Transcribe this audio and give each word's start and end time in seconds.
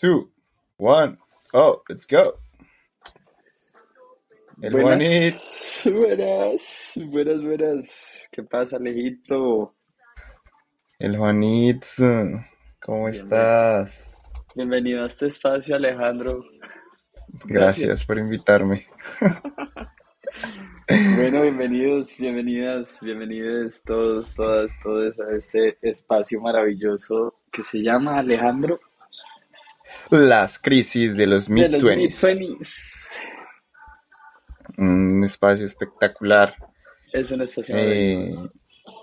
two, 0.00 0.30
one. 0.78 1.18
Oh, 1.52 1.82
let's 1.88 2.06
go. 2.06 2.38
El 4.62 4.72
Juanit. 4.72 5.34
Buenas, 5.84 6.92
buenas, 7.06 7.42
buenas. 7.42 8.28
¿Qué 8.32 8.42
pasa, 8.42 8.76
Alejito? 8.76 9.70
El 10.98 11.16
Juanit. 11.18 11.84
¿Cómo 12.80 13.08
estás? 13.08 14.18
Bienvenido 14.54 15.02
a 15.02 15.06
este 15.06 15.26
espacio, 15.26 15.76
Alejandro. 15.76 16.44
Gracias, 17.44 18.04
por 18.04 18.18
invitarme. 18.18 18.86
Bueno, 21.14 21.42
bienvenidos, 21.42 22.16
bienvenidas, 22.18 22.98
bienvenidos 23.00 23.80
todos, 23.84 24.34
todas, 24.34 24.72
todos 24.82 25.20
a 25.20 25.36
este 25.36 25.78
espacio 25.82 26.40
maravilloso 26.40 27.36
que 27.52 27.62
se 27.62 27.80
llama 27.80 28.18
Alejandro 28.18 28.80
Las 30.10 30.58
crisis 30.58 31.16
de 31.16 31.26
los 31.26 31.48
de 31.48 31.54
mid 31.54 31.70
los 31.70 31.80
twenties. 31.80 32.24
mid-twenties. 32.24 33.18
Un 34.78 35.24
espacio 35.24 35.66
espectacular. 35.66 36.54
Es 37.12 37.30
un 37.30 37.42
espacio. 37.42 37.74
Eh, 37.76 38.34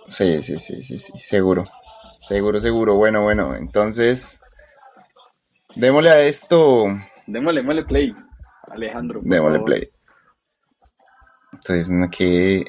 sí, 0.07 0.41
sí, 0.41 0.57
sí, 0.57 0.81
sí, 0.81 0.97
sí, 0.97 1.13
seguro. 1.19 1.65
Seguro, 2.27 2.59
seguro. 2.59 2.95
Bueno, 2.95 3.23
bueno, 3.23 3.55
entonces 3.55 4.41
démosle 5.75 6.09
a 6.09 6.21
esto. 6.21 6.85
Démosle, 7.25 7.61
démosle 7.61 7.85
play, 7.85 8.15
Alejandro. 8.69 9.21
Démosle 9.23 9.57
favor. 9.59 9.65
play. 9.65 9.89
Entonces, 11.53 12.09
que... 12.11 12.65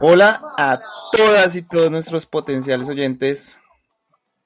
Hola 0.00 0.40
a 0.56 0.80
todas 1.12 1.56
y 1.56 1.62
todos 1.62 1.90
nuestros 1.90 2.24
potenciales 2.24 2.88
oyentes. 2.88 3.60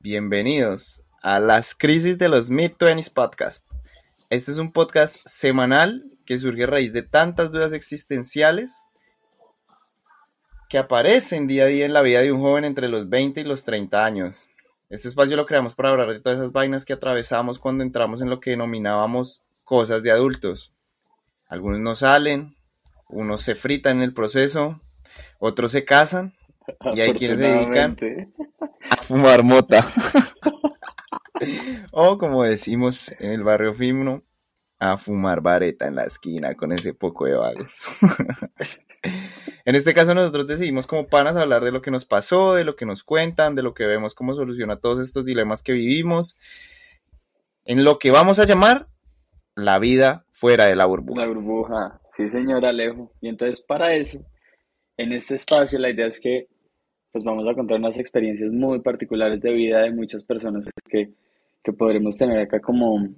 Bienvenidos 0.01 1.04
a 1.25 1.41
las 1.41 1.75
crisis 1.75 2.19
de 2.19 2.29
los 2.29 2.51
Mid-20s 2.51 3.11
Podcast. 3.11 3.67
Este 4.29 4.51
es 4.51 4.59
un 4.59 4.73
podcast 4.73 5.17
semanal 5.25 6.05
que 6.27 6.39
surge 6.39 6.65
a 6.65 6.67
raíz 6.67 6.93
de 6.93 7.01
tantas 7.01 7.51
dudas 7.51 7.73
existenciales 7.73 8.85
que 10.69 10.77
aparecen 10.77 11.47
día 11.47 11.65
a 11.65 11.69
día 11.69 11.87
en 11.87 11.95
la 11.95 12.03
vida 12.03 12.21
de 12.21 12.31
un 12.31 12.43
joven 12.43 12.67
entre 12.67 12.91
los 12.91 13.09
20 13.09 13.41
y 13.41 13.45
los 13.45 13.65
30 13.65 14.05
años. 14.05 14.47
Este 14.91 15.09
espacio 15.09 15.35
lo 15.35 15.47
creamos 15.47 15.73
para 15.75 15.89
hablar 15.89 16.13
de 16.13 16.21
todas 16.21 16.37
esas 16.37 16.53
vainas 16.53 16.85
que 16.85 16.93
atravesamos 16.93 17.59
cuando 17.59 17.85
entramos 17.85 18.21
en 18.21 18.29
lo 18.29 18.39
que 18.39 18.51
denominábamos 18.51 19.43
cosas 19.65 20.03
de 20.03 20.11
adultos. 20.11 20.75
Algunos 21.49 21.81
no 21.81 21.95
salen, 21.95 22.55
unos 23.09 23.41
se 23.41 23.55
fritan 23.55 23.97
en 23.97 24.03
el 24.03 24.13
proceso, 24.13 24.79
otros 25.39 25.71
se 25.71 25.87
casan 25.87 26.35
y 26.95 27.01
hay 27.01 27.15
quienes 27.15 27.39
se 27.39 27.49
dedican 27.49 27.97
a 28.91 28.97
fumar 28.99 29.43
mota. 29.43 29.91
o 31.93 32.19
como 32.19 32.45
decimos 32.45 33.15
en 33.19 33.31
el 33.31 33.43
barrio 33.43 33.73
fino, 33.75 34.23
a 34.79 34.97
fumar 34.97 35.41
vareta 35.41 35.87
en 35.87 35.97
la 35.97 36.05
esquina 36.05 36.55
con 36.55 36.73
ese 36.73 36.95
poco 36.95 37.27
de 37.27 37.35
vagos. 37.35 37.99
en 39.65 39.75
este 39.75 39.95
caso 39.95 40.15
nosotros 40.15 40.47
decidimos 40.47 40.87
como 40.87 41.07
panas 41.07 41.37
hablar 41.37 41.65
de 41.65 41.73
lo 41.73 41.81
que 41.81 41.91
nos 41.91 42.05
pasó, 42.05 42.55
de 42.55 42.65
lo 42.65 42.77
que 42.77 42.87
nos 42.87 43.03
cuentan, 43.03 43.55
de 43.55 43.63
lo 43.63 43.75
que 43.75 43.87
vemos 43.87 44.15
cómo 44.15 44.35
soluciona 44.35 44.81
todos 44.81 45.01
estos 45.01 45.25
dilemas 45.25 45.63
que 45.63 45.73
vivimos, 45.73 46.37
en 47.65 47.85
lo 47.85 47.99
que 47.99 48.11
vamos 48.11 48.39
a 48.39 48.47
llamar 48.47 48.89
la 49.55 49.79
vida 49.79 50.27
fuera 50.33 50.67
de 50.67 50.77
la 50.77 50.87
burbuja. 50.87 51.23
La 51.23 51.29
burbuja, 51.29 52.01
sí 52.17 52.29
señor 52.29 52.67
Alejo. 52.67 53.13
Y 53.21 53.29
entonces 53.29 53.61
para 53.61 53.95
eso, 53.95 54.19
en 54.97 55.13
este 55.13 55.37
espacio 55.37 55.79
la 55.79 55.91
idea 55.91 56.07
es 56.07 56.21
que 56.21 56.49
pues 57.13 57.23
vamos 57.23 57.47
a 57.49 57.55
contar 57.55 57.79
unas 57.79 57.97
experiencias 57.97 58.51
muy 58.51 58.81
particulares 58.81 59.41
de 59.41 59.53
vida 59.53 59.83
de 59.83 59.93
muchas 59.93 60.25
personas 60.25 60.69
que, 60.89 61.15
que 61.65 61.73
podremos 61.73 62.17
tener 62.17 62.39
acá 62.39 62.61
como, 62.61 63.09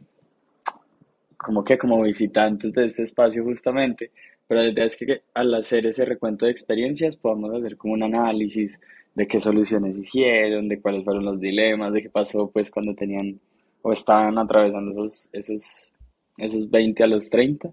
como 1.37 1.65
que 1.65 1.77
como 1.77 2.01
visitantes 2.03 2.73
de 2.73 2.87
este 2.87 3.03
espacio 3.03 3.43
justamente. 3.45 4.13
Pero 4.47 4.63
la 4.63 4.71
idea 4.71 4.85
es 4.85 4.97
que 4.97 5.23
al 5.35 5.53
hacer 5.55 5.87
ese 5.87 6.05
recuento 6.05 6.47
de 6.47 6.53
experiencias 6.53 7.17
podamos 7.17 7.53
hacer 7.53 7.77
como 7.77 7.95
un 7.95 8.05
análisis 8.05 8.81
de 9.15 9.27
qué 9.27 9.41
soluciones 9.41 9.99
hicieron, 9.99 10.69
de 10.69 10.81
cuáles 10.81 11.05
fueron 11.05 11.25
los 11.25 11.41
dilemas, 11.41 11.93
de 11.93 12.03
qué 12.03 12.11
pasó 12.11 12.49
pues 12.51 12.71
cuando 12.71 12.95
tenían 12.95 13.41
o 13.83 13.93
estaban 13.93 14.39
atravesando 14.39 14.93
esos, 14.93 15.29
esos, 15.33 15.93
esos 16.39 16.71
20 16.71 17.03
a 17.03 17.07
los 17.09 17.29
30. 17.29 17.73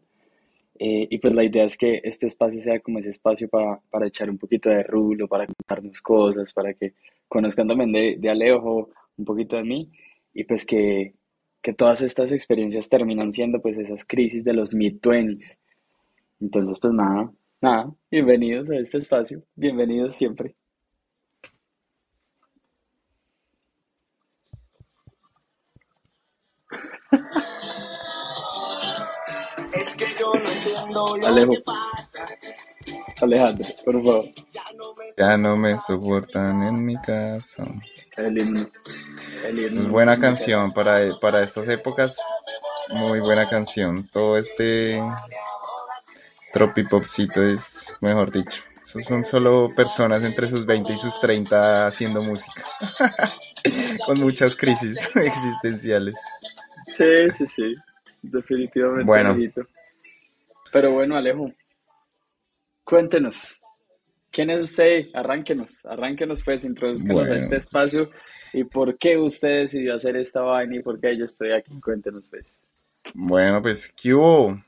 Eh, 0.80 1.08
y 1.10 1.18
pues 1.20 1.36
la 1.36 1.44
idea 1.44 1.66
es 1.66 1.78
que 1.78 2.02
este 2.04 2.26
espacio 2.26 2.60
sea 2.62 2.80
como 2.80 2.98
ese 2.98 3.12
espacio 3.12 3.48
para, 3.48 3.80
para 3.92 4.08
echar 4.08 4.28
un 4.30 4.40
poquito 4.40 4.72
de 4.72 4.82
rulo, 4.82 5.28
para 5.28 5.46
contarnos 5.46 6.02
cosas, 6.02 6.52
para 6.52 6.74
que 6.74 6.94
conozcan 7.28 7.68
también 7.68 7.92
de, 7.92 8.18
de 8.18 8.30
Alejo, 8.30 8.90
un 9.18 9.26
poquito 9.26 9.56
de 9.58 9.64
mí, 9.64 9.92
y 10.34 10.44
pues 10.46 10.66
que, 10.66 11.14
que 11.62 11.74
todas 11.74 12.02
estas 12.02 12.32
experiencias 12.32 12.90
terminan 12.90 13.32
siendo 13.32 13.62
pues 13.62 13.78
esas 13.78 14.06
crisis 14.06 14.44
de 14.44 14.54
los 14.54 14.74
mid-twenties. 14.74 15.60
Entonces 16.40 16.80
pues 16.80 16.94
nada, 16.94 17.32
nada, 17.62 17.94
bienvenidos 18.12 18.70
a 18.70 18.76
este 18.78 18.98
espacio, 18.98 19.44
bienvenidos 19.56 20.16
siempre. 20.16 20.56
Es 29.76 29.96
que 29.96 30.06
yo 30.20 30.34
no 30.34 30.50
entiendo 30.50 31.18
lo 31.18 31.28
Alejo. 31.28 31.52
que 31.52 31.62
pasa. 31.62 32.26
Alejandro, 33.22 33.68
por 33.86 34.04
favor, 34.04 34.26
Ya 35.18 35.38
no 35.38 35.56
me 35.56 35.78
soportan 35.78 36.64
en 36.64 36.86
mi 36.86 36.96
casa. 37.02 37.64
el 38.18 38.38
himno. 38.38 38.66
El 39.48 39.60
himno. 39.60 39.82
Es 39.82 39.88
buena 39.90 40.20
canción 40.20 40.72
para, 40.72 40.98
para 41.22 41.44
estas 41.44 41.68
épocas. 41.70 42.18
Muy 42.90 43.20
buena 43.20 43.50
canción. 43.50 44.08
Todo 44.10 44.38
este 44.38 45.02
tropipopcito 46.52 47.44
es, 47.44 47.94
mejor 48.02 48.32
dicho. 48.32 48.62
Son 49.02 49.26
solo 49.26 49.74
personas 49.76 50.24
entre 50.24 50.48
sus 50.48 50.66
20 50.68 50.94
y 50.94 50.98
sus 50.98 51.20
30 51.20 51.88
haciendo 51.88 52.22
música. 52.22 52.64
Con 54.06 54.20
muchas 54.20 54.56
crisis 54.56 55.10
existenciales. 55.16 56.16
Sí, 56.88 57.06
sí, 57.38 57.48
sí, 57.48 57.76
definitivamente. 58.22 59.06
Bueno. 59.06 59.36
Pero 60.72 60.92
bueno, 60.92 61.16
Alejo, 61.16 61.52
cuéntenos, 62.84 63.62
¿quién 64.32 64.50
es 64.50 64.60
usted? 64.60 65.08
Arránquenos, 65.14 65.86
arránquenos 65.86 66.44
pues, 66.44 66.64
introduzcanos 66.64 67.14
Bueno, 67.14 67.34
a 67.34 67.38
este 67.38 67.58
espacio 67.58 68.10
y 68.54 68.64
por 68.64 68.98
qué 68.98 69.18
usted 69.18 69.62
decidió 69.62 69.96
hacer 69.96 70.16
esta 70.16 70.42
vaina 70.42 70.76
y 70.76 70.82
por 70.82 71.00
qué 71.00 71.18
yo 71.18 71.26
estoy 71.26 71.52
aquí, 71.52 71.80
cuéntenos 71.82 72.28
pues. 72.28 72.62
Bueno, 73.14 73.62
pues, 73.62 73.92
¿qué 73.92 74.14
hubo? 74.14 74.62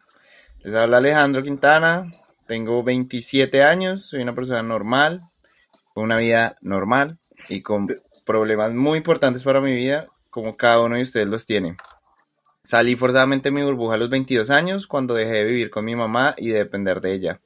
Les 0.60 0.76
habla 0.76 0.98
Alejandro 0.98 1.42
Quintana. 1.42 2.12
Tengo 2.48 2.84
27 2.84 3.64
años. 3.64 4.04
Soy 4.04 4.22
una 4.22 4.36
persona 4.36 4.62
normal. 4.62 5.22
Con 5.94 6.04
una 6.04 6.18
vida 6.18 6.58
normal. 6.62 7.18
Y 7.50 7.62
con 7.62 8.02
problemas 8.26 8.74
muy 8.74 8.98
importantes 8.98 9.44
para 9.44 9.62
mi 9.62 9.74
vida. 9.74 10.08
Como 10.30 10.58
cada 10.58 10.82
uno 10.82 10.96
de 10.96 11.04
ustedes 11.04 11.28
los 11.28 11.46
tiene. 11.46 11.78
Salí 12.62 12.96
forzadamente 12.96 13.50
de 13.50 13.56
mi 13.56 13.64
burbuja 13.64 13.96
a 13.96 13.98
los 13.98 14.10
22 14.10 14.50
años. 14.50 14.86
Cuando 14.86 15.14
dejé 15.14 15.34
de 15.34 15.44
vivir 15.46 15.70
con 15.70 15.86
mi 15.86 15.96
mamá 15.96 16.36
y 16.38 16.50
de 16.50 16.60
depender 16.60 17.02
de 17.02 17.14
ella. 17.14 17.42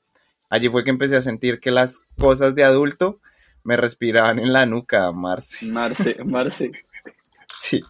Allí 0.49 0.67
fue 0.69 0.83
que 0.83 0.89
empecé 0.89 1.15
a 1.15 1.21
sentir 1.21 1.59
que 1.59 1.71
las 1.71 2.01
cosas 2.17 2.55
de 2.55 2.63
adulto 2.63 3.19
me 3.63 3.77
respiraban 3.77 4.39
en 4.39 4.53
la 4.53 4.65
nuca, 4.65 5.11
Marce. 5.11 5.65
Marce, 5.67 6.17
Marce, 6.25 6.71
Sí. 7.59 7.83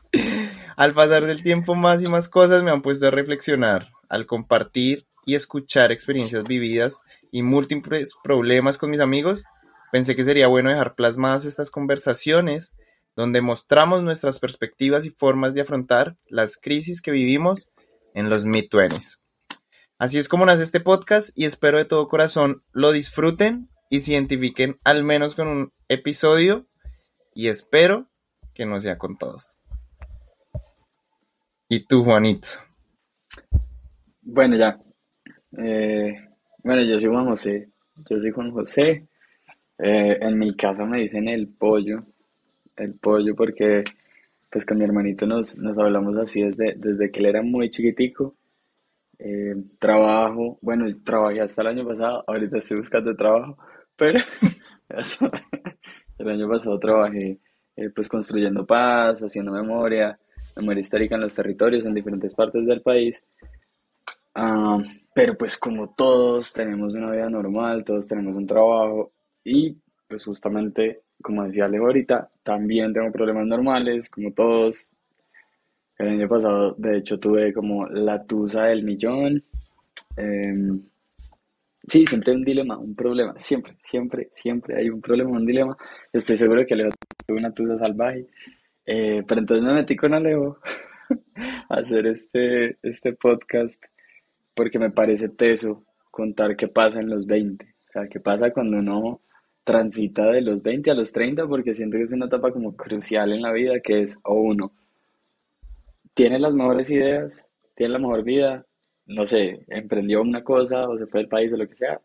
Al 0.75 0.94
pasar 0.94 1.25
del 1.25 1.44
tiempo, 1.44 1.75
más 1.75 2.02
y 2.02 2.08
más 2.08 2.28
cosas 2.28 2.64
me 2.64 2.72
han 2.72 2.81
puesto 2.81 3.08
a 3.08 3.12
reflexionar. 3.12 3.92
Al 4.09 4.25
compartir 4.25 5.06
y 5.25 5.36
escuchar 5.36 5.92
experiencias 5.92 6.44
vividas 6.44 7.03
y 7.31 7.44
múltiples 7.44 8.14
problemas 8.24 8.78
con 8.78 8.90
mis 8.90 9.00
amigos, 9.00 9.44
pensé 9.92 10.16
que 10.16 10.24
sería 10.24 10.48
bueno 10.48 10.69
dejar 10.69 10.96
plasmadas 10.96 11.46
estas 11.46 11.69
conversaciones 11.69 12.75
donde 13.16 13.42
mostramos 13.42 14.02
nuestras 14.02 14.40
perspectivas 14.40 15.06
y 15.06 15.09
formas 15.12 15.53
de 15.53 15.62
afrontar 15.62 16.18
las 16.28 16.58
crisis 16.58 17.02
que 17.02 17.12
vivimos 17.12 17.69
en 18.13 18.30
los 18.30 18.45
mid-20s. 18.45 19.19
Así 20.00 20.18
es 20.18 20.30
como 20.30 20.46
nace 20.46 20.63
este 20.63 20.80
podcast 20.80 21.38
y 21.38 21.44
espero 21.44 21.78
de 21.78 21.84
todo 21.84 22.07
corazón 22.07 22.63
lo 22.72 22.94
disfruten 22.94 23.68
y 23.90 24.00
se 24.00 24.13
identifiquen 24.13 24.78
al 24.86 25.04
menos 25.04 25.36
con 25.36 25.50
un 25.50 25.74
episodio 25.90 26.68
y 27.36 27.50
espero 27.50 28.07
que 28.54 28.66
no 28.66 28.80
sea 28.80 28.98
con 28.98 29.18
todos. 29.18 29.60
¿Y 31.68 31.86
tú, 31.86 32.06
Juanito? 32.06 32.48
Bueno, 34.22 34.56
ya. 34.56 34.80
Eh, 35.57 36.16
bueno, 36.63 36.81
yo 36.84 36.98
soy 36.98 37.10
Juan 37.10 37.25
José. 37.25 37.69
Yo 38.10 38.19
soy 38.22 38.31
Juan 38.31 38.51
José. 38.51 39.06
Eh, 39.80 40.18
en 40.22 40.40
mi 40.40 40.56
casa 40.56 40.86
me 40.86 41.01
dicen 41.01 41.28
el 41.28 41.50
pollo. 41.50 42.06
El 42.78 42.94
pollo 42.94 43.36
porque 43.36 43.84
pues 44.50 44.66
con 44.66 44.78
mi 44.78 44.86
hermanito 44.86 45.28
nos, 45.28 45.57
nos 45.57 45.78
hablamos 45.78 46.16
así 46.16 46.42
desde, 46.42 46.75
desde 46.78 47.12
que 47.12 47.19
él 47.19 47.25
era 47.25 47.42
muy 47.42 47.69
chiquitico. 47.69 48.38
Eh, 49.19 49.54
trabajo, 49.80 50.57
bueno, 50.62 50.86
trabajé 51.04 51.42
hasta 51.42 51.62
el 51.62 51.68
año 51.68 51.86
pasado, 51.86 52.24
ahorita 52.25 52.57
estoy 52.57 52.77
buscando 52.77 53.16
trabajo, 53.16 53.57
pero 53.98 54.18
el 56.18 56.30
año 56.30 56.48
pasado 56.48 56.80
trabajé 56.80 57.38
eh, 57.75 57.89
pues 57.94 58.07
construyendo 58.07 58.66
paz, 58.66 59.21
haciendo 59.21 59.51
memoria, 59.51 60.18
memoria 60.56 60.81
histórica 60.81 61.16
en 61.16 61.21
los 61.21 61.36
territorios, 61.36 61.86
en 61.86 61.94
diferentes 61.94 62.33
partes 62.33 62.66
del 62.66 62.81
país. 62.81 63.25
Ah, 64.36 64.77
pero 65.13 65.38
pues 65.38 65.57
como 65.57 65.94
todos 65.94 66.54
tenemos 66.54 66.94
una 66.94 67.12
vida 67.12 67.30
normal, 67.30 67.83
todos 67.83 68.07
tenemos 68.07 68.36
un 68.36 68.48
trabajo 68.48 69.12
y 69.44 69.77
pues 70.07 70.25
justamente, 70.25 71.01
como 71.22 71.44
decía 71.44 71.65
Alejo 71.65 71.86
ahorita, 71.86 72.31
también 72.44 72.94
tengo 72.94 73.12
problemas 73.12 73.45
normales, 73.48 74.10
como 74.10 74.31
todos. 74.33 74.94
El 76.00 76.07
año 76.07 76.30
pasado, 76.30 76.75
de 76.78 76.98
hecho, 76.98 77.19
tuve 77.19 77.54
como 77.54 77.86
la 77.88 78.24
tusa 78.25 78.68
del 78.68 78.84
millón. 78.84 79.44
Em, 80.16 80.80
sí, 81.88 82.06
siempre 82.06 82.31
hay 82.31 82.38
un 82.38 82.46
dilema, 82.46 82.78
un 82.78 82.96
problema, 82.96 83.38
siempre, 83.38 83.75
siempre, 83.81 84.30
siempre 84.31 84.78
hay 84.78 84.90
un 84.90 85.01
problema, 85.01 85.31
un 85.31 85.46
dilema. 85.46 85.78
Estoy 86.13 86.38
seguro 86.38 86.66
que 86.66 86.74
Alejo 86.74 86.92
tuvo 87.28 87.38
una 87.38 87.54
tusa 87.54 87.78
salvaje. 87.78 88.28
Eh, 88.86 89.24
pero 89.28 89.42
entonces 89.42 89.66
me 89.66 89.74
metí 89.74 89.98
con 89.98 90.13
Alejo 90.13 90.60
a 91.69 91.75
hacer 91.75 92.07
este, 92.07 92.78
este 92.81 93.13
podcast 93.13 93.84
porque 94.56 94.80
me 94.80 94.92
parece 94.92 95.30
teso 95.30 95.84
contar 96.12 96.56
qué 96.56 96.69
pasa 96.69 97.01
en 97.01 97.10
los 97.10 97.25
20. 97.25 97.66
O 97.66 97.92
sea, 97.92 98.07
qué 98.07 98.22
pasa 98.22 98.51
cuando 98.51 98.78
uno 98.78 99.22
transita 99.66 100.31
de 100.31 100.42
los 100.42 100.63
20 100.63 100.92
a 100.92 100.96
los 100.96 101.12
30, 101.12 101.46
porque 101.48 101.75
siento 101.75 101.98
que 101.98 102.04
es 102.04 102.12
una 102.13 102.28
etapa 102.28 102.51
como 102.54 102.75
crucial 102.75 103.34
en 103.34 103.42
la 103.42 103.51
vida, 103.51 103.81
que 103.81 104.04
es, 104.04 104.18
o 104.24 104.36
uno, 104.36 104.74
tiene 106.14 106.40
las 106.40 106.54
mejores 106.54 106.90
ideas, 106.92 107.48
tiene 107.76 107.94
la 107.94 108.00
mejor 108.00 108.24
vida, 108.24 108.66
no 109.08 109.26
sé, 109.26 109.66
emprendió 109.68 110.22
una 110.22 110.44
cosa 110.44 110.88
o 110.88 110.98
se 110.98 111.08
fue 111.08 111.22
del 111.22 111.30
país 111.30 111.54
o 111.54 111.58
lo 111.58 111.68
que 111.68 111.76
sea, 111.76 112.00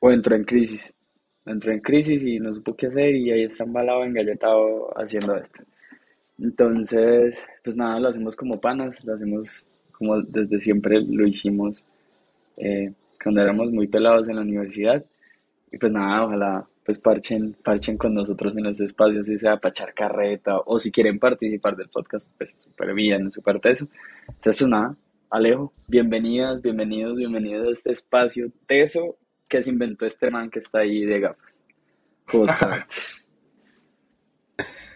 o 0.00 0.10
entró 0.10 0.36
en 0.36 0.44
crisis. 0.44 0.94
Entró 1.44 1.72
en 1.72 1.80
crisis 1.80 2.24
y 2.24 2.40
no 2.40 2.52
supo 2.52 2.74
qué 2.74 2.88
hacer 2.88 3.14
y 3.14 3.30
ahí 3.30 3.44
está 3.44 3.64
embalado, 3.64 4.04
engalletado 4.04 4.90
haciendo 4.98 5.36
esto. 5.36 5.62
Entonces, 6.38 7.46
pues 7.62 7.76
nada, 7.76 8.00
lo 8.00 8.08
hacemos 8.08 8.36
como 8.36 8.60
panas, 8.60 9.04
lo 9.04 9.14
hacemos 9.14 9.66
como 9.92 10.20
desde 10.22 10.60
siempre 10.60 11.00
lo 11.00 11.26
hicimos 11.26 11.84
eh, 12.58 12.92
cuando 13.22 13.40
éramos 13.40 13.70
muy 13.70 13.86
pelados 13.86 14.28
en 14.28 14.36
la 14.36 14.42
universidad. 14.42 15.04
Y 15.72 15.78
pues 15.78 15.92
nada, 15.92 16.24
ojalá 16.26 16.66
pues 16.86 17.00
parchen, 17.00 17.56
parchen 17.64 17.98
con 17.98 18.14
nosotros 18.14 18.56
en 18.56 18.66
este 18.66 18.84
espacio, 18.84 19.20
si 19.24 19.36
sea 19.36 19.56
para 19.56 19.70
echar 19.70 19.92
carreta 19.92 20.60
o 20.64 20.78
si 20.78 20.92
quieren 20.92 21.18
participar 21.18 21.76
del 21.76 21.88
podcast, 21.88 22.30
pues 22.38 22.62
súper 22.62 22.94
bien, 22.94 23.32
súper 23.32 23.58
teso. 23.60 23.88
Entonces 24.28 24.56
pues 24.60 24.70
nada, 24.70 24.96
Alejo, 25.28 25.72
bienvenidas, 25.88 26.62
bienvenidos, 26.62 27.16
bienvenidos 27.16 27.66
a 27.66 27.70
este 27.72 27.90
espacio 27.90 28.52
teso 28.68 29.16
que 29.48 29.62
se 29.62 29.70
inventó 29.70 30.06
este 30.06 30.30
man 30.30 30.48
que 30.48 30.60
está 30.60 30.78
ahí 30.78 31.04
de 31.04 31.20
gafas. 31.20 31.60
Justamente. 32.28 32.86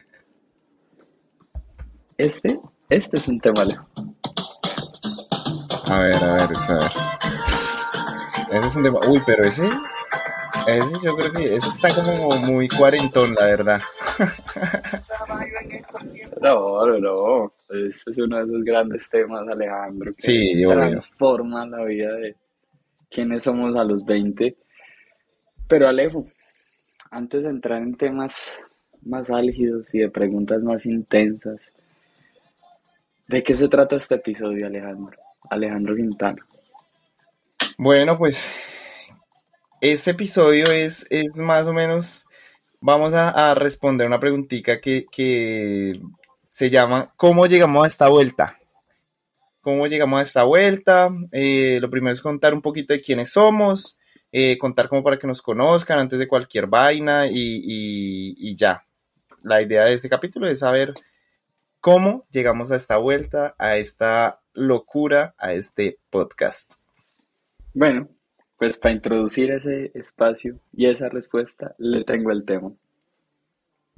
Este, 2.16 2.54
este 2.90 3.16
es 3.16 3.28
un 3.28 3.40
tema, 3.40 3.62
Alejo. 3.62 3.86
A 5.90 6.00
ver, 6.00 6.16
a 6.16 6.34
ver, 6.34 6.48
a 6.68 6.74
ver. 6.74 6.90
Ese 8.52 8.68
es 8.68 8.76
un 8.76 8.82
tema. 8.82 8.98
Uy, 9.08 9.22
pero 9.24 9.42
ese. 9.42 9.66
Ese 10.66 10.92
yo 11.04 11.16
creo 11.16 11.32
que 11.32 11.56
ese 11.56 11.68
está 11.68 11.88
como 11.94 12.28
muy 12.46 12.68
cuarentón, 12.68 13.34
la 13.34 13.46
verdad. 13.46 13.80
No, 16.40 16.86
no, 16.86 16.98
no. 16.98 17.52
Este 17.86 18.10
es 18.12 18.18
uno 18.18 18.38
de 18.38 18.44
esos 18.44 18.64
grandes 18.64 19.08
temas, 19.10 19.46
Alejandro, 19.48 20.12
que 20.14 20.22
Sí, 20.22 20.64
obvio. 20.64 20.70
transforma 20.76 21.66
la 21.66 21.84
vida 21.84 22.12
de 22.14 22.34
quiénes 23.10 23.42
somos 23.42 23.76
a 23.76 23.84
los 23.84 24.04
20. 24.04 24.56
Pero 25.68 25.88
Alejo, 25.88 26.24
antes 27.10 27.44
de 27.44 27.50
entrar 27.50 27.82
en 27.82 27.94
temas 27.94 28.66
más 29.02 29.30
álgidos 29.30 29.94
y 29.94 29.98
de 30.00 30.10
preguntas 30.10 30.62
más 30.62 30.86
intensas, 30.86 31.72
¿de 33.28 33.42
qué 33.42 33.54
se 33.54 33.68
trata 33.68 33.96
este 33.96 34.14
episodio, 34.16 34.66
Alejandro? 34.66 35.18
Alejandro 35.50 35.94
Quintana. 35.96 36.44
Bueno, 37.76 38.16
pues 38.16 38.46
este 39.80 40.12
episodio 40.12 40.70
es, 40.70 41.06
es 41.10 41.36
más 41.36 41.66
o 41.66 41.72
menos, 41.72 42.26
vamos 42.80 43.14
a, 43.14 43.50
a 43.50 43.54
responder 43.54 44.06
una 44.06 44.20
preguntita 44.20 44.80
que, 44.80 45.06
que 45.10 46.00
se 46.48 46.70
llama 46.70 47.12
¿Cómo 47.16 47.46
llegamos 47.46 47.84
a 47.84 47.88
esta 47.88 48.08
vuelta? 48.08 48.58
¿Cómo 49.60 49.86
llegamos 49.86 50.20
a 50.20 50.22
esta 50.22 50.42
vuelta? 50.44 51.10
Eh, 51.32 51.78
lo 51.80 51.90
primero 51.90 52.14
es 52.14 52.22
contar 52.22 52.54
un 52.54 52.62
poquito 52.62 52.92
de 52.94 53.00
quiénes 53.00 53.30
somos, 53.32 53.96
eh, 54.32 54.56
contar 54.58 54.88
como 54.88 55.02
para 55.02 55.18
que 55.18 55.26
nos 55.26 55.42
conozcan 55.42 55.98
antes 55.98 56.18
de 56.18 56.28
cualquier 56.28 56.66
vaina 56.66 57.26
y, 57.26 57.32
y- 57.34 58.34
y 58.38 58.54
ya. 58.56 58.84
La 59.42 59.60
idea 59.62 59.84
de 59.84 59.94
este 59.94 60.08
capítulo 60.08 60.46
es 60.48 60.60
saber 60.60 60.94
cómo 61.80 62.26
llegamos 62.30 62.70
a 62.70 62.76
esta 62.76 62.96
vuelta, 62.96 63.54
a 63.58 63.76
esta 63.76 64.40
locura, 64.52 65.34
a 65.38 65.52
este 65.52 65.98
podcast. 66.10 66.74
Bueno, 67.72 68.08
pues 68.60 68.78
para 68.78 68.94
introducir 68.94 69.50
ese 69.50 69.90
espacio 69.94 70.60
y 70.74 70.84
esa 70.84 71.08
respuesta, 71.08 71.74
le 71.78 72.04
tengo 72.04 72.30
el 72.30 72.44
tema. 72.44 72.70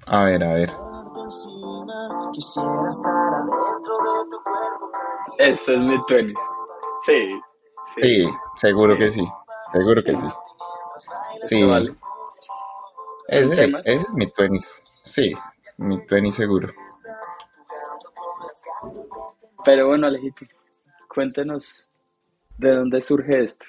A 0.06 0.24
ver, 0.26 0.44
a 0.44 0.54
ver. 0.54 0.70
Este 5.38 5.74
es 5.74 5.84
mi 5.84 6.06
tenis. 6.06 6.38
Sí, 7.04 7.40
sí. 7.96 8.02
Sí, 8.02 8.30
seguro 8.54 8.96
que 8.96 9.10
sí. 9.10 9.26
Seguro 9.72 10.00
que 10.00 10.16
sí. 10.16 10.28
Sí, 11.42 11.64
Vale. 11.64 11.86
¿Son 11.86 11.96
ese, 13.26 13.64
ese 13.64 13.94
es 13.94 14.14
mi 14.14 14.30
tenis. 14.30 14.80
Sí, 15.02 15.34
mi 15.78 16.06
tenis 16.06 16.36
seguro. 16.36 16.72
Pero 19.64 19.88
bueno, 19.88 20.06
Alejito, 20.06 20.46
cuéntenos 21.12 21.88
de 22.58 22.76
dónde 22.76 23.02
surge 23.02 23.42
esto, 23.42 23.66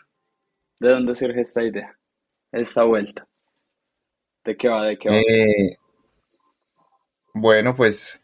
de 0.79 0.89
dónde 0.89 1.15
surge 1.15 1.41
esta 1.41 1.63
idea, 1.63 1.97
esta 2.51 2.83
vuelta, 2.83 3.27
de 4.43 4.57
qué 4.57 4.69
va, 4.69 4.85
de 4.85 4.97
qué 4.97 5.09
va. 5.09 5.15
Eh, 5.17 5.77
bueno, 7.33 7.75
pues, 7.75 8.21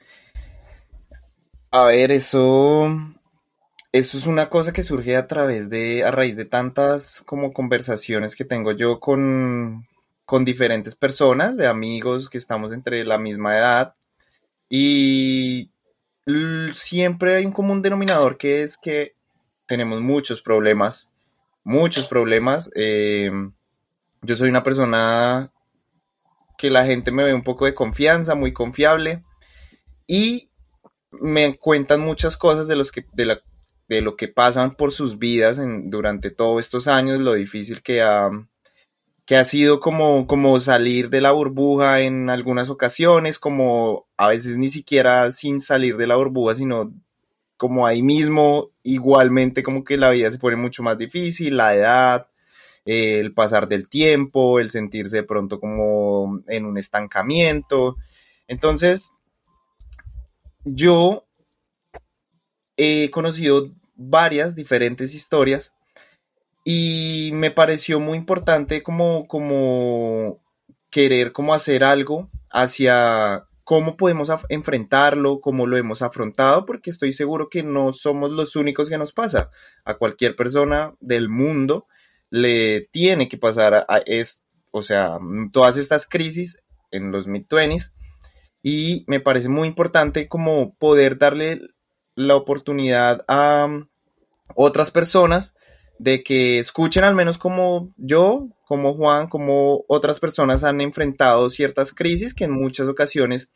a 1.71 1.85
ver, 1.85 2.11
eso, 2.11 2.87
eso 3.91 4.17
es 4.17 4.27
una 4.27 4.49
cosa 4.49 4.71
que 4.71 4.83
surge 4.83 5.15
a 5.15 5.27
través 5.27 5.69
de, 5.69 6.03
a 6.03 6.11
raíz 6.11 6.35
de 6.35 6.45
tantas 6.45 7.21
como 7.21 7.53
conversaciones 7.53 8.35
que 8.35 8.45
tengo 8.45 8.71
yo 8.71 8.99
con, 8.99 9.87
con 10.25 10.45
diferentes 10.45 10.95
personas, 10.95 11.57
de 11.57 11.67
amigos 11.67 12.29
que 12.29 12.37
estamos 12.37 12.71
entre 12.71 13.03
la 13.03 13.17
misma 13.17 13.57
edad. 13.57 13.95
Y 14.69 15.71
siempre 16.73 17.35
hay 17.35 17.45
un 17.45 17.51
común 17.51 17.81
denominador 17.81 18.37
que 18.37 18.61
es 18.61 18.77
que 18.77 19.15
tenemos 19.65 20.01
muchos 20.01 20.41
problemas, 20.44 21.08
muchos 21.69 22.07
problemas. 22.07 22.69
Eh, 22.76 23.31
yo 24.23 24.35
soy 24.35 24.49
una 24.49 24.64
persona 24.64 25.54
que 26.57 26.69
la 26.69 26.85
gente 26.85 27.11
me 27.11 27.23
ve 27.23 27.33
un 27.33 27.44
poco 27.44 27.66
de 27.66 27.73
confianza, 27.73 28.35
muy 28.35 28.52
confiable 28.52 29.23
y 30.07 30.49
me 31.11 31.57
cuentan 31.57 32.02
muchas 32.02 32.38
cosas 32.38 32.68
de, 32.68 32.76
los 32.76 32.92
que, 32.92 33.06
de, 33.14 33.26
la- 33.26 33.42
de 33.88 34.02
lo 34.02 34.16
que 34.18 34.28
pasan 34.28 34.76
por 34.76 34.92
sus 34.92 35.19
vidas 35.19 35.59
en- 35.59 35.90
durante 35.90 36.31
todos 36.31 36.59
estos 36.59 36.88
años, 36.88 37.19
lo 37.19 37.33
difícil 37.33 37.81
que 37.83 38.02
ha, 38.02 38.30
que 39.26 39.38
ha 39.38 39.45
sido 39.45 39.80
como, 39.80 40.28
como 40.28 40.59
salir 40.59 41.09
de 41.09 41.21
la 41.21 41.31
burbuja 41.31 42.02
en 42.02 42.30
algunas 42.30 42.69
ocasiones, 42.69 43.40
como 43.40 44.07
a 44.18 44.28
veces 44.30 44.57
ni 44.57 44.69
siquiera 44.69 45.31
sin 45.31 45.59
salir 45.61 45.97
de 45.97 46.07
la 46.07 46.16
burbuja, 46.16 46.56
sino 46.56 46.92
como 47.59 47.85
ahí 47.85 48.01
mismo, 48.01 48.71
igualmente 48.83 49.63
como 49.63 49.83
que 49.83 49.97
la 49.97 50.11
vida 50.11 50.31
se 50.31 50.39
pone 50.39 50.56
mucho 50.56 50.81
más 50.81 50.97
difícil, 50.97 51.57
la 51.57 51.75
edad, 51.75 52.28
eh, 52.85 53.19
el 53.19 53.33
pasar 53.33 53.68
del 53.68 53.89
tiempo, 53.89 54.61
el 54.61 54.69
sentirse 54.69 55.18
de 55.18 55.23
pronto 55.23 55.59
como 55.59 56.42
en 56.47 56.66
un 56.66 56.78
estancamiento. 56.78 57.97
Entonces, 58.47 59.11
yo 60.63 61.28
he 62.78 63.11
conocido 63.11 63.73
varias 63.94 64.56
diferentes 64.56 65.13
historias 65.13 65.73
y 66.63 67.31
me 67.33 67.51
pareció 67.51 67.99
muy 67.99 68.18
importante 68.18 68.81
como, 68.83 69.28
como 69.28 70.39
querer 70.89 71.33
como 71.33 71.54
hacer 71.54 71.83
algo 71.83 72.30
hacia 72.49 73.48
cómo 73.69 73.97
podemos 73.97 74.31
enfrentarlo, 74.49 75.42
cómo 75.42 75.68
lo 75.68 75.78
hemos 75.78 76.02
afrontado, 76.02 76.66
porque 76.66 76.90
estoy 76.90 77.14
seguro 77.14 77.49
que 77.49 77.61
no 77.61 77.94
somos 77.94 78.31
los 78.31 78.56
únicos 78.56 78.90
que 78.90 78.97
nos 78.97 79.14
pasa. 79.14 79.52
A 79.85 79.94
cualquier 79.94 80.35
persona 80.35 80.95
del 80.99 81.30
mundo 81.30 81.85
le 82.31 82.90
tiene 82.92 83.30
que 83.30 83.38
pasar 83.38 83.85
a, 83.88 84.02
es, 84.07 84.44
o 84.71 84.81
sea, 84.81 85.19
todas 85.54 85.78
estas 85.78 86.07
crisis 86.07 86.57
en 86.90 87.11
los 87.11 87.28
mid-20s 87.28 87.94
y 88.64 89.06
me 89.06 89.19
parece 89.19 89.49
muy 89.49 89.68
importante 89.68 90.28
como 90.28 90.73
poder 90.73 91.19
darle 91.19 91.61
la 92.16 92.35
oportunidad 92.35 93.23
a 93.28 93.68
um, 93.69 93.88
otras 94.56 94.90
personas 94.90 95.54
de 95.99 96.23
que 96.23 96.57
escuchen 96.57 97.04
al 97.04 97.14
menos 97.14 97.38
como 97.38 97.94
yo, 97.97 98.47
como 98.66 98.95
Juan, 98.95 99.28
como 99.28 99.85
otras 99.88 100.19
personas 100.19 100.64
han 100.64 100.81
enfrentado 100.81 101.52
ciertas 101.52 101.94
crisis 101.94 102.33
que 102.33 102.45
en 102.45 102.52
muchas 102.52 102.88
ocasiones 102.88 103.52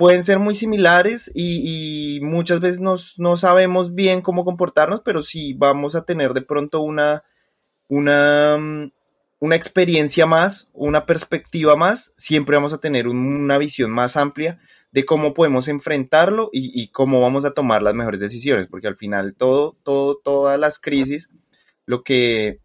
pueden 0.00 0.24
ser 0.24 0.38
muy 0.38 0.54
similares 0.54 1.30
y, 1.34 2.20
muchas 2.22 2.60
veces 2.60 2.80
nos, 2.80 3.18
no 3.18 3.36
sabemos 3.36 3.94
bien 3.94 4.22
cómo 4.22 4.46
comportarnos, 4.46 5.02
pero 5.04 5.22
si 5.22 5.52
vamos 5.52 5.94
a 5.94 6.06
tener 6.06 6.32
de 6.32 6.40
pronto 6.40 6.80
una, 6.80 7.22
una, 7.86 8.56
mm, 8.56 8.92
una 9.40 9.56
experiencia 9.56 10.24
más, 10.24 10.70
una 10.72 11.04
perspectiva 11.04 11.76
más, 11.76 12.14
siempre 12.16 12.56
vamos 12.56 12.72
a 12.72 12.78
tener 12.78 13.08
una 13.08 13.58
visión 13.58 13.90
más 13.90 14.16
amplia 14.16 14.58
de 14.90 15.04
cómo 15.04 15.34
podemos 15.34 15.68
enfrentarlo 15.68 16.48
y, 16.50 16.70
y, 16.82 16.88
cómo 16.88 17.20
vamos 17.20 17.44
a 17.44 17.52
tomar 17.52 17.82
las 17.82 17.92
mejores 17.92 18.20
decisiones, 18.20 18.68
porque 18.68 18.88
al 18.88 18.96
final 18.96 19.34
todo, 19.34 19.76
todo, 19.82 20.16
todas 20.16 20.58
las 20.58 20.78
crisis, 20.78 21.28
lo 21.84 22.04
que 22.04 22.60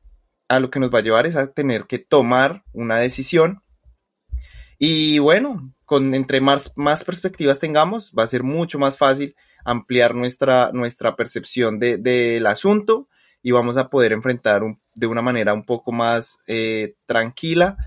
a 0.47 0.61
lo 0.61 0.69
que 0.69 0.79
nos 0.79 0.89
va 0.89 0.99
a 0.99 1.03
llevar 1.03 1.27
es 1.27 1.35
a 1.35 1.51
tener 1.51 1.83
que 1.83 1.99
tomar 1.99 2.63
una 2.71 2.99
decisión. 2.99 3.61
Y 4.79 5.19
bueno, 5.19 5.74
con 5.85 6.13
entre 6.15 6.41
más, 6.41 6.73
más 6.75 7.03
perspectivas 7.03 7.59
tengamos, 7.59 8.13
va 8.17 8.23
a 8.23 8.27
ser 8.27 8.43
mucho 8.43 8.79
más 8.79 8.97
fácil 8.97 9.35
ampliar 9.63 10.15
nuestra, 10.15 10.71
nuestra 10.73 11.15
percepción 11.15 11.79
del 11.79 12.03
de, 12.03 12.43
asunto 12.45 13.07
y 13.41 13.51
vamos 13.51 13.77
a 13.77 13.89
poder 13.89 14.11
enfrentar 14.11 14.61
de 14.95 15.07
una 15.07 15.21
manera 15.21 15.53
un 15.53 15.63
poco 15.63 15.91
más 15.91 16.39
eh, 16.47 16.95
tranquila 17.05 17.77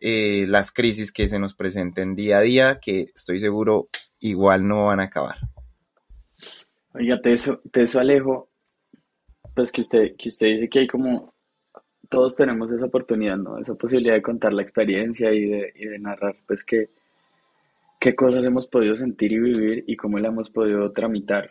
eh, 0.00 0.46
las 0.48 0.70
crisis 0.70 1.12
que 1.12 1.28
se 1.28 1.40
nos 1.40 1.54
presenten 1.54 2.14
día 2.14 2.38
a 2.38 2.42
día, 2.42 2.78
que 2.80 3.10
estoy 3.14 3.40
seguro 3.40 3.88
igual 4.20 4.66
no 4.66 4.86
van 4.86 5.00
a 5.00 5.04
acabar. 5.04 5.36
Oiga, 6.94 7.20
eso, 7.24 7.60
eso 7.72 7.98
Alejo, 7.98 8.48
pues 9.54 9.72
que 9.72 9.80
usted, 9.80 10.16
que 10.16 10.28
usted 10.28 10.46
dice 10.46 10.68
que 10.68 10.80
hay 10.80 10.86
como 10.86 11.34
todos 12.08 12.34
tenemos 12.36 12.70
esa 12.72 12.86
oportunidad, 12.86 13.36
¿no? 13.36 13.58
Esa 13.58 13.74
posibilidad 13.74 14.14
de 14.14 14.22
contar 14.22 14.52
la 14.52 14.62
experiencia 14.62 15.32
y 15.32 15.44
de, 15.46 15.72
y 15.74 15.84
de 15.86 15.98
narrar, 15.98 16.36
pues, 16.46 16.64
qué, 16.64 16.90
qué 17.98 18.14
cosas 18.14 18.44
hemos 18.44 18.66
podido 18.66 18.94
sentir 18.94 19.32
y 19.32 19.38
vivir 19.38 19.84
y 19.86 19.96
cómo 19.96 20.18
la 20.18 20.28
hemos 20.28 20.50
podido 20.50 20.92
tramitar 20.92 21.50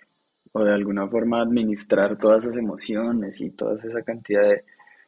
o 0.52 0.64
de 0.64 0.74
alguna 0.74 1.08
forma 1.08 1.42
administrar 1.42 2.18
todas 2.18 2.46
esas 2.46 2.58
emociones 2.58 3.42
y 3.42 3.52
toda 3.52 3.80
esa 3.84 4.02
cantidad 4.04 4.44
de, 4.44 4.64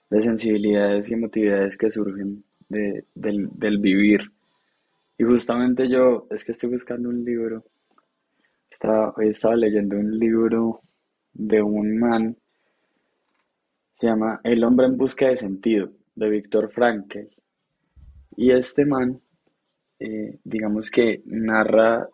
de 0.10 0.22
sensibilidades 0.22 1.10
y 1.10 1.14
emotividades 1.14 1.78
que 1.78 1.90
surgen 1.90 2.44
de, 2.68 3.06
del, 3.16 3.50
del 3.54 3.80
vivir. 3.80 4.32
Y 5.18 5.24
justamente 5.24 5.90
yo, 5.90 6.28
es 6.30 6.44
que 6.44 6.52
estoy 6.52 6.72
buscando 6.72 7.10
un 7.10 7.24
libro, 7.24 7.64
estaba, 8.70 9.14
hoy 9.18 9.30
estaba 9.30 9.56
leyendo 9.56 9.98
un 9.98 10.18
libro 10.18 10.82
de 11.34 11.62
un 11.62 12.00
man 12.00 12.38
se 14.00 14.08
llama 14.08 14.40
El 14.46 14.64
hombre 14.64 14.88
en 14.88 14.96
busca 14.98 15.28
de 15.28 15.36
sentido, 15.36 15.92
de 16.16 16.30
Víctor 16.30 16.72
Frankl. 16.72 17.28
Y 18.38 18.52
este 18.52 18.86
man, 18.86 19.20
eh, 20.00 20.40
digamos 20.44 20.90
que 20.90 21.22
narra, 21.26 22.08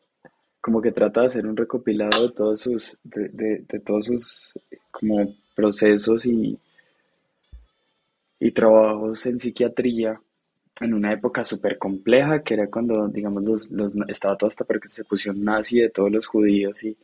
como 0.59 0.81
que 0.81 0.91
trata 0.91 1.21
de 1.21 1.27
hacer 1.27 1.45
un 1.45 1.55
recopilado 1.55 2.27
de 2.27 2.33
todos 2.33 2.61
sus, 2.61 2.99
de, 3.03 3.29
de, 3.67 3.79
todos 3.79 4.05
sus 4.07 4.53
como 4.91 5.35
procesos 5.55 6.25
y, 6.25 6.57
y 8.39 8.51
trabajos 8.51 9.25
en 9.27 9.39
psiquiatría 9.39 10.19
en 10.81 10.93
una 10.93 11.13
época 11.13 11.43
súper 11.43 11.77
compleja, 11.77 12.41
que 12.43 12.55
era 12.55 12.67
cuando, 12.67 13.07
digamos, 13.07 13.45
los, 13.45 13.71
los, 13.71 13.93
estaba 14.07 14.35
toda 14.35 14.49
esta 14.49 14.65
persecución 14.65 15.43
nazi 15.43 15.79
de 15.79 15.89
todos 15.89 16.11
los 16.11 16.27
judíos 16.27 16.83
y, 16.83 16.97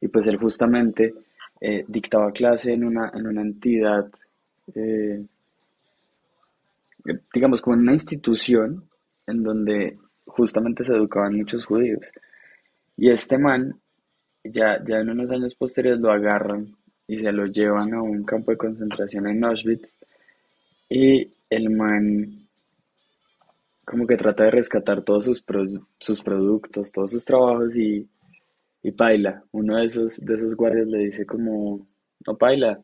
y 0.00 0.08
pues 0.08 0.26
él 0.26 0.36
justamente 0.36 1.14
eh, 1.60 1.84
dictaba 1.88 2.30
clase 2.32 2.72
en 2.72 2.84
una, 2.84 3.10
en 3.14 3.26
una 3.26 3.40
entidad, 3.40 4.08
eh, 4.74 5.24
digamos, 7.34 7.60
como 7.60 7.74
en 7.74 7.82
una 7.82 7.92
institución 7.94 8.84
en 9.26 9.42
donde 9.42 9.98
justamente 10.28 10.84
se 10.84 10.94
educaban 10.94 11.36
muchos 11.36 11.64
judíos. 11.64 12.10
Y 12.96 13.10
este 13.10 13.38
man, 13.38 13.80
ya, 14.44 14.82
ya 14.86 15.00
en 15.00 15.10
unos 15.10 15.30
años 15.30 15.54
posteriores 15.54 16.00
lo 16.00 16.12
agarran 16.12 16.76
y 17.06 17.16
se 17.16 17.32
lo 17.32 17.46
llevan 17.46 17.94
a 17.94 18.02
un 18.02 18.24
campo 18.24 18.50
de 18.50 18.58
concentración 18.58 19.26
en 19.28 19.44
Auschwitz. 19.44 19.92
Y 20.88 21.34
el 21.50 21.70
man 21.70 22.46
como 23.84 24.06
que 24.06 24.16
trata 24.16 24.44
de 24.44 24.50
rescatar 24.50 25.02
todos 25.02 25.24
sus, 25.24 25.44
sus 25.98 26.22
productos, 26.22 26.92
todos 26.92 27.10
sus 27.10 27.24
trabajos 27.24 27.74
y 27.74 28.06
y 28.82 28.92
Paila, 28.92 29.44
uno 29.52 29.76
de 29.76 29.84
esos, 29.84 30.24
de 30.24 30.34
esos 30.34 30.54
guardias 30.54 30.86
le 30.86 30.98
dice 30.98 31.26
como, 31.26 31.86
no 32.26 32.38
Paila, 32.38 32.80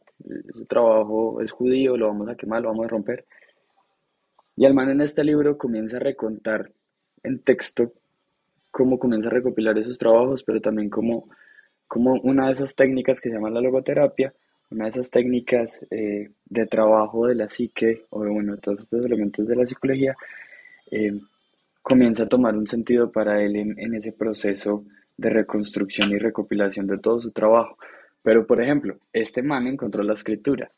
ese 0.48 0.64
trabajo 0.66 1.40
es 1.40 1.52
judío, 1.52 1.96
lo 1.96 2.08
vamos 2.08 2.28
a 2.28 2.36
quemar, 2.36 2.62
lo 2.62 2.68
vamos 2.68 2.86
a 2.86 2.88
romper. 2.88 3.24
Y 4.56 4.64
el 4.64 4.74
man 4.74 4.90
en 4.90 5.00
este 5.00 5.24
libro 5.24 5.56
comienza 5.56 5.96
a 5.96 6.00
recontar 6.00 6.70
en 7.24 7.40
texto 7.40 7.92
cómo 8.70 8.98
comienza 8.98 9.28
a 9.28 9.32
recopilar 9.32 9.78
esos 9.78 9.98
trabajos, 9.98 10.42
pero 10.42 10.60
también 10.60 10.90
como, 10.90 11.28
como 11.86 12.14
una 12.22 12.46
de 12.46 12.52
esas 12.52 12.74
técnicas 12.74 13.20
que 13.20 13.28
se 13.28 13.36
llama 13.36 13.50
la 13.50 13.60
logoterapia, 13.60 14.34
una 14.70 14.84
de 14.84 14.90
esas 14.90 15.10
técnicas 15.10 15.86
eh, 15.90 16.30
de 16.44 16.66
trabajo 16.66 17.26
de 17.26 17.36
la 17.36 17.48
psique, 17.48 18.04
o 18.10 18.20
bueno, 18.20 18.56
todos 18.58 18.80
estos 18.80 19.04
elementos 19.04 19.46
de 19.46 19.56
la 19.56 19.66
psicología, 19.66 20.16
eh, 20.90 21.20
comienza 21.82 22.24
a 22.24 22.28
tomar 22.28 22.56
un 22.56 22.66
sentido 22.66 23.12
para 23.12 23.42
él 23.42 23.56
en, 23.56 23.78
en 23.78 23.94
ese 23.94 24.12
proceso 24.12 24.84
de 25.16 25.30
reconstrucción 25.30 26.10
y 26.10 26.18
recopilación 26.18 26.86
de 26.86 26.98
todo 26.98 27.20
su 27.20 27.30
trabajo. 27.30 27.78
Pero, 28.22 28.46
por 28.46 28.60
ejemplo, 28.60 28.96
este 29.12 29.42
man 29.42 29.66
encontró 29.66 30.02
la 30.02 30.14
escritura. 30.14 30.70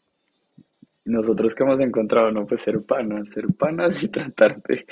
Nosotros 1.04 1.54
que 1.54 1.62
hemos 1.62 1.80
encontrado, 1.80 2.30
no, 2.32 2.44
pues 2.44 2.60
ser 2.60 2.82
panas, 2.82 3.30
ser 3.30 3.46
panas 3.56 4.02
y 4.02 4.08
tratar 4.10 4.60
de, 4.64 4.84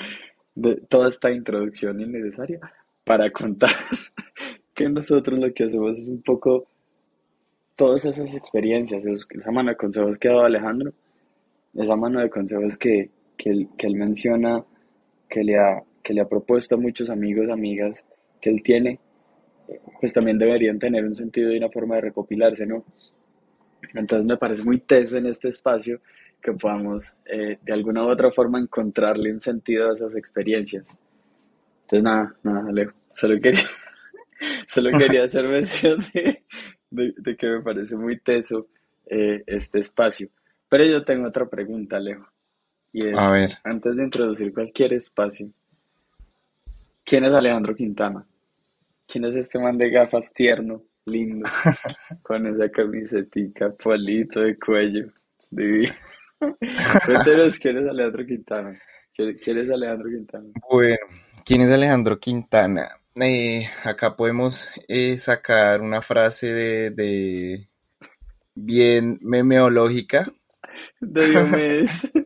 de 0.55 0.77
toda 0.87 1.09
esta 1.09 1.31
introducción 1.31 1.99
innecesaria 1.99 2.59
para 3.03 3.29
contar 3.31 3.69
que 4.73 4.89
nosotros 4.89 5.39
lo 5.39 5.53
que 5.53 5.65
hacemos 5.65 5.99
es 5.99 6.07
un 6.07 6.21
poco 6.21 6.67
todas 7.75 8.05
esas 8.05 8.35
experiencias, 8.35 9.05
esa 9.05 9.51
mano 9.51 9.69
de 9.69 9.77
consejos 9.77 10.17
que 10.17 10.29
ha 10.29 10.31
dado 10.31 10.45
Alejandro, 10.45 10.93
esa 11.73 11.95
mano 11.95 12.21
de 12.21 12.29
consejos 12.29 12.77
que, 12.77 13.09
que, 13.37 13.49
él, 13.49 13.69
que 13.77 13.87
él 13.87 13.95
menciona, 13.95 14.63
que 15.29 15.43
le, 15.43 15.57
ha, 15.57 15.83
que 16.01 16.13
le 16.13 16.21
ha 16.21 16.27
propuesto 16.27 16.75
a 16.75 16.77
muchos 16.77 17.09
amigos, 17.09 17.49
amigas 17.49 18.05
que 18.39 18.49
él 18.49 18.61
tiene, 18.63 18.99
pues 19.99 20.13
también 20.13 20.37
deberían 20.37 20.79
tener 20.79 21.03
un 21.03 21.15
sentido 21.15 21.51
y 21.51 21.57
una 21.57 21.69
forma 21.69 21.95
de 21.95 22.01
recopilarse, 22.01 22.65
¿no? 22.65 22.85
Entonces 23.93 24.25
me 24.25 24.37
parece 24.37 24.63
muy 24.63 24.79
teso 24.79 25.17
en 25.17 25.25
este 25.27 25.49
espacio 25.49 25.99
que 26.45 26.53
podamos 26.53 27.15
eh, 27.25 27.57
de 27.59 27.73
alguna 27.73 28.05
u 28.05 28.09
otra 28.09 28.31
forma 28.31 28.59
encontrarle 28.59 29.33
un 29.33 29.41
sentido 29.41 29.89
a 29.89 29.95
esas 29.95 30.15
experiencias. 30.15 30.99
Entonces 31.81 32.03
nada, 32.03 32.35
nada, 32.43 32.69
Alejo, 32.69 32.93
solo 33.11 33.41
quería, 33.41 33.63
solo 34.67 34.91
quería 34.91 35.23
hacer 35.25 35.47
mención 35.47 36.05
de, 36.13 36.43
de, 36.91 37.35
que 37.35 37.47
me 37.47 37.61
parece 37.61 37.95
muy 37.95 38.19
teso 38.19 38.67
eh, 39.07 39.43
este 39.47 39.79
espacio. 39.79 40.29
Pero 40.69 40.85
yo 40.85 41.03
tengo 41.03 41.27
otra 41.27 41.49
pregunta, 41.49 41.97
Alejo. 41.97 42.27
Y 42.93 43.07
es, 43.07 43.17
A 43.17 43.31
ver. 43.31 43.57
antes 43.63 43.95
de 43.95 44.03
introducir 44.03 44.53
cualquier 44.53 44.93
espacio, 44.93 45.49
¿quién 47.03 47.25
es 47.25 47.33
Alejandro 47.33 47.73
Quintana? 47.73 48.23
¿Quién 49.07 49.25
es 49.25 49.35
este 49.35 49.57
man 49.57 49.79
de 49.79 49.89
gafas 49.89 50.31
tierno, 50.31 50.83
lindo, 51.05 51.49
con 52.21 52.45
esa 52.45 52.69
camisetica, 52.69 53.71
polito 53.71 54.41
de 54.41 54.59
cuello, 54.59 55.11
divino? 55.49 55.93
Cuéntanos 57.05 57.59
quién 57.59 57.77
es 57.77 57.87
Alejandro 57.87 58.25
Quintana. 58.25 58.79
¿Quién 59.13 59.57
es 59.57 59.69
Alejandro 59.69 60.09
Quintana? 60.09 60.45
Bueno, 60.69 60.97
¿quién 61.45 61.61
es 61.61 61.71
Alejandro 61.71 62.19
Quintana? 62.19 62.99
Eh, 63.15 63.65
acá 63.85 64.15
podemos 64.17 64.69
eh, 64.89 65.15
sacar 65.17 65.81
una 65.81 66.01
frase 66.01 66.47
de, 66.47 66.91
de 66.91 67.69
bien 68.53 69.19
memeológica. 69.21 70.25
De 70.99 71.27
Diomedes. 71.27 72.11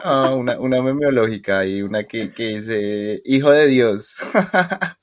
Ah, 0.00 0.32
una, 0.36 0.60
una 0.60 0.80
memeológica 0.80 1.66
y 1.66 1.82
una 1.82 2.04
que, 2.04 2.32
que 2.32 2.44
dice, 2.54 3.20
hijo 3.24 3.50
de 3.50 3.66
Dios. 3.66 4.18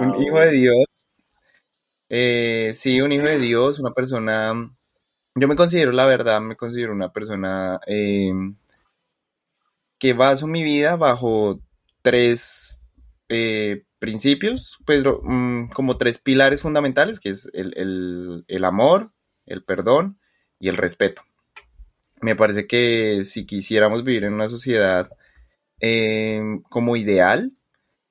un 0.00 0.22
hijo 0.22 0.40
de 0.40 0.50
Dios. 0.50 1.06
Eh, 2.08 2.72
sí, 2.74 3.02
un 3.02 3.12
hijo 3.12 3.26
de 3.26 3.38
Dios, 3.38 3.78
una 3.78 3.92
persona. 3.92 4.54
Yo 5.34 5.46
me 5.46 5.56
considero, 5.56 5.92
la 5.92 6.06
verdad, 6.06 6.40
me 6.40 6.56
considero 6.56 6.92
una 6.92 7.12
persona 7.12 7.80
eh, 7.86 8.32
que 9.98 10.12
baso 10.12 10.46
mi 10.46 10.62
vida 10.62 10.96
bajo 10.96 11.60
tres 12.02 12.80
eh, 13.28 13.84
principios, 13.98 14.78
pues 14.84 15.04
mm, 15.04 15.68
como 15.68 15.96
tres 15.98 16.18
pilares 16.18 16.62
fundamentales, 16.62 17.20
que 17.20 17.28
es 17.28 17.48
el, 17.52 17.74
el, 17.76 18.44
el 18.48 18.64
amor, 18.64 19.12
el 19.46 19.62
perdón 19.62 20.18
y 20.58 20.68
el 20.68 20.76
respeto. 20.76 21.22
Me 22.20 22.34
parece 22.36 22.66
que 22.66 23.22
si 23.24 23.46
quisiéramos 23.46 24.04
vivir 24.04 24.24
en 24.24 24.34
una 24.34 24.48
sociedad 24.48 25.10
como 26.68 26.96
ideal, 26.96 27.52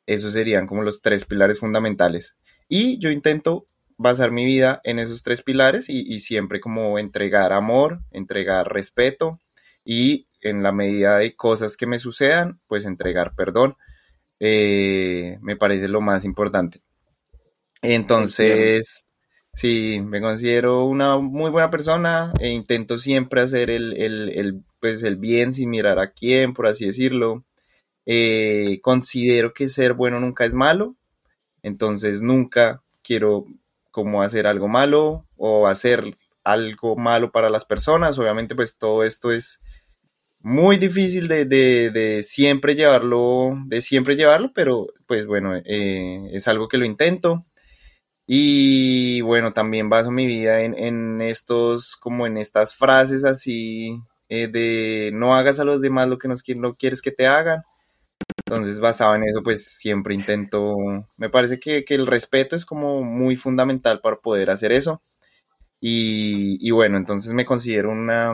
esos 0.08 0.34
serían 0.34 0.66
como 0.66 0.82
los 0.82 1.02
tres 1.02 1.26
pilares 1.26 1.60
fundamentales. 1.60 2.36
Y 2.68 2.98
yo 2.98 3.12
intento 3.12 3.69
basar 4.00 4.32
mi 4.32 4.46
vida 4.46 4.80
en 4.86 4.98
esos 4.98 5.24
tres 5.24 5.44
pilares 5.44 5.90
y, 5.90 6.20
siempre 6.22 6.62
como 6.62 6.98
entregar 6.98 7.52
amor, 7.52 8.00
entregar 8.12 8.72
respeto 8.72 9.40
y 9.84 10.28
en 10.42 10.64
la 10.64 10.72
medida 10.72 11.18
de 11.18 11.36
cosas 11.36 11.76
que 11.76 11.86
me 11.86 12.00
sucedan, 12.00 12.62
pues 12.66 12.86
entregar 12.86 13.36
perdón. 13.36 13.76
Eh, 14.40 15.38
me 15.42 15.58
parece 15.58 15.90
lo 15.90 16.00
más 16.00 16.24
importante. 16.24 16.82
Entonces, 17.82 19.06
sí, 19.54 20.02
me 20.02 20.22
considero 20.22 20.86
una 20.86 21.18
muy 21.18 21.52
buena 21.52 21.70
persona 21.70 22.32
e 22.40 22.48
intento 22.48 23.00
siempre 23.00 23.42
hacer 23.42 23.70
el, 23.70 23.98
el, 23.98 24.30
el, 24.30 24.64
pues 24.80 25.04
el 25.04 25.18
bien 25.18 25.52
sin 25.52 25.70
mirar 25.70 26.00
a 26.00 26.12
quién, 26.14 26.54
por 26.54 26.68
así 26.68 26.86
decirlo. 26.86 27.44
Eh, 28.06 28.80
considero 28.82 29.54
que 29.54 29.68
ser 29.68 29.94
bueno 29.94 30.22
nunca 30.22 30.46
es 30.46 30.54
malo, 30.54 30.96
entonces 31.64 32.22
nunca 32.22 32.82
quiero 33.04 33.46
como 33.92 34.22
hacer 34.22 34.48
algo 34.48 34.68
malo 34.68 35.28
o 35.38 35.68
hacer 35.68 36.18
algo 36.44 36.96
malo 36.96 37.32
para 37.32 37.50
las 37.50 37.66
personas. 37.66 38.18
Obviamente, 38.20 38.56
pues 38.56 38.78
todo 38.78 39.04
esto 39.04 39.32
es 39.32 39.60
muy 40.40 40.78
difícil 40.78 41.28
de, 41.28 41.46
de, 41.46 41.92
de 41.92 42.24
siempre 42.24 42.76
llevarlo, 42.76 43.58
de 43.66 43.82
siempre 43.82 44.16
llevarlo, 44.16 44.52
pero 44.54 44.88
pues 45.06 45.26
bueno, 45.26 45.56
eh, 45.56 46.30
es 46.32 46.48
algo 46.48 46.68
que 46.68 46.78
lo 46.78 46.86
intento. 46.86 47.46
Y 48.28 49.22
bueno, 49.22 49.54
también 49.54 49.90
baso 49.90 50.12
mi 50.12 50.28
vida 50.28 50.62
en, 50.62 50.78
en 50.78 51.22
estos, 51.22 51.96
como 51.96 52.28
en 52.28 52.38
estas 52.38 52.76
frases 52.76 53.26
así 53.26 54.00
eh, 54.30 54.48
de 54.48 55.10
no 55.14 55.36
hagas 55.36 55.60
a 55.60 55.64
los 55.64 55.82
demás 55.82 56.08
lo 56.08 56.20
que 56.20 56.28
no, 56.28 56.36
no 56.58 56.76
quieres 56.76 57.02
que 57.02 57.12
te 57.12 57.28
hagan. 57.28 57.64
Entonces, 58.46 58.80
basado 58.80 59.16
en 59.16 59.24
eso, 59.26 59.44
pues 59.44 59.66
siempre 59.66 60.16
intento, 60.16 60.76
me 61.18 61.30
parece 61.30 61.60
que, 61.60 61.86
que 61.86 61.96
el 61.96 62.08
respeto 62.08 62.56
es 62.56 62.66
como 62.66 63.04
muy 63.04 63.36
fundamental 63.36 64.02
para 64.02 64.18
poder 64.18 64.50
hacer 64.50 64.72
eso. 64.72 65.02
Y, 65.82 66.58
y 66.68 66.72
bueno, 66.72 66.98
entonces 66.98 67.34
me 67.34 67.46
considero 67.46 67.92
una, 67.92 68.34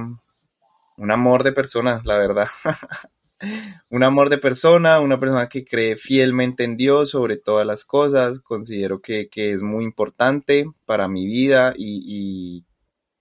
un 0.98 1.12
amor 1.12 1.44
de 1.44 1.52
persona, 1.54 2.02
la 2.06 2.18
verdad. 2.18 2.48
un 3.90 4.04
amor 4.04 4.30
de 4.30 4.38
persona, 4.38 5.00
una 5.00 5.20
persona 5.20 5.50
que 5.50 5.66
cree 5.66 5.96
fielmente 5.98 6.64
en 6.64 6.78
Dios 6.78 7.12
sobre 7.12 7.38
todas 7.38 7.68
las 7.68 7.86
cosas. 7.86 8.40
Considero 8.42 9.02
que, 9.02 9.30
que 9.30 9.52
es 9.52 9.62
muy 9.62 9.84
importante 9.84 10.66
para 10.86 11.08
mi 11.08 11.26
vida 11.28 11.74
y, 11.76 12.02
y, 12.06 12.66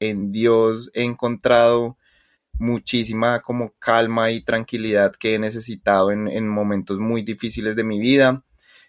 en 0.01 0.33
Dios 0.33 0.91
he 0.95 1.05
encontrado 1.05 1.97
muchísima 2.59 3.43
como 3.43 3.73
calma 3.79 4.31
y 4.31 4.43
tranquilidad 4.43 5.15
que 5.17 5.35
he 5.35 5.39
necesitado 5.39 6.11
en, 6.13 6.29
en 6.29 6.49
momentos 6.49 6.99
muy 6.99 7.23
difíciles 7.23 7.77
de 7.77 7.85
mi 7.85 7.99
vida. 7.99 8.43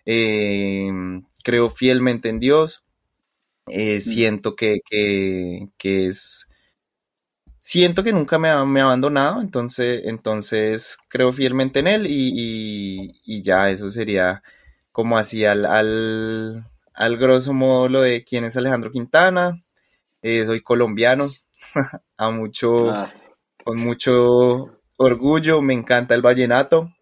Eh, 0.05 0.91
creo 1.43 1.69
fielmente 1.69 2.29
en 2.29 2.39
Dios. 2.39 2.84
Eh, 3.67 4.01
siento 4.01 4.55
que, 4.55 4.79
que, 4.89 5.69
que 5.77 6.07
es 6.07 6.48
siento 7.65 8.03
que 8.03 8.13
nunca 8.13 8.38
me 8.38 8.50
ha, 8.50 8.63
me 8.63 8.79
ha 8.81 8.84
abandonado, 8.84 9.41
entonces, 9.41 10.03
entonces 10.05 11.00
creo 11.10 11.34
fielmente 11.34 11.79
en 11.79 11.88
él 11.88 12.05
y, 12.05 12.31
y, 12.36 13.22
y 13.25 13.41
ya 13.41 13.72
eso 13.72 13.89
sería 13.89 14.43
como 14.91 15.17
así 15.17 15.45
al, 15.45 15.65
al, 15.65 16.69
al, 16.93 17.17
grosso 17.17 17.53
modo 17.53 17.89
lo 17.89 18.01
de 18.01 18.24
quién 18.24 18.43
es 18.43 18.55
Alejandro 18.55 18.91
Quintana. 18.91 19.63
Eh, 20.22 20.45
soy 20.45 20.62
colombiano, 20.62 21.31
a 22.17 22.29
mucho, 22.29 22.91
ah. 22.91 23.12
Con 23.65 23.79
mucho 23.79 24.77
orgullo, 24.98 25.62
me 25.62 25.74
encanta 25.74 26.13
el 26.13 26.22
vallenato. 26.22 26.93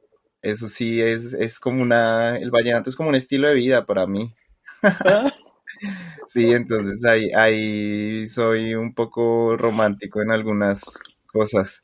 Eso 0.41 0.67
sí, 0.69 1.01
es, 1.01 1.33
es 1.33 1.59
como 1.59 1.81
una, 1.81 2.37
el 2.37 2.51
vallenato 2.51 2.89
es 2.89 2.95
como 2.95 3.09
un 3.09 3.15
estilo 3.15 3.49
de 3.49 3.55
vida 3.55 3.85
para 3.85 4.07
mí. 4.07 4.33
Sí, 6.27 6.51
entonces 6.51 7.03
ahí, 7.03 7.31
ahí 7.35 8.25
soy 8.27 8.75
un 8.75 8.93
poco 8.93 9.57
romántico 9.57 10.21
en 10.21 10.31
algunas 10.31 10.99
cosas. 11.27 11.83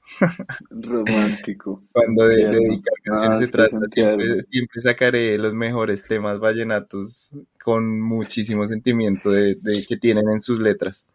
Romántico. 0.69 1.83
Cuando 1.91 2.27
de, 2.27 2.45
de 2.45 2.59
dedicar 2.59 2.93
canciones 3.03 3.37
ah, 3.37 3.39
se 3.39 3.47
trata, 3.51 3.77
siempre, 3.91 4.43
siempre, 4.49 4.81
sacaré 4.81 5.37
los 5.37 5.53
mejores 5.53 6.05
temas 6.07 6.39
vallenatos 6.39 7.31
con 7.61 7.99
muchísimo 7.99 8.65
sentimiento 8.65 9.31
de, 9.31 9.55
de 9.55 9.85
que 9.85 9.97
tienen 9.97 10.29
en 10.29 10.39
sus 10.39 10.59
letras. 10.59 11.05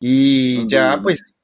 Y 0.00 0.66
ya, 0.66 1.00
pues, 1.02 1.37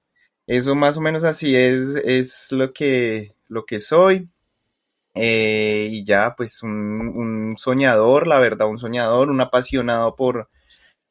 eso 0.47 0.75
más 0.75 0.97
o 0.97 1.01
menos 1.01 1.25
así 1.25 1.57
es, 1.57 1.95
es 2.04 2.52
lo 2.52 2.73
que, 2.73 3.35
lo 3.49 3.65
que 3.67 3.80
soy. 3.80 4.28
Eh, 5.15 5.89
y 5.91 6.04
ya, 6.04 6.35
pues, 6.37 6.63
un, 6.63 6.73
un 6.73 7.57
soñador, 7.59 8.26
la 8.26 8.41
verdad, 8.41 8.69
un 8.69 8.78
soñador, 8.78 9.30
un 9.30 9.41
apasionado 9.41 10.17
por, 10.17 10.49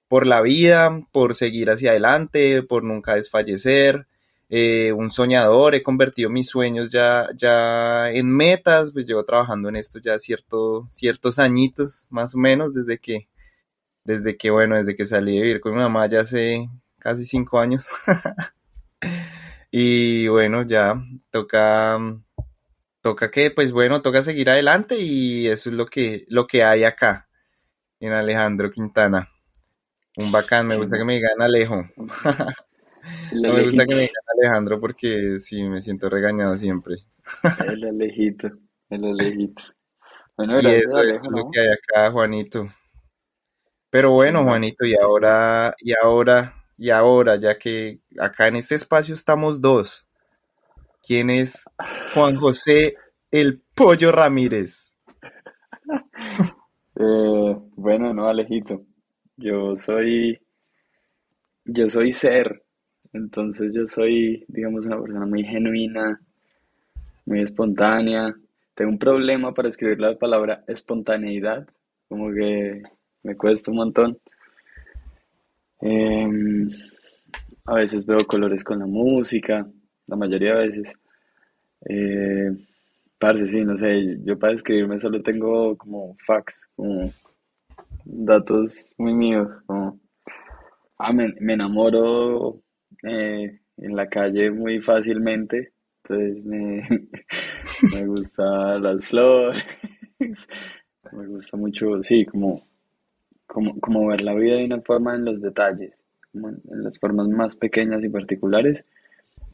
por 0.08 0.28
la 0.28 0.41
vida, 0.41 1.02
por 1.12 1.36
seguir 1.36 1.72
hacia 1.72 1.91
adelante, 1.91 2.63
por 2.63 2.84
nunca 2.84 3.15
desfallecer, 3.15 4.08
eh, 4.50 4.93
un 4.93 5.10
soñador, 5.10 5.74
he 5.74 5.82
convertido 5.82 6.30
mis 6.30 6.48
sueños 6.48 6.89
ya, 6.91 7.28
ya 7.36 8.12
en 8.12 8.30
metas, 8.32 8.91
pues 8.91 9.08
llevo 9.08 9.26
trabajando 9.26 9.69
en 9.69 9.78
esto 9.78 10.00
ya 10.00 10.19
cierto, 10.19 10.88
ciertos 10.91 11.39
añitos, 11.39 12.06
más 12.12 12.36
o 12.36 12.38
menos, 12.38 12.74
desde 12.74 13.00
que, 13.00 13.30
desde 14.06 14.38
que, 14.38 14.52
bueno, 14.52 14.76
desde 14.78 14.96
que 14.96 15.06
salí 15.06 15.38
de 15.38 15.43
vivir 15.43 15.62
con 15.62 15.74
mi 15.74 15.80
mamá 15.80 16.08
ya 16.08 16.22
hace 16.22 16.69
casi 17.00 17.26
cinco 17.26 17.60
años. 17.60 17.88
y 19.75 20.27
bueno, 20.27 20.62
ya 20.62 21.03
toca, 21.31 21.97
toca 23.01 23.31
que, 23.31 23.49
pues 23.49 23.71
bueno, 23.71 24.03
toca 24.03 24.21
seguir 24.21 24.51
adelante 24.51 24.99
y 24.99 25.47
eso 25.47 25.71
es 25.71 25.75
lo 25.75 25.88
que, 25.88 26.25
lo 26.27 26.45
que 26.45 26.63
hay 26.63 26.83
acá 26.83 27.27
en 27.99 28.13
Alejandro 28.13 28.69
Quintana. 28.69 29.27
Un 30.15 30.31
bacán, 30.31 30.67
me 30.67 30.77
gusta 30.77 30.99
que 30.99 31.05
me 31.05 31.15
digan 31.15 31.41
Alejo. 31.41 31.89
no 33.33 33.53
me 33.53 33.63
gusta 33.63 33.88
que 33.88 33.95
me 33.95 34.01
digan 34.01 34.23
Alejandro 34.38 34.79
porque 34.79 35.39
sí 35.39 35.63
me 35.63 35.81
siento 35.81 36.07
regañado 36.07 36.55
siempre. 36.55 36.97
el 37.67 37.83
Alejito, 37.83 38.51
el 38.91 39.05
Alejito. 39.05 39.63
Bueno, 40.38 40.62
y 40.62 40.67
eso 40.67 40.99
Alejo, 40.99 41.25
es 41.25 41.31
¿no? 41.31 41.38
lo 41.38 41.49
que 41.51 41.62
hay 41.62 41.69
acá, 41.69 42.12
Juanito. 42.12 42.67
Pero 43.89 44.12
bueno, 44.12 44.43
Juanito, 44.43 44.86
y 44.86 44.93
ahora, 44.93 45.73
y 45.79 45.93
ahora, 45.99 46.62
y 46.77 46.89
ahora, 46.89 47.36
ya 47.38 47.57
que 47.57 47.99
acá 48.19 48.47
en 48.47 48.57
este 48.57 48.75
espacio 48.75 49.13
estamos 49.13 49.62
dos. 49.62 50.07
¿Quién 51.05 51.29
es 51.29 51.69
Juan 52.13 52.36
José 52.36 52.95
el 53.31 53.62
Pollo 53.75 54.12
Ramírez? 54.12 54.97
eh, 56.95 57.57
bueno, 57.75 58.13
no, 58.13 58.27
Alejito. 58.27 58.86
Yo 59.36 59.75
soy, 59.75 60.39
yo 61.65 61.88
soy 61.88 62.13
ser, 62.13 62.63
entonces 63.12 63.71
yo 63.73 63.88
soy, 63.88 64.45
digamos, 64.47 64.86
una 64.86 64.99
persona 65.01 65.25
muy 65.25 65.43
genuina, 65.43 66.21
muy 67.25 67.41
espontánea. 67.41 68.33
Tengo 68.75 68.91
un 68.91 68.99
problema 68.99 69.53
para 69.53 69.69
escribir 69.69 69.99
la 69.99 70.17
palabra 70.17 70.63
espontaneidad, 70.67 71.67
como 72.07 72.31
que 72.31 72.81
me 73.23 73.36
cuesta 73.36 73.71
un 73.71 73.77
montón. 73.77 74.19
Eh, 75.86 76.30
a 77.65 77.76
veces 77.76 78.06
veo 78.06 78.19
colores 78.26 78.63
con 78.63 78.80
la 78.80 78.86
música, 78.86 79.67
la 80.08 80.15
mayoría 80.15 80.56
de 80.56 80.67
veces. 80.67 80.98
Eh, 81.89 82.50
parce, 83.19 83.48
sí, 83.48 83.65
no 83.65 83.76
sé, 83.76 84.17
yo 84.24 84.39
para 84.39 84.54
escribirme 84.54 84.98
solo 84.98 85.22
tengo 85.22 85.78
como 85.78 86.15
fax, 86.26 86.69
como 86.76 87.12
datos 88.06 88.89
muy 88.98 89.13
míos. 89.13 89.50
Como, 89.65 90.00
ah, 91.00 91.12
me, 91.12 91.34
me 91.41 91.54
enamoro 91.54 92.62
eh, 93.04 93.60
en 93.78 93.96
la 93.96 94.08
calle 94.08 94.52
muy 94.52 94.80
fácilmente, 94.82 95.74
entonces 95.98 96.46
me, 96.46 96.78
me 97.93 98.06
gustan 98.06 98.84
las 98.84 99.06
flores, 99.06 99.65
me 101.12 101.28
gusta 101.28 101.58
mucho, 101.58 102.02
sí, 102.02 102.26
como, 102.26 102.65
como, 103.54 103.80
como 103.80 104.08
ver 104.08 104.22
la 104.22 104.34
vida 104.34 104.56
de 104.56 104.66
una 104.66 104.82
forma 104.82 105.16
en 105.16 105.26
los 105.26 105.39
detalles, 105.39 105.94
como 106.32 106.50
en, 106.50 106.62
las 106.84 106.98
formas 106.98 107.28
más 107.28 107.56
pequeñas 107.56 108.04
y 108.04 108.10
particulares 108.10 108.84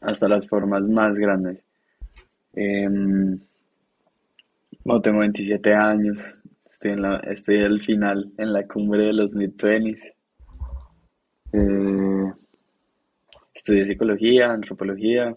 hasta 0.00 0.26
las 0.26 0.48
formas 0.48 0.82
más 0.82 1.18
grandes. 1.18 1.62
Eh, 2.54 2.88
tengo 5.02 5.18
27 5.18 5.74
años, 5.74 6.40
Estoy, 6.70 6.92
en 6.92 7.02
la, 7.02 7.16
estoy 7.18 7.58
al 7.58 7.80
final, 7.82 8.32
en 8.38 8.52
la 8.54 8.66
cumbre 8.66 9.04
de 9.04 9.12
los 9.12 9.34
mid-20s. 9.34 10.14
Eh, 11.52 12.32
estudié 13.52 13.84
psicología, 13.84 14.50
antropología. 14.50 15.36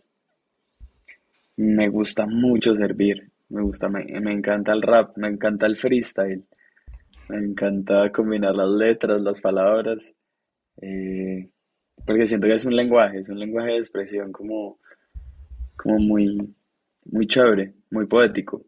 Me 1.57 1.89
gusta 1.89 2.27
mucho 2.27 2.75
servir. 2.75 3.29
Me 3.49 3.61
gusta, 3.61 3.89
me, 3.89 4.05
me 4.21 4.31
encanta 4.31 4.71
el 4.71 4.81
rap, 4.81 5.17
me 5.17 5.27
encanta 5.27 5.65
el 5.65 5.75
freestyle. 5.75 6.45
Me 7.29 7.37
encanta 7.37 8.11
combinar 8.11 8.55
las 8.55 8.69
letras, 8.69 9.21
las 9.21 9.39
palabras. 9.39 10.13
Eh, 10.81 11.49
porque 12.05 12.27
siento 12.27 12.47
que 12.47 12.53
es 12.53 12.65
un 12.65 12.75
lenguaje, 12.75 13.19
es 13.19 13.29
un 13.29 13.39
lenguaje 13.39 13.71
de 13.71 13.77
expresión 13.77 14.31
como, 14.31 14.79
como 15.75 15.99
muy, 15.99 16.55
muy 17.05 17.27
chévere, 17.27 17.73
muy 17.91 18.05
poético. 18.07 18.65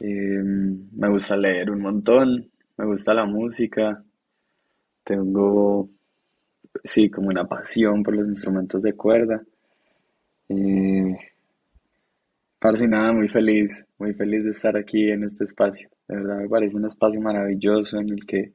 Eh, 0.00 0.42
me 0.42 1.08
gusta 1.08 1.36
leer 1.36 1.70
un 1.70 1.80
montón, 1.80 2.50
me 2.76 2.86
gusta 2.86 3.12
la 3.12 3.26
música, 3.26 4.02
tengo, 5.04 5.90
sí, 6.84 7.10
como 7.10 7.28
una 7.28 7.46
pasión 7.46 8.02
por 8.02 8.14
los 8.14 8.26
instrumentos 8.26 8.82
de 8.82 8.94
cuerda. 8.94 9.42
Eh, 10.48 11.16
parce, 12.60 12.86
nada, 12.86 13.12
muy 13.12 13.28
feliz, 13.28 13.86
muy 13.98 14.12
feliz 14.14 14.44
de 14.44 14.50
estar 14.50 14.76
aquí 14.76 15.10
en 15.10 15.24
este 15.24 15.44
espacio. 15.44 15.88
De 16.06 16.16
verdad 16.16 16.38
me 16.38 16.48
parece 16.48 16.76
un 16.76 16.86
espacio 16.86 17.20
maravilloso 17.20 17.98
en 17.98 18.10
el 18.10 18.26
que 18.26 18.52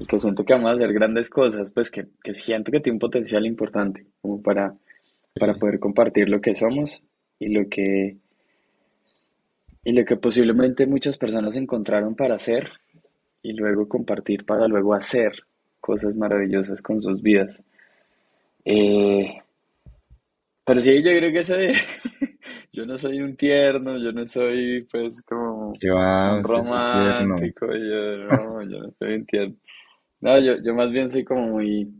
y 0.00 0.06
que 0.06 0.18
siento 0.18 0.44
que 0.44 0.54
vamos 0.54 0.70
a 0.70 0.74
hacer 0.74 0.92
grandes 0.94 1.28
cosas, 1.28 1.70
pues 1.72 1.90
que, 1.90 2.06
que 2.24 2.32
siento 2.32 2.72
que 2.72 2.80
tiene 2.80 2.94
un 2.94 3.00
potencial 3.00 3.44
importante 3.44 4.06
como 4.22 4.42
para, 4.42 4.74
para 5.38 5.54
poder 5.54 5.78
compartir 5.78 6.28
lo 6.30 6.40
que 6.40 6.54
somos 6.54 7.04
y 7.38 7.50
lo 7.50 7.68
que, 7.68 8.16
y 9.84 9.92
lo 9.92 10.04
que 10.06 10.16
posiblemente 10.16 10.86
muchas 10.86 11.18
personas 11.18 11.54
encontraron 11.56 12.14
para 12.14 12.36
hacer 12.36 12.70
y 13.42 13.52
luego 13.52 13.88
compartir 13.88 14.46
para 14.46 14.66
luego 14.68 14.94
hacer 14.94 15.32
cosas 15.80 16.16
maravillosas 16.16 16.80
con 16.80 17.02
sus 17.02 17.20
vidas. 17.20 17.62
Eh, 18.64 19.42
pero 20.64 20.80
sí, 20.80 21.02
yo 21.02 21.10
creo 21.10 21.32
que 21.32 21.44
soy, 21.44 21.72
yo 22.80 22.86
no 22.86 22.96
soy 22.96 23.20
un 23.20 23.36
tierno, 23.36 23.98
yo 23.98 24.10
no 24.12 24.26
soy 24.26 24.86
pues 24.90 25.22
como 25.22 25.74
va, 25.94 26.36
un 26.36 26.44
romántico, 26.44 27.66
yo 27.66 28.26
no, 28.26 28.62
yo 28.62 28.78
no 28.80 28.90
soy 28.98 29.14
un 29.14 29.26
tierno. 29.26 29.56
No, 30.20 30.38
yo, 30.38 30.54
yo 30.62 30.74
más 30.74 30.90
bien 30.90 31.10
soy 31.10 31.24
como 31.24 31.48
muy, 31.48 31.92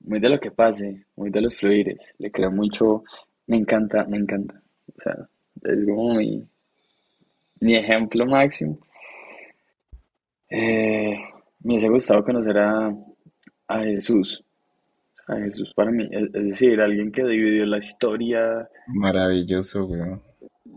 muy 0.00 0.20
de 0.20 0.28
lo 0.28 0.38
que 0.38 0.50
pase, 0.50 1.06
muy 1.16 1.30
de 1.30 1.40
los 1.40 1.56
fluires, 1.56 2.14
le 2.18 2.30
creo 2.30 2.50
mucho, 2.50 3.04
me 3.46 3.56
encanta, 3.56 4.04
me 4.04 4.18
encanta. 4.18 4.62
O 4.86 5.00
sea, 5.00 5.28
es 5.62 5.84
como 5.86 6.14
mi, 6.14 6.46
mi 7.60 7.76
ejemplo 7.76 8.26
máximo. 8.26 8.78
Eh, 10.50 11.18
me 11.60 11.72
hubiese 11.72 11.88
gustado 11.88 12.22
conocer 12.22 12.58
a, 12.58 12.94
a 13.68 13.78
Jesús, 13.80 14.44
a 15.26 15.36
Jesús 15.36 15.72
para 15.74 15.90
mí, 15.90 16.04
es, 16.10 16.24
es 16.34 16.44
decir, 16.48 16.80
alguien 16.80 17.12
que 17.12 17.24
dividió 17.24 17.66
la 17.66 17.78
historia, 17.78 18.68
Maravilloso, 18.86 19.84
weón. 19.86 20.22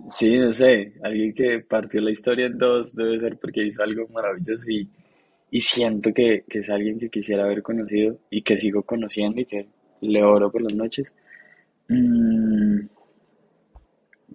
sí, 0.09 0.38
no 0.38 0.51
sé, 0.53 0.93
alguien 1.03 1.33
que 1.33 1.59
partió 1.62 2.01
la 2.01 2.12
historia 2.12 2.47
en 2.47 2.57
dos, 2.57 2.95
debe 2.95 3.17
ser 3.17 3.38
porque 3.39 3.65
hizo 3.65 3.83
algo 3.83 4.07
maravilloso 4.09 4.69
y, 4.69 4.89
y 5.51 5.59
siento 5.62 6.13
que, 6.13 6.43
que 6.49 6.59
es 6.59 6.69
alguien 6.69 6.99
que 6.99 7.09
quisiera 7.09 7.43
haber 7.43 7.62
conocido 7.63 8.19
y 8.29 8.41
que 8.41 8.55
sigo 8.55 8.83
conociendo 8.83 9.41
y 9.41 9.45
que 9.45 9.67
le 10.01 10.23
oro 10.23 10.51
por 10.51 10.62
las 10.62 10.75
noches. 10.75 11.12
Mm, 11.89 12.88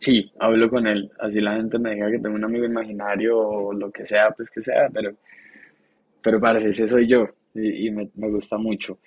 sí, 0.01 0.31
hablo 0.39 0.69
con 0.71 0.87
él, 0.87 1.11
así 1.19 1.41
la 1.41 1.55
gente 1.57 1.79
me 1.79 1.95
diga 1.95 2.11
que 2.11 2.19
tengo 2.19 2.37
un 2.37 2.45
amigo 2.45 2.65
imaginario 2.65 3.39
o 3.39 3.73
lo 3.73 3.91
que 3.91 4.05
sea, 4.05 4.31
pues 4.33 4.51
que 4.51 4.61
sea, 4.61 4.89
pero, 4.93 5.17
pero 6.23 6.41
parece 6.41 6.71
ese 6.71 6.89
soy 6.89 7.07
yo 7.07 7.27
y, 7.55 7.87
y 7.89 7.91
me, 7.91 8.11
me 8.15 8.31
gusta 8.31 8.59
mucho. 8.59 8.99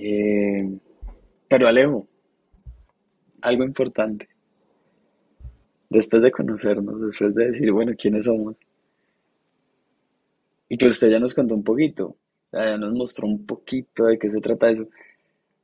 Eh, 0.00 0.78
pero 1.48 1.66
Alejo, 1.66 2.06
algo 3.42 3.64
importante, 3.64 4.28
después 5.90 6.22
de 6.22 6.30
conocernos, 6.30 7.00
después 7.00 7.34
de 7.34 7.48
decir, 7.48 7.72
bueno, 7.72 7.92
¿quiénes 7.98 8.26
somos? 8.26 8.56
Y 10.68 10.76
pues 10.78 10.92
usted 10.92 11.08
ya 11.08 11.18
nos 11.18 11.34
contó 11.34 11.54
un 11.54 11.64
poquito, 11.64 12.16
ya 12.52 12.76
nos 12.76 12.92
mostró 12.92 13.26
un 13.26 13.44
poquito 13.44 14.04
de 14.04 14.18
qué 14.18 14.30
se 14.30 14.40
trata 14.40 14.70
eso, 14.70 14.88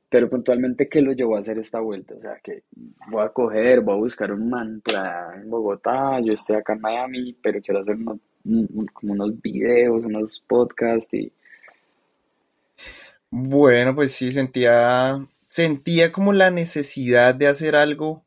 pero 0.09 0.29
puntualmente, 0.29 0.89
¿qué 0.89 1.01
lo 1.01 1.13
llevó 1.13 1.37
a 1.37 1.39
hacer 1.39 1.57
esta 1.57 1.79
vuelta? 1.79 2.15
O 2.15 2.19
sea, 2.19 2.37
que 2.43 2.63
voy 3.09 3.23
a 3.23 3.29
coger, 3.29 3.81
voy 3.81 3.95
a 3.95 3.99
buscar 3.99 4.33
un 4.33 4.49
man 4.49 4.81
por 4.83 4.97
allá 4.97 5.41
en 5.41 5.49
Bogotá, 5.49 6.19
yo 6.19 6.33
estoy 6.33 6.57
acá 6.57 6.73
en 6.73 6.81
Miami, 6.81 7.37
pero 7.41 7.61
quiero 7.61 7.79
hacer 7.79 7.97
como 8.03 9.13
unos 9.13 9.41
videos, 9.41 10.03
unos 10.03 10.41
podcasts 10.41 11.13
y... 11.13 11.31
Bueno, 13.37 13.93
pues 13.95 14.13
sí, 14.13 14.31
sentía, 14.31 15.27
sentía 15.49 16.13
como 16.13 16.31
la 16.31 16.51
necesidad 16.51 17.35
de 17.35 17.47
hacer 17.47 17.75
algo, 17.75 18.25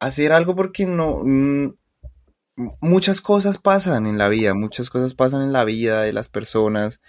hacer 0.00 0.32
algo 0.32 0.56
porque 0.56 0.84
no, 0.84 1.22
muchas 2.80 3.20
cosas 3.20 3.58
pasan 3.58 4.06
en 4.06 4.18
la 4.18 4.28
vida, 4.28 4.54
muchas 4.54 4.90
cosas 4.90 5.14
pasan 5.14 5.42
en 5.42 5.52
la 5.52 5.64
vida 5.64 6.02
de 6.02 6.12
las 6.12 6.28
personas 6.28 7.00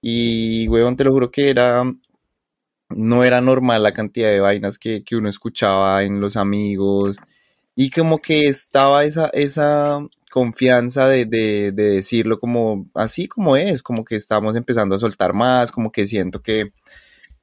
y, 0.00 0.66
huevón, 0.66 0.96
te 0.96 1.04
lo 1.04 1.12
juro 1.12 1.30
que 1.30 1.48
era, 1.48 1.84
no 2.88 3.22
era 3.22 3.40
normal 3.40 3.84
la 3.84 3.92
cantidad 3.92 4.30
de 4.30 4.40
vainas 4.40 4.78
que, 4.78 5.04
que 5.04 5.14
uno 5.14 5.28
escuchaba 5.28 6.02
en 6.02 6.20
los 6.20 6.36
amigos 6.36 7.18
y 7.76 7.90
como 7.90 8.18
que 8.18 8.48
estaba 8.48 9.04
esa, 9.04 9.28
esa 9.28 10.00
confianza 10.32 11.08
de, 11.08 11.26
de, 11.26 11.72
de 11.72 11.90
decirlo 11.90 12.40
como 12.40 12.90
así 12.94 13.28
como 13.28 13.54
es, 13.58 13.82
como 13.82 14.02
que 14.02 14.16
estamos 14.16 14.56
empezando 14.56 14.94
a 14.96 14.98
soltar 14.98 15.34
más, 15.34 15.70
como 15.70 15.92
que 15.92 16.06
siento 16.06 16.40
que, 16.40 16.72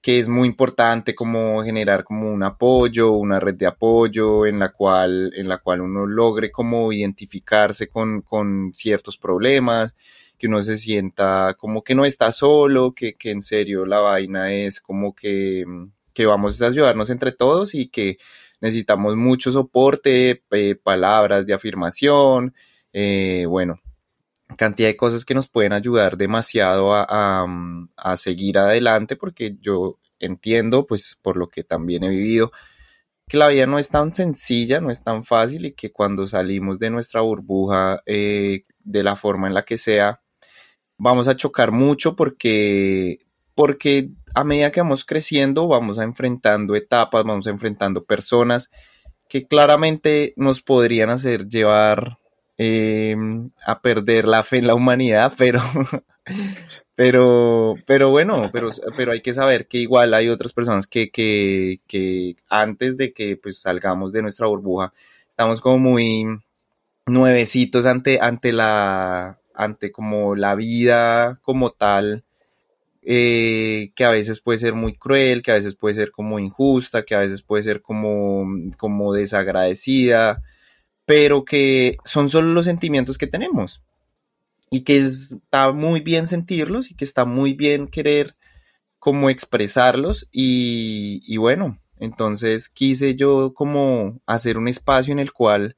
que 0.02 0.20
es 0.20 0.28
muy 0.28 0.48
importante 0.48 1.14
como 1.14 1.64
generar 1.64 2.04
como 2.04 2.32
un 2.32 2.42
apoyo, 2.42 3.12
una 3.12 3.40
red 3.40 3.54
de 3.54 3.68
apoyo 3.68 4.48
en 4.48 4.58
la 4.58 4.70
cual, 4.70 5.32
en 5.36 5.48
la 5.48 5.60
cual 5.60 5.82
uno 5.82 6.08
logre 6.08 6.50
como 6.50 6.92
identificarse 6.92 7.88
con, 7.88 8.22
con 8.24 8.72
ciertos 8.74 9.18
problemas, 9.20 9.96
que 10.40 10.48
uno 10.48 10.62
se 10.64 10.78
sienta 10.78 11.56
como 11.60 11.84
que 11.84 11.94
no 11.94 12.06
está 12.06 12.32
solo, 12.32 12.94
que, 12.96 13.14
que 13.14 13.30
en 13.30 13.44
serio 13.44 13.86
la 13.86 14.00
vaina 14.00 14.52
es 14.52 14.82
como 14.82 15.14
que, 15.14 15.64
que 16.12 16.26
vamos 16.26 16.60
a 16.60 16.68
ayudarnos 16.68 17.12
entre 17.12 17.34
todos 17.34 17.76
y 17.76 17.88
que 17.90 18.18
necesitamos 18.62 19.16
mucho 19.16 19.52
soporte, 19.52 20.44
eh, 20.52 20.76
palabras 20.76 21.46
de 21.46 21.54
afirmación, 21.54 22.56
eh, 22.94 23.46
bueno, 23.48 23.80
cantidad 24.58 24.90
de 24.90 24.98
cosas 24.98 25.26
que 25.26 25.36
nos 25.36 25.48
pueden 25.48 25.74
ayudar 25.74 26.18
demasiado 26.18 26.94
a, 26.94 27.46
a, 27.96 28.18
seguir 28.18 28.58
adelante 28.58 29.16
porque 29.16 29.58
yo 29.62 30.00
entiendo, 30.20 30.86
pues 30.88 31.18
por 31.22 31.38
lo 31.38 31.50
que 31.50 31.64
también 31.64 32.04
he 32.04 32.10
vivido, 32.10 32.52
que 33.28 33.38
la 33.38 33.48
vida 33.48 33.68
no 33.68 33.80
es 33.80 33.90
tan 33.90 34.12
sencilla, 34.12 34.82
no 34.82 34.92
es 34.92 35.04
tan 35.04 35.24
fácil 35.24 35.66
y 35.68 35.74
que 35.74 35.92
cuando 35.92 36.28
salimos 36.28 36.80
de 36.80 36.90
nuestra 36.90 37.22
burbuja 37.22 38.02
eh, 38.06 38.66
de 38.80 39.04
la 39.04 39.16
forma 39.16 39.48
en 39.48 39.54
la 39.54 39.64
que 39.64 39.78
sea, 39.78 40.22
vamos 40.98 41.28
a 41.28 41.36
chocar 41.36 41.72
mucho 41.72 42.16
porque, 42.16 43.20
porque 43.54 44.10
a 44.34 44.44
medida 44.44 44.72
que 44.72 44.82
vamos 44.82 45.06
creciendo 45.06 45.68
vamos 45.68 46.00
a 46.00 46.04
enfrentando 46.04 46.76
etapas, 46.76 47.24
vamos 47.24 47.46
a 47.48 47.52
enfrentando 47.52 48.04
personas 48.04 48.72
que 49.30 49.48
claramente 49.48 50.34
nos 50.36 50.64
podrían 50.64 51.12
hacer 51.12 51.48
llevar 51.48 52.18
eh, 52.62 53.16
a 53.66 53.82
perder 53.82 54.28
la 54.28 54.44
fe 54.44 54.58
en 54.58 54.68
la 54.68 54.76
humanidad, 54.76 55.32
pero, 55.38 55.62
pero, 56.96 57.76
pero 57.86 58.10
bueno, 58.10 58.50
pero, 58.52 58.70
pero 58.98 59.14
hay 59.14 59.22
que 59.22 59.34
saber 59.34 59.68
que 59.68 59.78
igual 59.78 60.14
hay 60.14 60.28
otras 60.28 60.52
personas 60.52 60.86
que, 60.86 61.10
que, 61.10 61.80
que 61.88 62.36
antes 62.50 62.98
de 62.98 63.14
que 63.14 63.38
pues 63.38 63.62
salgamos 63.62 64.12
de 64.12 64.22
nuestra 64.22 64.48
burbuja, 64.48 64.94
estamos 65.30 65.62
como 65.62 65.78
muy 65.78 66.26
nuevecitos 67.06 67.86
ante, 67.86 68.20
ante 68.22 68.52
la, 68.52 69.40
ante 69.54 69.94
como 69.94 70.36
la 70.36 70.56
vida 70.56 71.40
como 71.42 71.72
tal, 71.72 72.26
eh, 73.04 73.94
que 73.96 74.04
a 74.04 74.10
veces 74.12 74.42
puede 74.42 74.60
ser 74.60 74.74
muy 74.74 74.96
cruel, 74.96 75.42
que 75.44 75.52
a 75.52 75.56
veces 75.56 75.76
puede 75.76 75.96
ser 75.96 76.12
como 76.12 76.40
injusta, 76.40 77.04
que 77.06 77.16
a 77.16 77.20
veces 77.20 77.42
puede 77.42 77.64
ser 77.64 77.82
como, 77.82 78.46
como 78.78 79.14
desagradecida, 79.14 80.44
pero 81.10 81.44
que 81.44 81.98
son 82.06 82.30
solo 82.30 82.54
los 82.54 82.66
sentimientos 82.66 83.18
que 83.18 83.26
tenemos 83.26 83.82
y 84.70 84.82
que 84.82 84.98
está 84.98 85.72
muy 85.72 86.02
bien 86.02 86.28
sentirlos 86.28 86.92
y 86.92 86.94
que 86.94 87.04
está 87.04 87.26
muy 87.26 87.54
bien 87.54 87.88
querer 87.88 88.36
como 89.00 89.32
expresarlos 89.32 90.28
y, 90.32 91.36
bueno, 91.38 91.80
entonces 91.98 92.70
quise 92.70 93.16
yo 93.16 93.56
como 93.56 94.22
hacer 94.28 94.60
un 94.60 94.68
espacio 94.68 95.12
en 95.12 95.18
el 95.18 95.34
cual 95.34 95.78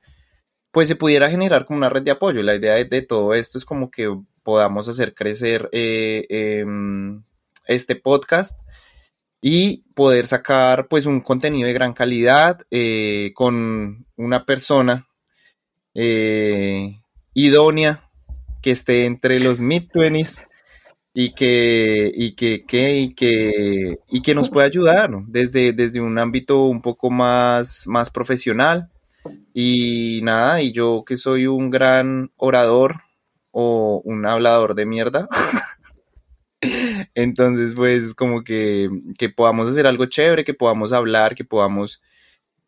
pues 0.72 0.89
se 0.89 0.98
pudiera 0.98 1.30
generar 1.30 1.65
como 1.65 1.78
una 1.78 1.89
red 1.89 2.04
de 2.04 2.12
apoyo. 2.12 2.44
La 2.44 2.56
idea 2.56 2.74
de, 2.84 3.02
todo 3.02 3.34
esto 3.34 3.58
es 3.58 3.63
como 3.63 3.89
que 3.89 4.13
podamos 4.44 4.89
hacer 4.89 5.13
crecer 5.13 5.70
eh, 5.72 6.26
eh, 6.30 6.65
este 7.67 7.96
podcast 7.96 8.60
y 9.39 9.84
poder 9.94 10.28
sacar 10.28 10.89
pues 10.89 11.06
un 11.06 11.22
contenido 11.22 11.67
de 11.67 11.74
gran 11.74 11.94
calidad 11.94 12.63
eh, 12.70 13.32
con 13.34 14.06
una 14.17 14.46
persona 14.46 15.08
eh, 15.94 17.02
idónea 17.34 18.10
que 18.62 18.72
esté 18.72 19.06
entre 19.06 19.40
los 19.40 19.62
mid-20s 19.62 20.46
y 21.14 21.34
que, 21.34 22.12
y 22.14 22.34
que, 22.36 22.66
que, 22.66 22.96
y 22.96 23.14
que, 23.14 24.00
y 24.10 24.22
que 24.22 24.36
nos 24.36 24.50
pueda 24.50 24.68
ayudar 24.68 25.12
desde, 25.28 25.74
desde 25.74 26.00
un 26.00 26.18
ámbito 26.18 26.66
un 26.66 26.82
poco 26.82 27.10
más, 27.10 27.86
más 27.88 28.10
profesional. 28.10 28.90
Y 29.54 30.22
nada, 30.24 30.62
y 30.62 30.72
yo 30.72 31.04
que 31.06 31.18
soy 31.18 31.46
un 31.48 31.70
gran 31.70 32.32
orador 32.38 32.96
o 33.52 34.02
un 34.04 34.26
hablador 34.26 34.74
de 34.76 34.86
mierda. 34.86 35.28
Entonces, 37.16 37.74
pues 37.76 38.14
como 38.14 38.44
que, 38.44 38.90
que, 39.18 39.30
podamos 39.30 39.70
hacer 39.70 39.86
algo 39.88 40.06
chévere, 40.06 40.44
que 40.44 40.54
podamos 40.54 40.94
hablar, 40.94 41.36
que 41.36 41.44
podamos 41.44 42.02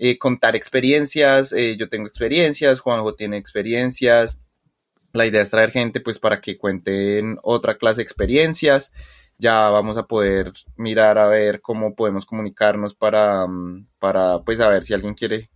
eh, 0.05 0.17
contar 0.17 0.53
experiencias. 0.57 1.53
Eh, 1.53 1.77
yo 1.77 1.87
tengo 1.87 2.09
experiencias, 2.09 2.81
Juanjo 2.81 3.15
tiene 3.15 3.37
experiencias. 3.37 4.37
La 5.13 5.25
idea 5.25 5.41
es 5.41 5.49
traer 5.49 5.71
gente 5.71 6.01
pues 6.01 6.19
para 6.19 6.41
que 6.41 6.57
cuenten 6.57 7.37
otra 7.41 7.77
clase 7.77 7.99
de 7.99 8.03
experiencias. 8.03 8.91
Ya 9.37 9.69
vamos 9.69 9.97
a 9.97 10.05
poder 10.05 10.51
mirar 10.75 11.17
a 11.17 11.27
ver 11.27 11.61
cómo 11.61 11.95
podemos 11.95 12.25
comunicarnos 12.25 12.93
para, 12.95 13.47
para 13.97 14.39
pues 14.43 14.59
a 14.59 14.67
ver 14.67 14.83
si 14.83 14.93
alguien 14.93 15.13
quiere 15.13 15.49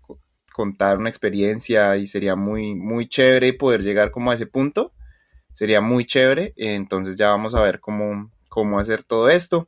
contar 0.53 0.97
una 0.97 1.09
experiencia 1.09 1.97
y 1.97 2.07
sería 2.07 2.37
muy, 2.37 2.73
muy 2.73 3.09
chévere 3.09 3.51
poder 3.51 3.83
llegar 3.83 4.11
como 4.11 4.31
a 4.31 4.35
ese 4.35 4.45
punto. 4.47 4.93
Sería 5.55 5.81
muy 5.81 6.05
chévere. 6.05 6.53
Entonces 6.55 7.17
ya 7.17 7.31
vamos 7.31 7.53
a 7.53 7.61
ver 7.61 7.81
cómo, 7.81 8.31
cómo 8.47 8.79
hacer 8.79 9.03
todo 9.03 9.27
esto. 9.29 9.67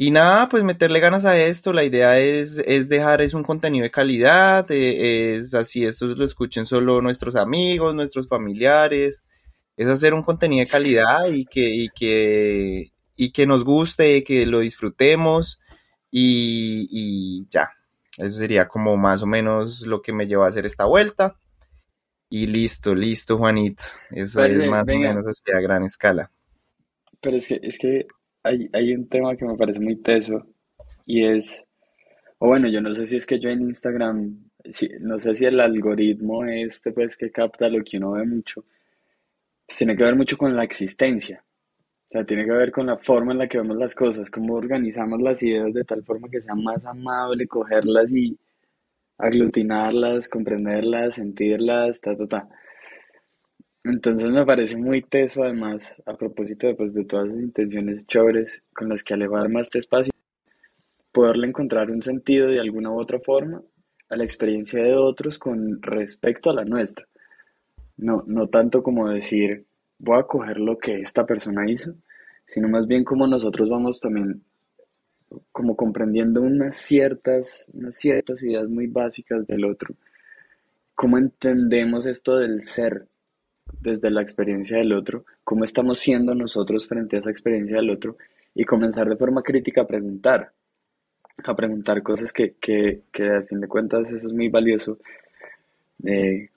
Y 0.00 0.12
nada, 0.12 0.48
pues 0.48 0.62
meterle 0.62 1.00
ganas 1.00 1.24
a 1.24 1.36
esto. 1.36 1.72
La 1.72 1.82
idea 1.82 2.20
es, 2.20 2.58
es 2.58 2.88
dejar 2.88 3.20
es 3.20 3.34
un 3.34 3.42
contenido 3.42 3.82
de 3.82 3.90
calidad. 3.90 4.70
eh, 4.70 5.36
es 5.36 5.54
así, 5.54 5.84
esto 5.84 6.06
lo 6.06 6.24
escuchen 6.24 6.66
solo 6.66 7.02
nuestros 7.02 7.34
amigos, 7.34 7.96
nuestros 7.96 8.28
familiares. 8.28 9.24
Es 9.76 9.88
hacer 9.88 10.14
un 10.14 10.22
contenido 10.22 10.64
de 10.64 10.70
calidad 10.70 11.28
y 11.28 11.44
que, 11.46 11.68
y 11.68 11.88
que, 11.88 12.92
y 13.16 13.32
que 13.32 13.46
nos 13.46 13.64
guste, 13.64 14.22
que 14.22 14.46
lo 14.46 14.60
disfrutemos. 14.60 15.58
Y, 16.12 16.86
y 16.90 17.48
ya. 17.50 17.70
Eso 18.16 18.38
sería 18.38 18.68
como 18.68 18.96
más 18.96 19.22
o 19.24 19.26
menos 19.26 19.84
lo 19.86 20.00
que 20.00 20.12
me 20.12 20.26
llevó 20.28 20.44
a 20.44 20.48
hacer 20.48 20.64
esta 20.64 20.84
vuelta. 20.84 21.36
Y 22.30 22.46
listo, 22.46 22.94
listo, 22.94 23.36
Juanito. 23.36 23.82
Eso 24.12 24.40
Parce, 24.40 24.58
es 24.64 24.66
más 24.70 24.86
venga. 24.86 25.08
o 25.10 25.14
menos 25.14 25.26
así 25.26 25.42
a 25.52 25.60
gran 25.60 25.82
escala. 25.82 26.30
Pero 27.20 27.36
es 27.36 27.48
que, 27.48 27.60
es 27.62 27.78
que 27.78 28.06
hay, 28.48 28.68
hay 28.72 28.94
un 28.94 29.08
tema 29.08 29.36
que 29.36 29.44
me 29.44 29.56
parece 29.56 29.80
muy 29.80 29.96
teso 29.96 30.46
y 31.06 31.24
es, 31.26 31.64
o 32.38 32.48
bueno, 32.48 32.68
yo 32.68 32.80
no 32.82 32.94
sé 32.94 33.06
si 33.06 33.16
es 33.18 33.26
que 33.26 33.40
yo 33.40 33.50
en 33.50 33.62
Instagram, 33.62 34.36
si- 34.70 34.90
no 35.00 35.18
sé 35.18 35.34
si 35.34 35.46
el 35.46 35.60
algoritmo 35.60 36.44
este 36.46 36.92
pues 36.92 37.16
que 37.16 37.30
capta 37.32 37.68
lo 37.70 37.84
que 37.84 37.98
uno 37.98 38.12
ve 38.12 38.24
mucho, 38.26 38.64
pues 39.66 39.78
tiene 39.78 39.96
que 39.96 40.04
ver 40.04 40.16
mucho 40.16 40.36
con 40.36 40.56
la 40.56 40.64
existencia. 40.64 41.44
O 42.08 42.12
sea, 42.12 42.24
tiene 42.26 42.44
que 42.44 42.52
ver 42.52 42.72
con 42.72 42.86
la 42.86 42.98
forma 42.98 43.32
en 43.32 43.38
la 43.38 43.48
que 43.48 43.58
vemos 43.58 43.76
las 43.76 43.94
cosas, 43.94 44.30
cómo 44.30 44.54
organizamos 44.54 45.20
las 45.22 45.42
ideas 45.42 45.72
de 45.74 45.84
tal 45.84 46.04
forma 46.04 46.28
que 46.30 46.40
sea 46.42 46.54
más 46.54 46.84
amable 46.86 47.48
cogerlas 47.48 48.10
y 48.12 48.38
aglutinarlas, 49.18 50.28
comprenderlas, 50.28 51.16
sentirlas, 51.16 52.00
ta, 52.00 52.16
ta, 52.16 52.26
ta. 52.28 52.48
Entonces 53.88 54.30
me 54.30 54.44
parece 54.44 54.76
muy 54.76 55.00
teso, 55.00 55.42
además, 55.42 56.02
a 56.04 56.14
propósito 56.14 56.66
de, 56.66 56.74
pues, 56.74 56.92
de 56.92 57.06
todas 57.06 57.26
las 57.26 57.38
intenciones 57.38 58.06
chéveres 58.06 58.62
con 58.74 58.90
las 58.90 59.02
que 59.02 59.14
Alejo 59.14 59.38
arma 59.38 59.62
este 59.62 59.78
espacio, 59.78 60.12
poderle 61.10 61.46
encontrar 61.46 61.90
un 61.90 62.02
sentido 62.02 62.48
de 62.48 62.60
alguna 62.60 62.90
u 62.90 63.00
otra 63.00 63.18
forma 63.18 63.62
a 64.10 64.16
la 64.16 64.24
experiencia 64.24 64.82
de 64.84 64.94
otros 64.94 65.38
con 65.38 65.80
respecto 65.80 66.50
a 66.50 66.54
la 66.54 66.66
nuestra. 66.66 67.06
No, 67.96 68.24
no 68.26 68.48
tanto 68.48 68.82
como 68.82 69.08
decir, 69.08 69.64
voy 69.98 70.18
a 70.18 70.24
coger 70.24 70.58
lo 70.58 70.76
que 70.76 71.00
esta 71.00 71.24
persona 71.24 71.70
hizo, 71.70 71.94
sino 72.46 72.68
más 72.68 72.86
bien 72.86 73.04
como 73.04 73.26
nosotros 73.26 73.70
vamos 73.70 74.00
también 74.00 74.42
como 75.50 75.76
comprendiendo 75.76 76.42
unas 76.42 76.76
ciertas, 76.76 77.66
unas 77.72 77.96
ciertas 77.96 78.42
ideas 78.42 78.68
muy 78.68 78.86
básicas 78.86 79.46
del 79.46 79.64
otro. 79.64 79.94
¿Cómo 80.94 81.16
entendemos 81.16 82.04
esto 82.04 82.36
del 82.36 82.64
ser 82.64 83.06
desde 83.80 84.10
la 84.10 84.22
experiencia 84.22 84.78
del 84.78 84.92
otro? 84.92 85.24
¿Cómo 85.44 85.64
estamos 85.64 85.98
siendo 85.98 86.34
nosotros 86.34 86.86
frente 86.88 87.16
a 87.16 87.20
esa 87.20 87.30
experiencia 87.30 87.76
del 87.76 87.90
otro? 87.90 88.16
Y 88.54 88.64
comenzar 88.64 89.08
de 89.08 89.16
forma 89.16 89.42
crítica 89.42 89.82
a 89.82 89.86
preguntar, 89.86 90.52
a 91.44 91.54
preguntar 91.56 92.02
cosas 92.02 92.32
que, 92.32 92.54
que, 92.60 93.02
que 93.12 93.22
al 93.24 93.46
fin 93.46 93.60
de 93.60 93.68
cuentas 93.68 94.10
eso 94.10 94.26
es 94.28 94.32
muy 94.32 94.48
valioso. 94.48 94.98
Eh, 96.04 96.48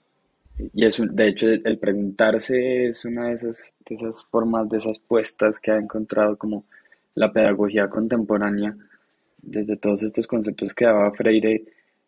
y 0.74 0.84
es 0.84 0.98
un- 1.00 1.14
de 1.14 1.28
hecho, 1.28 1.48
el 1.48 1.78
preguntarse 1.78 2.86
es 2.86 3.04
una 3.04 3.28
de 3.28 3.34
esas, 3.34 3.72
de 3.86 3.94
esas 3.96 4.24
formas, 4.26 4.68
de 4.68 4.78
esas 4.78 4.98
puestas 4.98 5.58
que 5.60 5.70
ha 5.72 5.76
encontrado 5.76 6.36
como 6.36 6.64
la 7.14 7.32
pedagogía 7.32 7.88
contemporánea, 7.88 8.76
desde 9.42 9.76
todos 9.76 10.02
estos 10.02 10.26
conceptos 10.26 10.74
que 10.74 10.84
daba 10.84 11.12
Freire, 11.12 11.64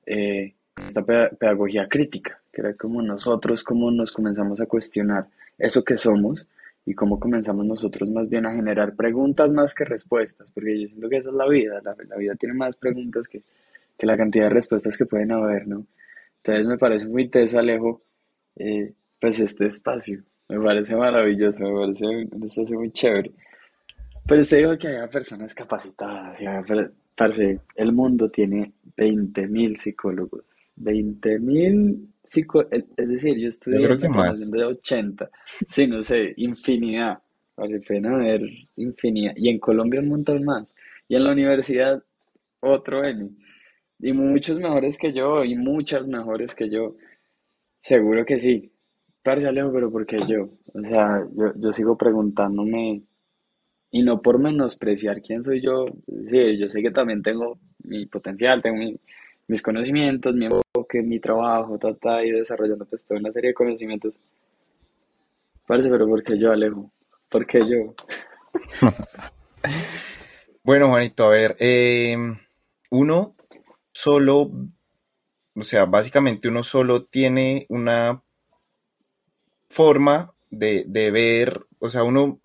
eh, 0.07 0.55
esta 0.77 1.05
peda- 1.05 1.31
pedagogía 1.31 1.89
crítica, 1.89 2.41
que 2.53 2.61
era 2.61 2.75
como 2.75 3.03
nosotros, 3.03 3.63
cómo 3.63 3.91
nos 3.91 4.13
comenzamos 4.13 4.61
a 4.61 4.67
cuestionar 4.67 5.27
eso 5.59 5.85
que 5.85 5.97
somos 5.97 6.49
y 6.87 6.95
cómo 6.95 7.19
comenzamos 7.19 7.65
nosotros 7.65 8.11
más 8.11 8.29
bien 8.29 8.47
a 8.47 8.55
generar 8.55 8.95
preguntas 8.95 9.53
más 9.53 9.75
que 9.75 9.85
respuestas, 9.85 10.51
porque 10.53 10.81
yo 10.81 10.87
siento 10.87 11.09
que 11.09 11.17
esa 11.17 11.31
es 11.31 11.37
la 11.37 11.49
vida, 11.49 11.81
la, 11.83 12.17
vida 12.17 12.35
tiene 12.35 12.55
más 12.55 12.77
preguntas 12.77 13.29
que, 13.29 13.43
que 13.97 14.07
la 14.07 14.17
cantidad 14.17 14.45
de 14.45 14.51
respuestas 14.51 14.97
que 14.97 15.07
pueden 15.07 15.33
haber, 15.33 15.67
¿no? 15.67 15.87
Entonces 16.39 16.67
me 16.67 16.77
parece 16.77 17.07
muy 17.09 17.29
teso, 17.29 17.59
Alejo, 17.59 18.03
eh, 18.57 18.93
pues 19.19 19.41
este 19.41 19.67
espacio. 19.67 20.23
Me 20.49 20.61
parece 20.61 20.95
maravilloso, 20.95 21.65
me 21.65 21.81
parece 21.81 22.05
un 22.07 22.43
espacio 22.43 22.79
muy 22.79 22.91
chévere. 22.93 23.33
Pero 24.27 24.41
usted 24.41 24.59
dijo 24.59 24.77
que 24.77 24.89
había 24.89 25.09
personas 25.09 25.55
capacitadas, 25.55 26.39
y 26.41 26.45
parce, 27.15 27.61
el 27.77 27.93
mundo 27.93 28.31
tiene 28.31 28.73
20.000 28.97 29.79
psicólogos, 29.79 30.45
20.000 30.77 32.09
psicólogos, 32.25 32.85
es 32.97 33.09
decir, 33.11 33.39
yo 33.39 33.49
estudié 33.49 33.79
Yo 33.79 33.83
creo 33.83 33.99
en 33.99 33.99
que 33.99 34.09
la 34.09 34.09
más. 34.09 34.53
de 34.53 34.65
80, 34.65 35.31
sí, 35.67 35.87
no 35.87 36.03
sé, 36.03 36.35
infinidad, 36.37 37.19
parce, 37.55 37.81
pueden 37.81 38.07
haber 38.07 38.43
infinidad, 38.77 39.35
y 39.37 39.51
en 39.51 39.59
Colombia 39.59 40.01
un 40.01 40.09
montón 40.09 40.45
más, 40.45 40.67
y 41.09 41.17
en 41.17 41.25
la 41.25 41.33
universidad 41.33 42.03
otro 42.61 43.05
N, 43.05 43.31
y 44.01 44.13
muchos 44.13 44.59
mejores 44.59 44.99
que 44.99 45.13
yo, 45.13 45.45
y 45.45 45.57
muchas 45.57 46.07
mejores 46.07 46.55
que 46.55 46.71
yo, 46.71 46.97
seguro 47.81 48.25
que 48.27 48.41
sí. 48.41 48.73
Parce, 49.23 49.47
Alejo, 49.47 49.73
pero 49.73 49.91
¿por 49.93 50.07
qué 50.07 50.19
yo? 50.29 50.51
O 50.75 50.83
sea, 50.85 51.27
yo, 51.37 51.53
yo 51.57 51.73
sigo 51.73 51.97
preguntándome, 51.97 53.03
y 53.91 54.03
no 54.03 54.21
por 54.23 54.39
menospreciar 54.39 55.23
quién 55.23 55.43
soy 55.43 55.63
yo, 55.63 55.87
sí, 56.25 56.59
yo 56.59 56.69
sé 56.69 56.83
que 56.83 56.91
también 56.91 57.23
tengo 57.23 57.59
mi 57.85 58.07
potencial, 58.07 58.61
tengo 58.63 58.77
mi- 58.79 58.99
mis 59.49 59.63
conocimientos, 59.63 60.35
mi 60.35 60.47
enfoque, 60.47 61.03
mi 61.03 61.21
trabajo, 61.21 61.79
ta, 61.79 61.95
ta, 61.95 62.25
y 62.25 62.31
desarrollando 62.31 62.85
pues 62.85 63.05
toda 63.05 63.21
una 63.21 63.33
serie 63.33 63.49
de 63.49 63.55
conocimientos. 63.55 64.21
Parce, 65.67 65.89
pero 65.89 66.07
¿por 66.07 66.23
qué 66.23 66.39
yo, 66.39 66.53
Alejo? 66.53 66.91
¿Por 67.31 67.47
qué 67.47 67.61
yo? 67.61 67.95
Bueno, 70.67 70.89
Juanito, 70.89 71.25
a 71.25 71.29
ver, 71.29 71.57
eh, 71.59 72.17
uno 72.91 73.37
solo, 73.93 74.51
o 75.55 75.63
sea, 75.63 75.85
básicamente 75.85 76.49
uno 76.49 76.63
solo 76.63 77.05
tiene 77.05 77.67
una 77.69 78.23
forma 79.69 80.33
de, 80.51 80.85
de 80.89 81.11
ver, 81.11 81.67
o 81.81 81.91
sea, 81.91 82.03
uno, 82.03 82.41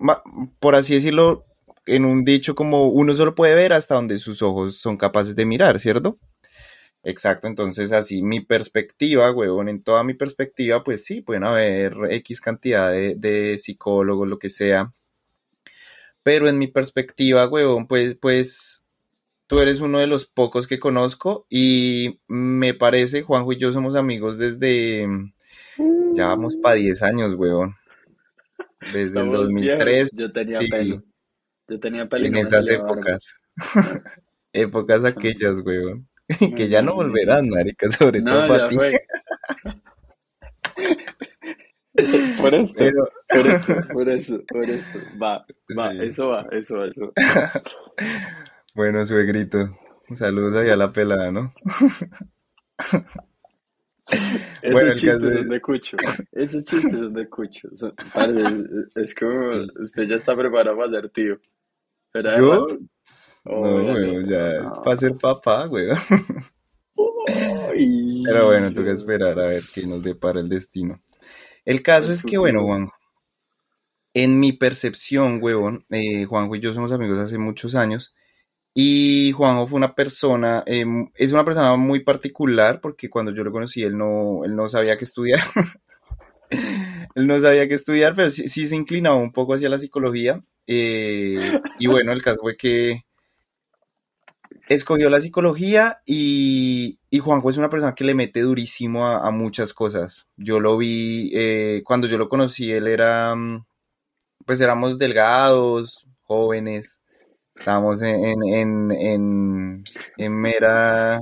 por 0.59 0.75
así 0.75 0.95
decirlo, 0.95 1.45
en 1.85 2.03
un 2.03 2.25
dicho 2.25 2.55
como 2.55 2.89
uno 2.89 3.13
solo 3.13 3.35
puede 3.35 3.55
ver 3.55 3.71
hasta 3.71 3.95
donde 3.95 4.19
sus 4.19 4.41
ojos 4.41 4.77
son 4.77 4.97
capaces 4.97 5.33
de 5.33 5.45
mirar, 5.45 5.79
¿cierto? 5.79 6.19
Exacto, 7.03 7.47
entonces 7.47 7.91
así 7.93 8.21
mi 8.21 8.41
perspectiva, 8.41 9.31
huevón, 9.31 9.69
en 9.69 9.81
toda 9.81 10.03
mi 10.03 10.13
perspectiva, 10.13 10.83
pues 10.83 11.05
sí, 11.05 11.21
pueden 11.21 11.45
haber 11.45 11.95
X 12.11 12.41
cantidad 12.41 12.91
de, 12.91 13.15
de 13.15 13.57
psicólogos, 13.57 14.27
lo 14.27 14.37
que 14.37 14.49
sea, 14.49 14.93
pero 16.23 16.49
en 16.49 16.57
mi 16.57 16.67
perspectiva, 16.67 17.47
huevón, 17.47 17.87
pues, 17.87 18.15
pues 18.15 18.85
tú 19.47 19.59
eres 19.59 19.81
uno 19.81 19.99
de 19.99 20.07
los 20.07 20.27
pocos 20.27 20.67
que 20.67 20.79
conozco 20.79 21.47
y 21.49 22.19
me 22.27 22.73
parece, 22.73 23.23
Juanjo 23.23 23.53
y 23.53 23.57
yo 23.57 23.71
somos 23.71 23.95
amigos 23.95 24.37
desde, 24.37 25.07
ya 26.13 26.27
vamos 26.27 26.57
para 26.57 26.75
10 26.75 27.01
años, 27.01 27.35
huevón, 27.35 27.75
desde 28.81 28.99
el 28.99 29.05
Estamos 29.07 29.47
viejos. 29.47 29.79
2003, 29.79 30.09
Yo 30.13 30.31
tenía 30.31 30.59
sí, 30.59 30.67
pelo. 30.67 31.03
Yo 31.69 31.79
tenía 31.79 32.09
pelo 32.09 32.27
en 32.27 32.35
esas 32.35 32.67
épocas, 32.67 33.39
épocas 34.53 35.05
aquellas, 35.05 35.57
huevón, 35.63 36.08
que 36.55 36.69
ya 36.69 36.81
no 36.81 36.93
volverán, 36.95 37.49
marica, 37.49 37.89
sobre 37.91 38.21
todo 38.21 38.47
para 38.47 38.67
ti. 38.67 38.77
Por 42.39 42.53
esto, 42.53 42.77
Pero, 42.77 43.09
por 43.27 43.47
eso, 43.47 43.75
por 43.91 44.09
eso, 44.09 44.41
por 44.47 44.63
eso. 44.63 44.99
Va, 45.21 45.45
va, 45.77 45.91
sí. 45.91 46.05
eso 46.05 46.29
va, 46.29 46.47
eso 46.51 46.77
va, 46.77 46.87
eso 46.87 47.01
va. 47.07 47.13
Bueno, 48.73 49.05
suegrito, 49.05 49.77
saludos 50.15 50.55
ahí 50.55 50.69
a 50.69 50.77
la 50.77 50.93
pelada, 50.93 51.29
¿no? 51.29 51.51
Esos 54.61 54.71
Bueno, 54.71 54.91
chistes 54.95 55.23
es, 55.23 55.33
son 55.33 55.49
de 55.49 55.61
Cucho. 55.61 55.97
Esos 56.31 56.63
chistes 56.63 56.91
son 56.93 57.13
de 57.13 57.27
Cucho. 57.27 57.67
Son, 57.75 57.93
es, 57.97 58.95
es 58.95 59.15
como 59.15 59.49
usted 59.81 60.03
ya 60.07 60.15
está 60.15 60.37
preparado 60.37 60.77
para 60.77 60.91
ser 60.91 61.09
tío. 61.09 61.37
Pero 62.13 62.37
¿Yo? 62.37 62.67
No, 63.45 63.59
weón, 63.59 64.27
ya 64.27 64.51
es 64.51 64.79
para 64.83 64.97
ser 64.97 65.17
papá, 65.17 65.67
weón. 65.67 65.97
Pero 68.25 68.45
bueno, 68.47 68.73
toca 68.73 68.89
no. 68.89 68.95
esperar 68.95 69.39
a 69.39 69.47
ver 69.47 69.63
qué 69.73 69.85
nos 69.87 70.03
depara 70.03 70.39
el 70.39 70.49
destino. 70.49 71.01
El 71.65 71.81
caso 71.81 72.11
es 72.11 72.23
que, 72.23 72.37
bueno. 72.37 72.63
Juanjo, 72.63 72.93
en 74.13 74.39
mi 74.39 74.53
percepción, 74.53 75.39
huevón, 75.41 75.85
eh, 75.89 76.25
Juanjo 76.25 76.55
y 76.55 76.59
yo 76.59 76.73
somos 76.73 76.91
amigos 76.91 77.19
hace 77.19 77.37
muchos 77.37 77.75
años 77.75 78.15
y 78.73 79.31
Juanjo 79.33 79.67
fue 79.67 79.77
una 79.77 79.95
persona, 79.95 80.63
eh, 80.65 80.85
es 81.15 81.31
una 81.31 81.45
persona 81.45 81.75
muy 81.75 82.01
particular 82.01 82.81
porque 82.81 83.09
cuando 83.09 83.31
yo 83.33 83.43
lo 83.43 83.51
conocí 83.51 83.83
él 83.83 83.97
no, 83.97 84.43
él 84.45 84.55
no 84.55 84.69
sabía 84.69 84.97
qué 84.97 85.05
estudiar, 85.05 85.39
él 87.15 87.27
no 87.27 87.37
sabía 87.39 87.67
qué 87.67 87.75
estudiar, 87.75 88.15
pero 88.15 88.29
sí, 88.31 88.47
sí 88.47 88.67
se 88.67 88.75
inclinaba 88.75 89.15
un 89.15 89.31
poco 89.31 89.53
hacia 89.53 89.69
la 89.69 89.79
psicología 89.79 90.43
eh, 90.67 91.61
y 91.79 91.87
bueno, 91.87 92.11
el 92.11 92.21
caso 92.23 92.39
fue 92.41 92.57
que 92.57 93.05
escogió 94.69 95.09
la 95.11 95.21
psicología 95.21 96.01
y, 96.07 96.99
y 97.11 97.19
Juanjo 97.19 97.51
es 97.51 97.57
una 97.57 97.69
persona 97.69 97.95
que 97.95 98.05
le 98.05 98.15
mete 98.15 98.41
durísimo 98.41 99.07
a, 99.07 99.27
a 99.27 99.31
muchas 99.31 99.73
cosas. 99.73 100.27
Yo 100.37 100.59
lo 100.61 100.77
vi, 100.77 101.31
eh, 101.35 101.83
cuando 101.85 102.07
yo 102.07 102.17
lo 102.19 102.29
conocí, 102.29 102.71
él 102.71 102.87
era, 102.87 103.35
mm, 103.35 103.65
pues 104.45 104.61
éramos 104.61 104.97
delgados, 104.97 106.07
jóvenes, 106.23 107.01
estábamos 107.55 108.01
en, 108.03 108.23
en, 108.25 108.43
en, 108.53 108.91
en, 108.93 109.85
en 110.17 110.33
mera, 110.41 111.19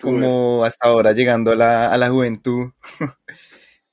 como 0.00 0.64
hasta 0.64 0.88
ahora 0.88 1.12
llegando 1.12 1.52
a 1.52 1.56
la, 1.56 1.92
a 1.92 1.98
la 1.98 2.10
juventud. 2.10 2.70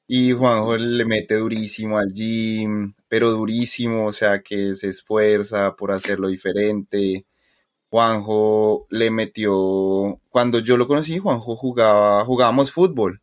Y 0.08 0.32
Juanjo 0.34 0.75
le 0.77 1.05
mete 1.05 1.36
durísimo 1.36 1.99
al 1.99 2.08
gym, 2.12 2.93
pero 3.08 3.32
durísimo, 3.32 4.08
o 4.08 4.12
sea, 4.12 4.41
que 4.41 4.73
se 4.75 4.89
esfuerza 4.89 5.75
por 5.75 5.91
hacerlo 5.91 6.29
diferente. 6.29 7.25
Juanjo 7.89 8.88
le 8.89 9.12
metió, 9.12 10.19
cuando 10.30 10.60
yo 10.60 10.78
lo 10.78 10.88
conocí, 10.88 11.17
Juanjo 11.17 11.56
jugaba, 11.56 12.23
jugábamos 12.25 12.71
fútbol, 12.71 13.21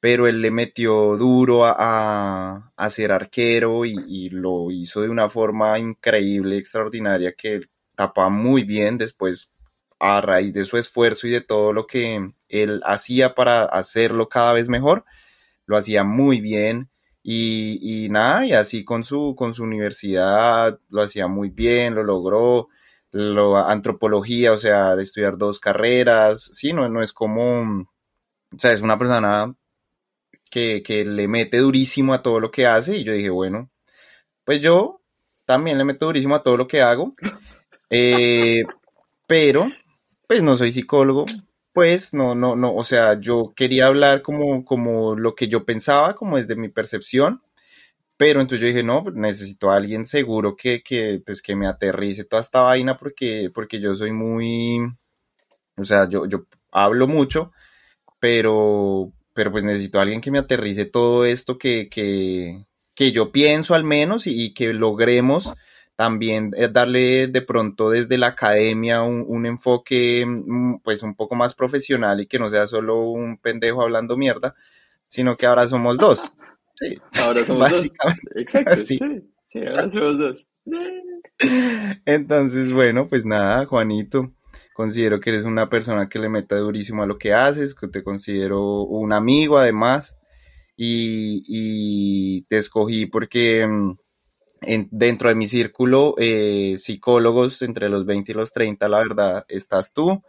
pero 0.00 0.26
él 0.26 0.40
le 0.40 0.50
metió 0.50 1.16
duro 1.16 1.66
a, 1.66 2.72
a, 2.76 2.90
ser 2.90 3.12
arquero 3.12 3.84
y, 3.84 4.30
lo 4.30 4.70
hizo 4.70 5.02
de 5.02 5.10
una 5.10 5.28
forma 5.28 5.78
increíble, 5.78 6.56
extraordinaria, 6.56 7.32
que 7.32 7.62
tapa 7.94 8.28
muy 8.28 8.64
bien 8.64 8.96
después 8.96 9.50
a 9.98 10.20
raíz 10.20 10.54
de 10.54 10.64
su 10.64 10.78
esfuerzo 10.78 11.26
y 11.26 11.30
de 11.30 11.40
todo 11.40 11.72
lo 11.72 11.86
que 11.86 12.32
él 12.48 12.80
hacía 12.84 13.34
para 13.34 13.64
hacerlo 13.64 14.28
cada 14.28 14.52
vez 14.52 14.68
mejor 14.68 15.04
lo 15.68 15.76
hacía 15.76 16.02
muy 16.02 16.40
bien 16.40 16.88
y, 17.22 17.78
y, 17.82 18.08
nada, 18.08 18.46
y 18.46 18.52
así 18.54 18.84
con 18.84 19.04
su, 19.04 19.34
con 19.36 19.52
su 19.52 19.62
universidad 19.62 20.80
lo 20.88 21.02
hacía 21.02 21.26
muy 21.28 21.50
bien, 21.50 21.94
lo 21.94 22.02
logró, 22.02 22.68
lo, 23.12 23.56
antropología, 23.58 24.52
o 24.52 24.56
sea, 24.56 24.96
de 24.96 25.02
estudiar 25.02 25.38
dos 25.38 25.58
carreras, 25.60 26.50
sí, 26.52 26.72
no, 26.72 26.88
no 26.88 27.02
es 27.02 27.12
como, 27.12 27.62
o 28.52 28.58
sea, 28.58 28.72
es 28.72 28.82
una 28.82 28.98
persona 28.98 29.54
que, 30.50 30.82
que 30.82 31.04
le 31.04 31.28
mete 31.28 31.58
durísimo 31.58 32.14
a 32.14 32.22
todo 32.22 32.40
lo 32.40 32.50
que 32.50 32.66
hace 32.66 32.96
y 32.98 33.04
yo 33.04 33.12
dije, 33.12 33.30
bueno, 33.30 33.70
pues 34.44 34.60
yo 34.60 35.02
también 35.44 35.78
le 35.78 35.84
meto 35.84 36.06
durísimo 36.06 36.34
a 36.34 36.42
todo 36.42 36.56
lo 36.56 36.68
que 36.68 36.82
hago, 36.82 37.14
eh, 37.90 38.64
pero 39.26 39.70
pues 40.26 40.42
no 40.42 40.56
soy 40.56 40.72
psicólogo, 40.72 41.24
pues, 41.72 42.12
no, 42.12 42.34
no, 42.34 42.56
no, 42.56 42.74
o 42.74 42.82
sea, 42.82 43.20
yo 43.20 43.52
quería 43.54 43.86
hablar 43.86 44.20
como, 44.22 44.64
como 44.64 45.14
lo 45.14 45.36
que 45.36 45.46
yo 45.46 45.64
pensaba, 45.64 46.14
como 46.14 46.36
desde 46.36 46.56
mi 46.56 46.68
percepción, 46.68 47.40
pero 48.18 48.40
entonces 48.40 48.60
yo 48.60 48.66
dije, 48.66 48.82
no, 48.82 49.04
pues, 49.04 49.14
necesito 49.14 49.70
a 49.70 49.76
alguien 49.76 50.04
seguro 50.04 50.56
que, 50.56 50.82
que, 50.82 51.22
pues, 51.24 51.40
que 51.40 51.56
me 51.56 51.68
aterrice 51.68 52.24
toda 52.24 52.42
esta 52.42 52.60
vaina 52.60 52.98
porque, 52.98 53.50
porque 53.54 53.80
yo 53.80 53.94
soy 53.94 54.12
muy, 54.12 54.80
o 55.76 55.84
sea, 55.84 56.08
yo, 56.10 56.26
yo 56.26 56.46
hablo 56.72 57.06
mucho, 57.06 57.52
pero, 58.20 59.12
pero 59.34 59.52
pues 59.52 59.64
necesito 59.64 59.98
a 59.98 60.02
alguien 60.02 60.20
que 60.20 60.32
me 60.32 60.40
aterrice 60.40 60.84
todo 60.84 61.24
esto 61.24 61.58
que, 61.58 61.88
que, 61.88 62.66
que 62.94 63.12
yo 63.12 63.32
pienso 63.32 63.74
al 63.74 63.84
menos 63.84 64.26
y, 64.26 64.52
que 64.54 64.72
logremos 64.72 65.54
también 65.96 66.52
eh, 66.56 66.68
darle 66.68 67.28
de 67.28 67.42
pronto 67.42 67.90
desde 67.90 68.18
la 68.18 68.28
academia 68.28 69.02
un, 69.02 69.24
un, 69.28 69.46
enfoque 69.46 70.24
mm, 70.26 70.80
pues 70.82 71.04
un 71.04 71.14
poco 71.14 71.36
más 71.36 71.54
profesional 71.54 72.20
y 72.20 72.26
que 72.26 72.38
no 72.40 72.48
sea 72.50 72.66
solo 72.66 73.02
un 73.02 73.38
pendejo 73.38 73.82
hablando 73.82 74.16
mierda, 74.16 74.56
sino 75.06 75.36
que 75.36 75.46
ahora 75.46 75.68
somos 75.68 75.98
dos. 75.98 76.32
Sí, 76.78 76.98
ahora 77.22 77.44
somos 77.44 77.60
básicamente. 77.72 78.22
dos. 78.34 78.42
Exacto. 78.42 78.76
Sí. 78.76 78.98
sí, 79.46 79.58
ahora 79.60 79.88
somos 79.88 80.18
dos. 80.18 80.48
Entonces, 82.04 82.72
bueno, 82.72 83.08
pues 83.08 83.24
nada, 83.24 83.66
Juanito, 83.66 84.32
considero 84.74 85.20
que 85.20 85.30
eres 85.30 85.44
una 85.44 85.68
persona 85.68 86.08
que 86.08 86.18
le 86.18 86.28
meta 86.28 86.56
durísimo 86.56 87.02
a 87.02 87.06
lo 87.06 87.18
que 87.18 87.32
haces, 87.32 87.74
que 87.74 87.88
te 87.88 88.02
considero 88.02 88.82
un 88.82 89.12
amigo 89.12 89.58
además, 89.58 90.16
y, 90.76 91.42
y 91.46 92.42
te 92.42 92.58
escogí 92.58 93.06
porque 93.06 93.66
mm, 93.66 93.96
en, 94.62 94.88
dentro 94.90 95.28
de 95.28 95.34
mi 95.34 95.46
círculo, 95.48 96.14
eh, 96.18 96.76
psicólogos 96.78 97.62
entre 97.62 97.88
los 97.88 98.06
20 98.06 98.32
y 98.32 98.34
los 98.34 98.52
30, 98.52 98.88
la 98.88 98.98
verdad, 98.98 99.44
estás 99.48 99.92
tú. 99.92 100.22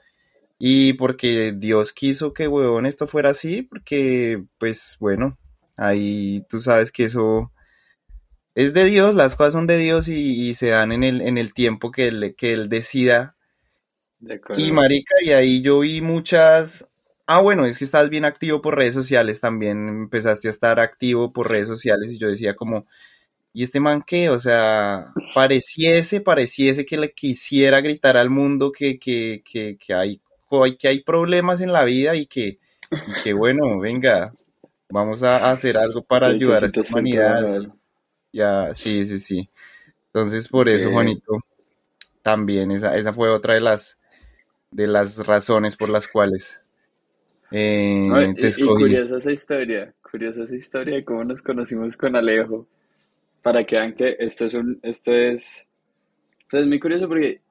Y 0.60 0.94
porque 0.94 1.54
Dios 1.58 1.94
quiso 1.94 2.34
que, 2.34 2.48
huevón, 2.48 2.86
esto 2.86 3.08
fuera 3.08 3.32
así, 3.32 3.64
porque, 3.64 4.44
pues, 4.60 4.98
bueno, 5.00 5.39
ahí 5.80 6.46
tú 6.50 6.62
sabes 6.62 6.92
que 6.92 7.06
eso 7.06 7.52
es 8.56 8.74
de 8.74 8.86
Dios, 8.86 9.16
las 9.16 9.36
cosas 9.36 9.54
son 9.54 9.68
de 9.68 9.78
Dios 9.78 10.08
y, 10.08 10.50
y 10.50 10.54
se 10.56 10.68
dan 10.70 10.92
en 10.92 11.04
el, 11.04 11.22
en 11.22 11.38
el 11.38 11.54
tiempo 11.54 11.92
que 11.92 12.08
él, 12.10 12.36
que 12.38 12.54
él 12.54 12.70
decida. 12.70 13.36
Y 14.58 14.72
marica, 14.72 15.16
y 15.24 15.32
ahí 15.32 15.62
yo 15.62 15.80
vi 15.80 16.02
muchas... 16.02 16.86
Ah, 17.26 17.42
bueno, 17.42 17.66
es 17.66 17.78
que 17.78 17.86
estás 17.86 18.10
bien 18.10 18.26
activo 18.26 18.60
por 18.62 18.76
redes 18.76 18.94
sociales 18.96 19.40
también, 19.40 19.88
empezaste 19.88 20.48
a 20.48 20.52
estar 20.52 20.80
activo 20.80 21.32
por 21.32 21.50
redes 21.50 21.68
sociales 21.68 22.12
y 22.12 22.18
yo 22.18 22.28
decía 22.28 22.56
como, 22.56 22.88
y 23.54 23.64
este 23.64 23.80
man 23.80 24.02
que, 24.02 24.30
o 24.30 24.40
sea, 24.40 25.14
pareciese, 25.36 26.22
pareciese 26.22 26.86
que 26.86 26.98
le 26.98 27.14
quisiera 27.14 27.82
gritar 27.82 28.18
al 28.18 28.32
mundo 28.32 28.72
que, 28.72 29.00
que, 29.00 29.44
que, 29.46 29.78
que 29.78 29.94
hay, 29.94 30.22
que 30.80 30.88
hay 30.88 31.02
problemas 31.04 31.62
en 31.62 31.72
la 31.72 31.84
vida 31.86 32.16
y 32.16 32.26
que, 32.26 32.60
y 32.92 33.24
que 33.24 33.34
bueno, 33.34 33.80
venga, 33.80 34.34
vamos 34.90 35.24
a 35.24 35.52
hacer 35.52 35.78
algo 35.78 36.02
para 36.02 36.28
ayudar 36.28 36.64
a 36.64 36.68
esta 36.68 36.82
humanidad. 36.82 37.62
Ya, 38.32 38.74
sí, 38.74 39.06
sí, 39.06 39.20
sí. 39.20 39.50
Entonces, 40.08 40.48
por 40.48 40.68
eso, 40.70 40.92
Juanito, 40.92 41.38
también 42.22 42.72
esa, 42.72 42.98
esa 42.98 43.14
fue 43.14 43.30
otra 43.30 43.54
de 43.54 43.62
las, 43.62 44.00
de 44.72 44.88
las 44.88 45.26
razones 45.26 45.76
por 45.76 45.90
las 45.90 46.08
cuales 46.08 46.60
eh, 47.52 48.06
no, 48.08 48.34
te 48.34 48.48
escogí. 48.48 48.84
Y 48.84 48.86
curiosa 48.86 49.18
esa 49.18 49.32
historia, 49.32 49.94
curiosa 50.02 50.44
esa 50.44 50.56
historia 50.56 50.96
de 50.96 51.06
cómo 51.06 51.24
nos 51.24 51.42
conocimos 51.42 51.96
con 51.96 52.16
Alejo 52.16 52.68
para 53.42 53.64
que 53.64 53.78
vean 53.78 53.94
que 53.94 54.16
esto 54.20 54.46
es 54.46 54.54
un, 54.54 54.80
esto 54.84 55.14
es, 55.14 55.68
pues 56.50 56.64
es 56.64 56.68
muy 56.68 56.80
curioso 56.80 57.08
porque 57.08 57.42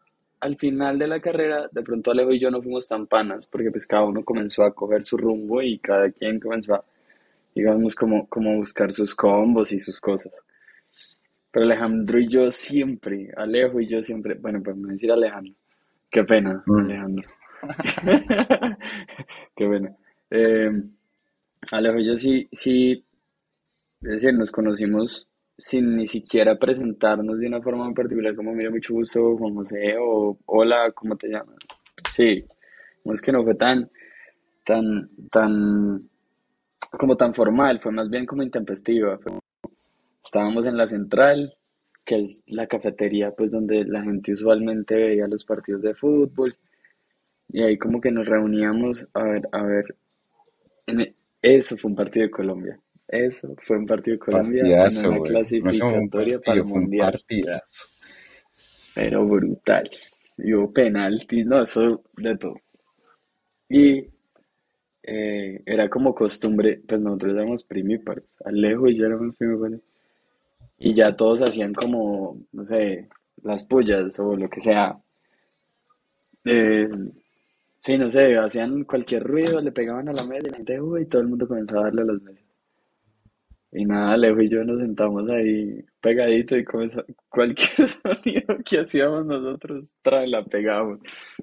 al 0.40 0.56
final 0.56 0.98
de 0.98 1.08
la 1.08 1.20
carrera, 1.20 1.68
de 1.70 1.82
pronto 1.82 2.10
Alejo 2.10 2.32
y 2.32 2.38
yo 2.38 2.50
no 2.50 2.62
fuimos 2.62 2.86
tan 2.86 3.06
panas, 3.06 3.46
porque 3.46 3.70
pues 3.70 3.86
cada 3.86 4.04
uno 4.04 4.24
comenzó 4.24 4.62
a 4.62 4.74
coger 4.74 5.02
su 5.02 5.16
rumbo 5.16 5.62
y 5.62 5.78
cada 5.78 6.10
quien 6.12 6.38
comenzó 6.38 6.74
a, 6.74 6.84
digamos, 7.58 7.96
como, 7.96 8.28
como 8.28 8.56
buscar 8.56 8.92
sus 8.92 9.16
combos 9.16 9.72
y 9.72 9.80
sus 9.80 10.00
cosas. 10.00 10.32
Pero 11.50 11.64
Alejandro 11.64 12.20
y 12.20 12.28
yo 12.28 12.50
siempre, 12.52 13.30
Alejo 13.36 13.80
y 13.80 13.88
yo 13.88 14.00
siempre, 14.00 14.34
bueno, 14.34 14.62
pues 14.62 14.76
me 14.76 14.92
decir 14.92 15.10
Alejandro, 15.10 15.54
qué 16.08 16.22
pena, 16.22 16.62
mm. 16.64 16.78
Alejandro. 16.78 17.30
qué 19.56 19.66
pena. 19.66 19.96
Eh, 20.30 20.70
Alejo 21.72 21.98
y 21.98 22.06
yo 22.06 22.16
sí, 22.16 22.48
sí, 22.52 23.04
es 24.02 24.08
decir, 24.08 24.34
nos 24.34 24.52
conocimos 24.52 25.26
sin 25.56 25.96
ni 25.96 26.06
siquiera 26.06 26.56
presentarnos 26.56 27.40
de 27.40 27.48
una 27.48 27.60
forma 27.60 27.86
en 27.86 27.94
particular, 27.94 28.36
como 28.36 28.54
mira, 28.54 28.70
mucho 28.70 28.94
gusto, 28.94 29.36
Juan 29.36 29.54
José, 29.54 29.96
o 30.00 30.38
hola, 30.46 30.92
¿cómo 30.94 31.16
te 31.16 31.26
llamas? 31.26 31.56
Sí, 32.12 32.44
no 33.04 33.14
es 33.14 33.20
que 33.20 33.32
no 33.32 33.42
fue 33.42 33.56
tan, 33.56 33.90
tan, 34.64 35.10
tan, 35.32 36.08
como 36.90 37.16
tan 37.16 37.34
formal, 37.34 37.80
fue 37.80 37.92
más 37.92 38.08
bien 38.08 38.26
como 38.26 38.42
intempestiva. 38.42 39.18
estábamos 40.24 40.66
en 40.66 40.76
la 40.76 40.86
central, 40.86 41.54
que 42.04 42.22
es 42.22 42.42
la 42.46 42.66
cafetería, 42.66 43.32
pues 43.32 43.50
donde 43.50 43.84
la 43.84 44.02
gente 44.02 44.32
usualmente 44.32 44.94
veía 44.94 45.28
los 45.28 45.44
partidos 45.44 45.82
de 45.82 45.94
fútbol, 45.94 46.56
y 47.50 47.62
ahí 47.62 47.78
como 47.78 48.00
que 48.00 48.10
nos 48.10 48.26
reuníamos 48.26 49.06
a 49.14 49.22
ver, 49.22 49.48
a 49.52 49.62
ver, 49.62 49.96
en 50.86 51.14
eso 51.42 51.76
fue 51.76 51.90
un 51.90 51.96
partido 51.96 52.26
de 52.26 52.30
Colombia. 52.30 52.80
Eso 53.06 53.54
fue 53.62 53.78
un 53.78 53.86
partido 53.86 54.16
de 54.16 54.18
Colombia 54.18 54.62
partidazo, 54.62 55.10
una 55.10 55.22
clasificatoria 55.22 56.34
no 56.34 56.40
para 56.42 56.58
el 56.58 56.64
mundial. 56.64 57.12
partidazo. 57.12 57.84
Pero 58.94 59.26
brutal. 59.26 59.90
Y 60.36 60.52
hubo 60.52 60.72
penaltis, 60.72 61.46
no, 61.46 61.62
eso 61.62 62.02
de 62.16 62.36
todo. 62.36 62.56
Y 63.68 64.06
eh, 65.10 65.62
era 65.64 65.88
como 65.88 66.14
costumbre, 66.14 66.82
pues 66.86 67.00
nosotros 67.00 67.34
éramos 67.34 67.64
primíparos, 67.64 68.24
Alejo 68.44 68.88
y 68.88 68.96
yo 68.96 69.06
éramos 69.06 69.34
primíparos. 69.36 69.80
Y 70.78 70.94
ya 70.94 71.16
todos 71.16 71.42
hacían 71.42 71.74
como, 71.74 72.38
no 72.52 72.66
sé, 72.66 73.08
las 73.42 73.64
pullas 73.64 74.18
o 74.20 74.36
lo 74.36 74.50
que 74.50 74.60
sea. 74.60 74.98
Eh, 76.44 76.88
sí, 77.80 77.96
no 77.98 78.10
sé, 78.10 78.36
hacían 78.36 78.84
cualquier 78.84 79.24
ruido, 79.24 79.60
le 79.60 79.72
pegaban 79.72 80.08
a 80.08 80.12
la 80.12 80.24
mesa 80.24 80.46
y 80.48 80.50
la 80.50 80.56
gente, 80.58 80.80
uy, 80.80 81.06
todo 81.06 81.22
el 81.22 81.28
mundo 81.28 81.48
comenzaba 81.48 81.82
a 81.82 81.84
darle 81.84 82.02
a 82.02 82.04
las 82.04 82.22
mesas. 82.22 82.44
Y 83.72 83.84
nada, 83.86 84.12
Alejo 84.12 84.42
y 84.42 84.50
yo 84.50 84.64
nos 84.64 84.80
sentamos 84.80 85.28
ahí 85.30 85.84
pegadito 86.02 86.56
y 86.56 86.64
comenzó, 86.64 87.02
cualquier 87.30 87.88
sonido 87.88 88.58
que 88.64 88.80
hacíamos 88.80 89.24
nosotros, 89.26 89.94
trae, 90.02 90.26
la 90.28 90.44
pegábamos. 90.44 91.00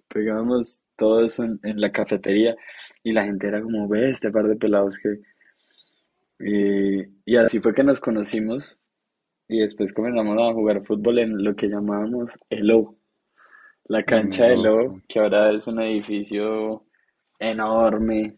Pegábamos 0.07 0.84
todo 0.97 1.25
eso 1.25 1.43
en, 1.43 1.59
en, 1.63 1.79
la 1.79 1.91
cafetería 1.91 2.55
y 3.03 3.11
la 3.11 3.23
gente 3.23 3.47
era 3.47 3.61
como, 3.61 3.87
ve 3.87 4.09
este 4.09 4.31
par 4.31 4.47
de 4.47 4.55
pelados 4.55 4.99
que... 4.99 5.19
Y, 6.37 7.01
y 7.25 7.37
así 7.37 7.59
fue 7.59 7.73
que 7.73 7.83
nos 7.83 7.99
conocimos 7.99 8.79
y 9.47 9.61
después 9.61 9.93
comenzamos 9.93 10.37
a 10.39 10.53
jugar 10.53 10.85
fútbol 10.85 11.19
en 11.19 11.43
lo 11.43 11.55
que 11.55 11.67
llamábamos 11.67 12.37
el 12.49 12.71
O. 12.71 12.95
La 13.87 14.03
cancha 14.03 14.45
del 14.45 14.67
O, 14.67 15.01
que 15.07 15.19
ahora 15.19 15.51
es 15.51 15.67
un 15.67 15.79
edificio 15.81 16.85
enorme 17.39 18.37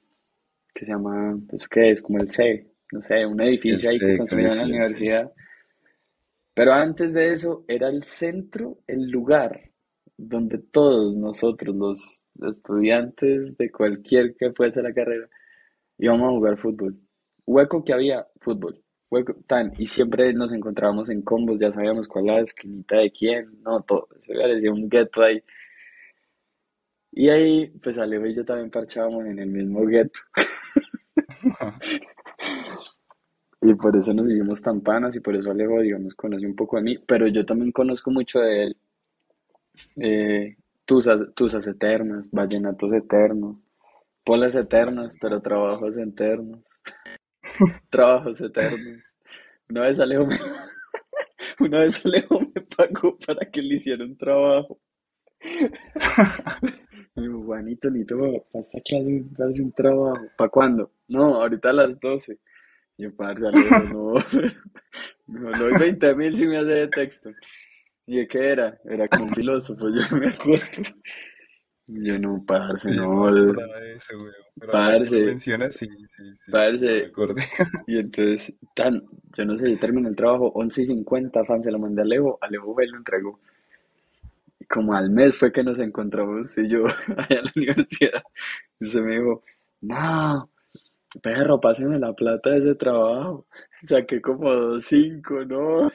que 0.73 0.85
se 0.85 0.91
llama, 0.91 1.39
¿eso 1.51 1.67
qué 1.71 1.91
es? 1.91 2.01
Como 2.01 2.19
el 2.19 2.29
C 2.29 2.67
no 2.91 3.01
sé, 3.01 3.25
un 3.25 3.41
edificio 3.41 3.89
ahí 3.89 3.99
que 3.99 4.17
construyeron 4.17 4.53
en 4.53 4.57
la 4.57 4.65
universidad. 4.65 5.31
Pero 6.53 6.73
antes 6.73 7.13
de 7.13 7.31
eso 7.33 7.65
era 7.67 7.89
el 7.89 8.03
centro, 8.03 8.79
el 8.87 9.09
lugar 9.09 9.61
donde 10.17 10.57
todos 10.59 11.15
nosotros, 11.15 11.75
los 11.75 12.25
estudiantes 12.49 13.57
de 13.57 13.71
cualquier 13.71 14.35
que 14.35 14.51
fuese 14.51 14.81
la 14.81 14.93
carrera, 14.93 15.29
íbamos 15.97 16.23
a 16.23 16.31
jugar 16.31 16.57
fútbol. 16.57 16.99
Hueco 17.45 17.83
que 17.83 17.93
había, 17.93 18.27
fútbol. 18.41 18.83
Hueco, 19.09 19.35
tan, 19.47 19.71
y 19.77 19.87
siempre 19.87 20.33
nos 20.33 20.51
encontrábamos 20.51 21.09
en 21.09 21.21
combos, 21.21 21.59
ya 21.59 21.71
sabíamos 21.71 22.07
cuál 22.07 22.25
era 22.25 22.35
la 22.37 22.41
esquinita 22.41 22.97
de 22.97 23.11
quién, 23.11 23.61
no, 23.63 23.81
todo. 23.83 24.09
Se 24.21 24.33
parecía 24.33 24.71
un 24.71 24.89
gueto 24.89 25.21
ahí. 25.23 25.41
Y 27.11 27.29
ahí, 27.29 27.67
pues 27.81 27.97
Alejo 27.97 28.27
y 28.27 28.35
yo 28.35 28.45
también 28.45 28.69
parchábamos 28.69 29.25
en 29.25 29.39
el 29.39 29.49
mismo 29.49 29.85
gueto. 29.85 30.19
Y 33.61 33.73
por 33.73 33.95
eso 33.97 34.13
nos 34.13 34.29
hicimos 34.29 34.61
tan 34.61 34.81
panas 34.81 35.15
y 35.15 35.19
por 35.19 35.35
eso 35.35 35.51
Alejo, 35.51 35.81
digamos, 35.81 36.13
conoce 36.15 36.45
un 36.45 36.55
poco 36.55 36.77
de 36.77 36.83
mí, 36.83 36.97
pero 37.07 37.27
yo 37.27 37.45
también 37.45 37.71
conozco 37.71 38.11
mucho 38.11 38.39
de 38.39 38.63
él. 38.65 38.77
Eh, 39.99 40.55
tusas, 40.85 41.33
tusas 41.35 41.67
eternas, 41.67 42.29
vallenatos 42.31 42.93
eternos, 42.93 43.57
polas 44.23 44.55
eternas, 44.55 45.17
pero 45.19 45.41
trabajos 45.41 45.97
eternos, 45.97 46.63
trabajos 47.89 48.41
eternos. 48.41 49.17
Una 49.69 49.81
vez 49.81 49.99
Alejo 49.99 50.25
me, 50.25 50.37
una 51.59 51.79
vez 51.81 52.05
Alejo 52.05 52.39
me 52.39 52.61
pagó 52.61 53.17
para 53.19 53.49
que 53.51 53.61
le 53.61 53.75
hiciera 53.75 54.03
un 54.03 54.17
trabajo. 54.17 54.79
Me 57.15 57.23
dijo, 57.23 57.43
Juanito, 57.45 57.89
ni 57.89 58.05
todo, 58.05 58.45
pasa 58.51 58.79
que 58.85 58.95
hace 58.95 59.61
un, 59.63 59.71
trabajo. 59.71 60.27
¿Para 60.37 60.49
cuándo? 60.51 60.91
No, 61.07 61.41
ahorita 61.41 61.71
a 61.71 61.73
las 61.73 61.99
12. 61.99 62.37
Y 62.97 63.03
yo, 63.03 63.15
parce, 63.15 63.43
Alejo, 63.47 63.91
no, 63.91 64.13
no, 65.25 65.49
no 65.49 65.57
doy 65.57 65.73
20 65.79 66.15
mil 66.15 66.35
si 66.35 66.45
me 66.45 66.57
hace 66.57 66.69
de 66.69 66.87
texto. 66.89 67.31
¿Y 68.07 68.19
de 68.19 68.27
qué 68.27 68.39
era? 68.51 68.79
Era 68.85 69.07
como 69.09 69.25
un 69.25 69.33
filósofo, 69.33 69.87
yo 69.93 70.17
me 70.17 70.29
acuerdo. 70.29 70.65
Yo 71.87 72.17
no, 72.17 72.43
parce, 72.45 72.93
Yo 72.93 73.01
no 73.03 73.29
no, 73.29 73.53
me 73.53 73.79
de 73.81 73.93
eso. 73.93 74.13
Pero 74.59 74.73
lo 74.73 75.25
mencionas, 75.25 75.75
sí, 75.75 75.87
sí, 76.05 76.35
sí, 76.35 76.51
me 76.51 76.51
parce. 76.51 77.11
Y 77.87 77.99
entonces, 77.99 78.53
tan, 78.73 79.03
yo 79.37 79.45
no 79.45 79.57
sé, 79.57 79.71
yo 79.71 79.77
terminé 79.77 80.09
el 80.09 80.15
trabajo 80.15 80.51
11 80.55 80.83
y 80.83 80.87
50, 80.87 81.45
fan, 81.45 81.63
se 81.63 81.71
lo 81.71 81.79
mandé 81.79 82.01
a 82.01 82.05
Alejo, 82.05 82.37
Alejo 82.41 82.73
fue 82.73 82.85
y 82.85 82.89
lo 82.89 82.97
entregó. 82.97 83.39
Y 84.59 84.65
como 84.65 84.93
al 84.93 85.09
mes 85.09 85.37
fue 85.37 85.51
que 85.51 85.63
nos 85.63 85.79
encontramos 85.79 86.57
y 86.57 86.67
yo 86.69 86.85
allá 87.17 87.39
en 87.39 87.45
la 87.45 87.51
universidad. 87.55 88.23
Y 88.79 89.01
me 89.01 89.17
dijo, 89.17 89.43
no, 89.81 90.49
perro, 91.21 91.59
pásame 91.59 91.99
la 91.99 92.13
plata 92.13 92.51
de 92.51 92.59
ese 92.59 92.75
trabajo. 92.75 93.47
Saqué 93.81 94.21
como 94.21 94.53
dos 94.53 94.85
cinco, 94.85 95.43
¿no? 95.45 95.89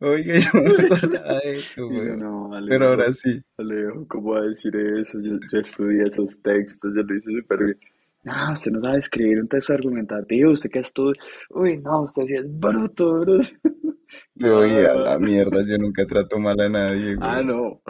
Oiga, 0.00 0.34
yo 0.38 0.50
no 0.54 0.62
me 0.62 0.78
acordaba 0.78 1.38
de 1.40 1.58
eso, 1.58 1.88
Y 1.88 2.02
yo, 2.02 2.14
weón. 2.14 2.18
no, 2.18 2.50
Pero 2.68 2.86
ahora 2.88 3.12
sí. 3.12 3.42
Alejo, 3.58 4.06
¿cómo 4.08 4.32
va 4.32 4.40
a 4.40 4.42
decir 4.42 4.74
eso? 4.76 5.20
Yo, 5.20 5.38
yo 5.52 5.58
estudié 5.60 6.02
esos 6.04 6.40
textos, 6.42 6.92
yo 6.94 7.02
lo 7.02 7.14
hice 7.16 7.30
súper 7.30 7.64
bien. 7.64 7.78
No, 8.24 8.52
usted 8.52 8.70
no 8.72 8.80
sabe 8.80 8.98
escribir 8.98 9.40
un 9.40 9.48
texto 9.48 9.74
argumentativo, 9.74 10.52
usted 10.52 10.70
que 10.70 10.78
estudia. 10.80 11.20
Uy, 11.50 11.78
no, 11.78 12.02
usted 12.02 12.24
sí 12.26 12.34
es 12.34 12.44
bruto, 12.60 13.20
bruto. 13.20 13.48
Oye, 14.42 14.86
a 14.86 14.94
la 14.94 15.18
mierda, 15.18 15.64
yo 15.66 15.78
nunca 15.78 16.06
trato 16.06 16.38
mal 16.38 16.60
a 16.60 16.68
nadie, 16.68 17.16
Ah, 17.18 17.40
weón. 17.40 17.46
no. 17.46 17.82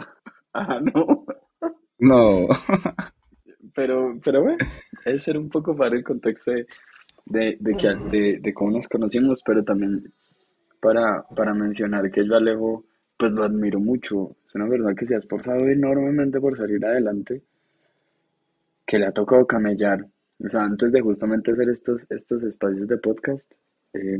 Ah, 0.53 0.79
no. 0.79 1.25
No. 1.99 2.47
Pero, 3.73 4.19
pero 4.23 4.41
bueno, 4.43 4.57
eso 5.05 5.31
era 5.31 5.39
un 5.39 5.49
poco 5.49 5.75
para 5.75 5.95
el 5.95 6.03
contexto 6.03 6.51
de, 6.51 6.65
de, 7.25 7.57
de, 7.59 7.77
que, 7.77 7.87
de, 8.11 8.39
de 8.39 8.53
cómo 8.53 8.71
nos 8.71 8.87
conocimos, 8.87 9.41
pero 9.45 9.63
también 9.63 10.11
para, 10.79 11.23
para 11.23 11.53
mencionar 11.53 12.11
que 12.11 12.25
yo 12.25 12.35
Alejo, 12.35 12.85
pues 13.17 13.31
lo 13.31 13.43
admiro 13.43 13.79
mucho. 13.79 14.35
Es 14.47 14.55
una 14.55 14.67
persona 14.67 14.95
que 14.95 15.05
se 15.05 15.15
ha 15.15 15.17
esforzado 15.17 15.67
enormemente 15.67 16.39
por 16.39 16.57
salir 16.57 16.85
adelante, 16.85 17.41
que 18.85 18.99
le 18.99 19.05
ha 19.07 19.11
tocado 19.11 19.47
camellar. 19.47 20.05
O 20.43 20.49
sea, 20.49 20.63
antes 20.63 20.91
de 20.91 21.01
justamente 21.01 21.51
hacer 21.51 21.69
estos, 21.69 22.05
estos 22.09 22.43
espacios 22.43 22.87
de 22.87 22.97
podcast, 22.97 23.49
eh, 23.93 24.19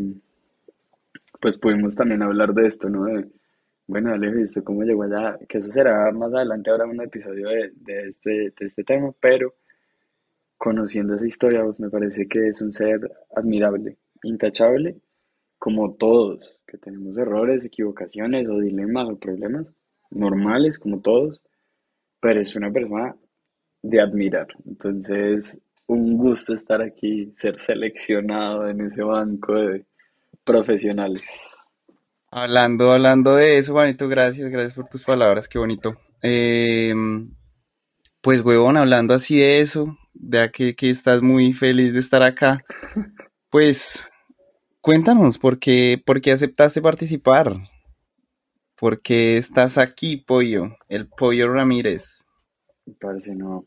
pues 1.42 1.58
pudimos 1.58 1.96
también 1.96 2.22
hablar 2.24 2.54
de 2.54 2.68
esto, 2.68 2.90
¿no? 2.90 3.06
De, 3.06 3.28
bueno, 3.86 4.14
Alejo, 4.14 4.40
¿y 4.40 4.44
usted 4.44 4.64
cómo 4.64 4.84
llegó 4.84 5.04
allá? 5.04 5.38
Que 5.50 5.58
eso 5.58 5.70
será 5.70 6.10
más 6.14 6.34
adelante 6.34 6.72
ahora 6.72 6.86
un 6.86 7.02
episodio 7.02 7.50
de, 7.50 7.74
de 7.76 8.08
este, 8.08 8.30
de 8.30 8.66
este 8.66 8.84
tema, 8.86 9.12
pero 9.20 9.54
conociendo 10.64 11.16
esa 11.16 11.28
historia, 11.28 11.62
pues 11.66 11.78
me 11.82 11.90
parece 11.90 12.26
que 12.26 12.48
es 12.48 12.62
un 12.62 12.72
ser 12.72 13.12
admirable, 13.36 13.98
intachable, 14.24 14.96
como 15.60 15.96
todos, 15.96 16.40
que 16.66 16.78
tenemos 16.78 17.18
errores, 17.18 17.66
equivocaciones 17.66 18.48
o 18.48 18.62
dilemas 18.62 19.10
o 19.10 19.20
problemas 19.20 19.68
normales, 20.10 20.80
como 20.80 21.02
todos, 21.02 21.42
pero 22.22 22.40
es 22.40 22.56
una 22.56 22.72
persona 22.72 23.14
de 23.82 24.00
admirar. 24.00 24.48
Entonces, 24.66 25.62
un 25.88 26.18
gusto 26.18 26.54
estar 26.54 26.82
aquí, 26.82 27.34
ser 27.36 27.60
seleccionado 27.60 28.70
en 28.70 28.86
ese 28.86 29.04
banco 29.04 29.56
de 29.56 29.86
profesionales. 30.46 31.58
Hablando, 32.32 32.90
hablando 32.94 33.36
de 33.36 33.58
eso, 33.58 33.74
Juanito, 33.74 34.08
gracias, 34.08 34.50
gracias 34.50 34.76
por 34.76 34.88
tus 34.88 35.04
palabras, 35.04 35.50
qué 35.50 35.60
bonito. 35.60 35.98
Eh, 36.22 36.94
pues, 38.22 38.40
huevón, 38.40 38.78
hablando 38.78 39.14
así 39.14 39.40
de 39.40 39.60
eso, 39.60 39.98
ya 40.30 40.50
que, 40.50 40.76
que 40.76 40.90
estás 40.90 41.22
muy 41.22 41.54
feliz 41.54 41.94
de 41.94 42.00
estar 42.00 42.24
acá, 42.24 42.64
pues, 43.50 44.10
cuéntanos, 44.82 45.38
¿por 45.38 45.60
qué, 45.60 46.02
por 46.04 46.22
qué 46.22 46.32
aceptaste 46.32 46.82
participar? 46.82 47.54
¿Por 48.78 49.02
qué 49.02 49.38
estás 49.38 49.78
aquí, 49.78 50.18
Pollo? 50.18 50.76
El 50.90 51.08
Pollo 51.08 51.52
Ramírez. 51.52 52.26
Parece 53.00 53.36
no, 53.36 53.66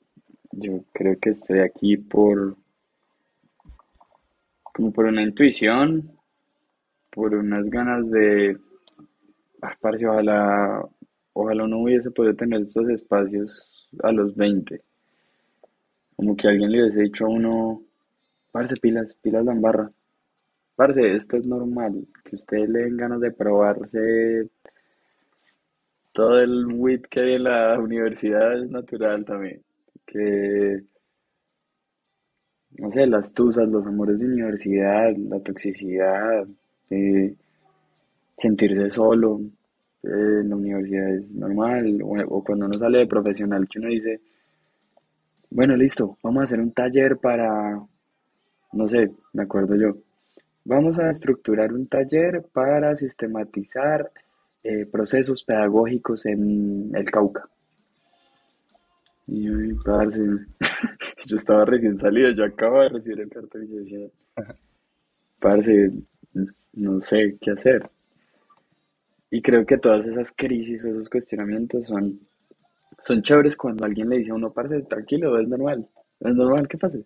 yo 0.52 0.84
creo 0.92 1.18
que 1.18 1.30
estoy 1.30 1.61
aquí 1.61 1.96
por, 1.96 2.57
como 4.62 4.92
por 4.92 5.07
una 5.07 5.22
intuición, 5.22 6.18
por 7.11 7.34
unas 7.34 7.70
ganas 7.70 8.11
de, 8.11 8.59
ah, 9.62 9.74
ojalá, 9.82 10.84
ojalá 11.32 11.66
no 11.66 11.78
hubiese 11.78 12.11
podido 12.11 12.34
tener 12.34 12.61
estos 12.62 12.88
espacios 12.90 13.88
a 14.02 14.12
los 14.12 14.34
20. 14.36 14.82
Como 16.16 16.36
que 16.36 16.48
alguien 16.48 16.72
le 16.72 16.82
hubiese 16.82 17.02
dicho 17.02 17.26
a 17.26 17.28
uno, 17.28 17.82
parce, 18.52 18.76
pilas, 18.76 19.14
pilas 19.22 19.44
la 19.44 19.52
embarra. 19.52 19.90
Parce, 20.74 21.14
esto 21.14 21.36
es 21.36 21.46
normal, 21.46 22.06
que 22.24 22.36
usted 22.36 22.68
le 22.68 22.80
den 22.80 22.96
ganas 22.96 23.20
de 23.20 23.32
probarse 23.32 24.48
todo 26.16 26.40
el 26.40 26.66
WIT 26.66 27.06
que 27.08 27.20
hay 27.20 27.34
en 27.34 27.44
la 27.44 27.78
universidad 27.78 28.58
es 28.58 28.70
natural 28.70 29.22
también. 29.26 29.62
Que, 30.06 30.82
no 32.78 32.90
sé, 32.90 33.06
las 33.06 33.34
tusas, 33.34 33.68
los 33.68 33.86
amores 33.86 34.20
de 34.20 34.26
universidad, 34.26 35.14
la 35.14 35.40
toxicidad, 35.40 36.46
eh, 36.88 37.34
sentirse 38.38 38.90
solo 38.90 39.40
eh, 40.02 40.40
en 40.40 40.48
la 40.48 40.56
universidad 40.56 41.14
es 41.16 41.34
normal. 41.34 42.00
O 42.02 42.42
cuando 42.42 42.64
uno 42.64 42.74
sale 42.78 42.98
de 43.00 43.06
profesional, 43.06 43.68
que 43.68 43.78
uno 43.78 43.88
dice, 43.88 44.20
bueno, 45.57 45.74
listo, 45.74 46.18
vamos 46.22 46.42
a 46.42 46.44
hacer 46.44 46.61
un 46.61 46.70
taller 46.70 47.16
para, 47.16 47.80
no 48.74 48.88
sé, 48.88 49.11
me 49.32 49.44
acuerdo 49.44 49.74
yo. 49.74 49.96
Vamos 50.64 50.98
a 50.98 51.11
estructurar 51.11 51.72
un 51.72 51.86
taller 51.86 52.44
para 52.52 52.94
sistematizar 52.94 54.12
eh, 54.62 54.84
procesos 54.84 55.42
pedagógicos 55.44 56.26
en 56.26 56.90
el 56.94 57.11
Cauca. 57.11 57.48
Y 59.26 59.44
yo, 59.44 59.54
"Ay, 59.57 59.72
parce, 59.82 60.22
yo 61.26 61.36
estaba 61.36 61.64
recién 61.64 61.96
salido, 61.96 62.32
yo 62.32 62.44
acabo 62.44 62.82
de 62.82 62.90
recibir 62.90 63.20
el 63.20 63.30
cartel 63.30 63.64
y 63.64 63.68
yo 63.68 63.76
decía, 63.76 64.09
parce, 65.40 65.90
no 66.74 67.00
sé 67.00 67.38
qué 67.40 67.52
hacer. 67.52 67.88
Y 69.30 69.40
creo 69.40 69.64
que 69.64 69.78
todas 69.78 70.07
esas 70.07 70.30
crisis 70.36 70.84
o 70.84 70.90
esos 70.90 71.09
cuestionamientos 71.09 71.86
son, 71.86 72.20
son 73.07 73.22
chéveres 73.22 73.57
cuando 73.57 73.84
alguien 73.84 74.09
le 74.09 74.18
dice 74.18 74.32
a 74.32 74.34
uno, 74.34 74.52
parce, 74.52 74.82
tranquilo, 74.82 75.38
es 75.38 75.46
normal, 75.46 75.86
es 76.18 76.34
normal 76.34 76.66
que 76.66 76.76
pase. 76.76 77.04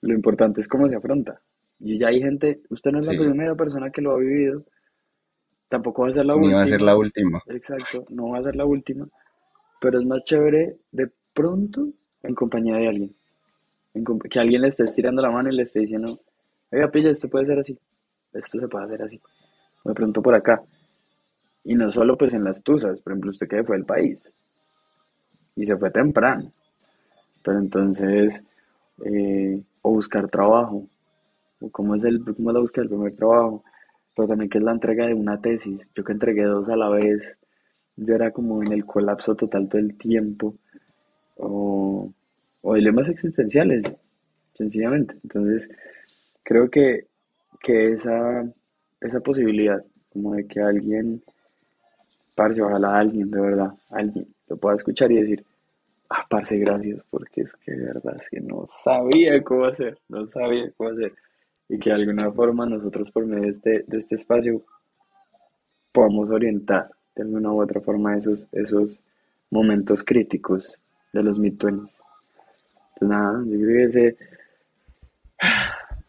Lo 0.00 0.14
importante 0.14 0.62
es 0.62 0.68
cómo 0.68 0.88
se 0.88 0.96
afronta. 0.96 1.38
Y 1.80 1.98
ya 1.98 2.08
hay 2.08 2.22
gente, 2.22 2.62
usted 2.70 2.92
no 2.92 3.00
es 3.00 3.06
la 3.06 3.12
primera 3.12 3.54
persona 3.54 3.90
que 3.90 4.00
lo 4.00 4.12
ha 4.12 4.18
vivido, 4.18 4.64
tampoco 5.68 6.02
va 6.02 6.08
a 6.08 6.12
ser 6.12 6.24
la 6.24 6.34
ni 6.34 6.50
va 6.50 6.62
a 6.62 6.66
ser 6.66 6.80
última, 6.80 6.90
la 6.90 6.96
última. 6.96 7.42
exacto, 7.46 8.06
no 8.08 8.30
va 8.30 8.38
a 8.38 8.42
ser 8.42 8.56
la 8.56 8.64
última, 8.64 9.06
pero 9.78 10.00
es 10.00 10.06
más 10.06 10.24
chévere 10.24 10.78
de 10.92 11.10
pronto 11.34 11.88
en 12.22 12.34
compañía 12.34 12.76
de 12.78 12.88
alguien, 12.88 13.14
que 14.30 14.40
alguien 14.40 14.62
le 14.62 14.68
esté 14.68 14.84
estirando 14.84 15.20
la 15.20 15.30
mano 15.30 15.50
y 15.50 15.56
le 15.56 15.64
esté 15.64 15.80
diciendo, 15.80 16.18
oiga, 16.72 16.90
pilla, 16.90 17.10
esto 17.10 17.28
puede 17.28 17.44
ser 17.44 17.58
así, 17.58 17.78
esto 18.32 18.58
se 18.58 18.66
puede 18.66 18.86
hacer 18.86 19.02
así, 19.02 19.20
o 19.84 19.90
de 19.90 19.94
pronto 19.94 20.22
por 20.22 20.34
acá. 20.34 20.62
Y 21.64 21.74
no 21.74 21.90
solo 21.90 22.16
pues 22.16 22.32
en 22.32 22.44
las 22.44 22.62
tusas, 22.62 22.98
por 23.02 23.12
ejemplo, 23.12 23.30
usted 23.30 23.46
que 23.46 23.62
fue 23.62 23.76
del 23.76 23.84
país 23.84 24.24
y 25.58 25.66
se 25.66 25.76
fue 25.76 25.90
temprano, 25.90 26.52
pero 27.42 27.58
entonces, 27.58 28.44
eh, 29.04 29.60
o 29.82 29.90
buscar 29.90 30.28
trabajo, 30.30 30.86
o 31.60 31.70
cómo 31.70 31.96
es, 31.96 32.04
el, 32.04 32.24
cómo 32.24 32.50
es 32.50 32.54
la 32.54 32.60
búsqueda 32.60 32.82
del 32.84 32.90
primer 32.90 33.16
trabajo, 33.16 33.64
pero 34.14 34.28
también 34.28 34.48
qué 34.50 34.58
es 34.58 34.64
la 34.64 34.70
entrega 34.72 35.06
de 35.06 35.14
una 35.14 35.40
tesis. 35.40 35.90
Yo 35.96 36.04
que 36.04 36.12
entregué 36.12 36.44
dos 36.44 36.68
a 36.68 36.76
la 36.76 36.88
vez, 36.88 37.36
yo 37.96 38.14
era 38.14 38.30
como 38.30 38.62
en 38.62 38.72
el 38.72 38.84
colapso 38.86 39.34
total 39.34 39.68
todo 39.68 39.80
el 39.80 39.98
tiempo, 39.98 40.54
o, 41.36 42.12
o 42.62 42.74
dilemas 42.74 43.08
existenciales, 43.08 43.82
sencillamente. 44.54 45.16
Entonces, 45.24 45.68
creo 46.44 46.70
que, 46.70 47.08
que 47.60 47.92
esa, 47.94 48.44
esa 49.00 49.20
posibilidad, 49.20 49.84
como 50.12 50.34
de 50.34 50.46
que 50.46 50.60
alguien, 50.60 51.22
parce, 52.36 52.62
ojalá 52.62 52.96
alguien, 52.98 53.30
de 53.30 53.40
verdad, 53.40 53.74
alguien 53.90 54.28
lo 54.48 54.56
pueda 54.56 54.76
escuchar 54.76 55.10
y 55.12 55.20
decir, 55.20 55.44
ah, 56.10 56.26
parce, 56.28 56.58
gracias, 56.58 57.02
porque 57.10 57.42
es 57.42 57.54
que 57.56 57.72
de 57.72 57.86
verdad 57.86 58.16
es 58.18 58.28
que 58.28 58.40
no 58.40 58.68
sabía 58.82 59.42
cómo 59.42 59.64
hacer, 59.64 59.98
no 60.08 60.26
sabía 60.28 60.70
cómo 60.76 60.90
hacer. 60.90 61.12
Y 61.68 61.78
que 61.78 61.90
de 61.90 61.96
alguna 61.96 62.30
forma 62.32 62.66
nosotros 62.66 63.10
por 63.10 63.26
medio 63.26 63.42
de 63.42 63.50
este, 63.50 63.84
de 63.86 63.98
este 63.98 64.14
espacio 64.14 64.62
podamos 65.92 66.30
orientar 66.30 66.90
de 67.14 67.22
alguna 67.22 67.52
u 67.52 67.62
otra 67.62 67.80
forma 67.80 68.16
esos, 68.16 68.46
esos 68.52 69.00
momentos 69.50 70.02
críticos 70.04 70.78
de 71.12 71.22
los 71.22 71.38
mid-20s. 71.38 71.90
Entonces, 73.00 73.00
nada, 73.00 73.44
yo 73.46 73.58
creo 73.58 73.66
que 73.66 73.84
ese, 73.84 74.16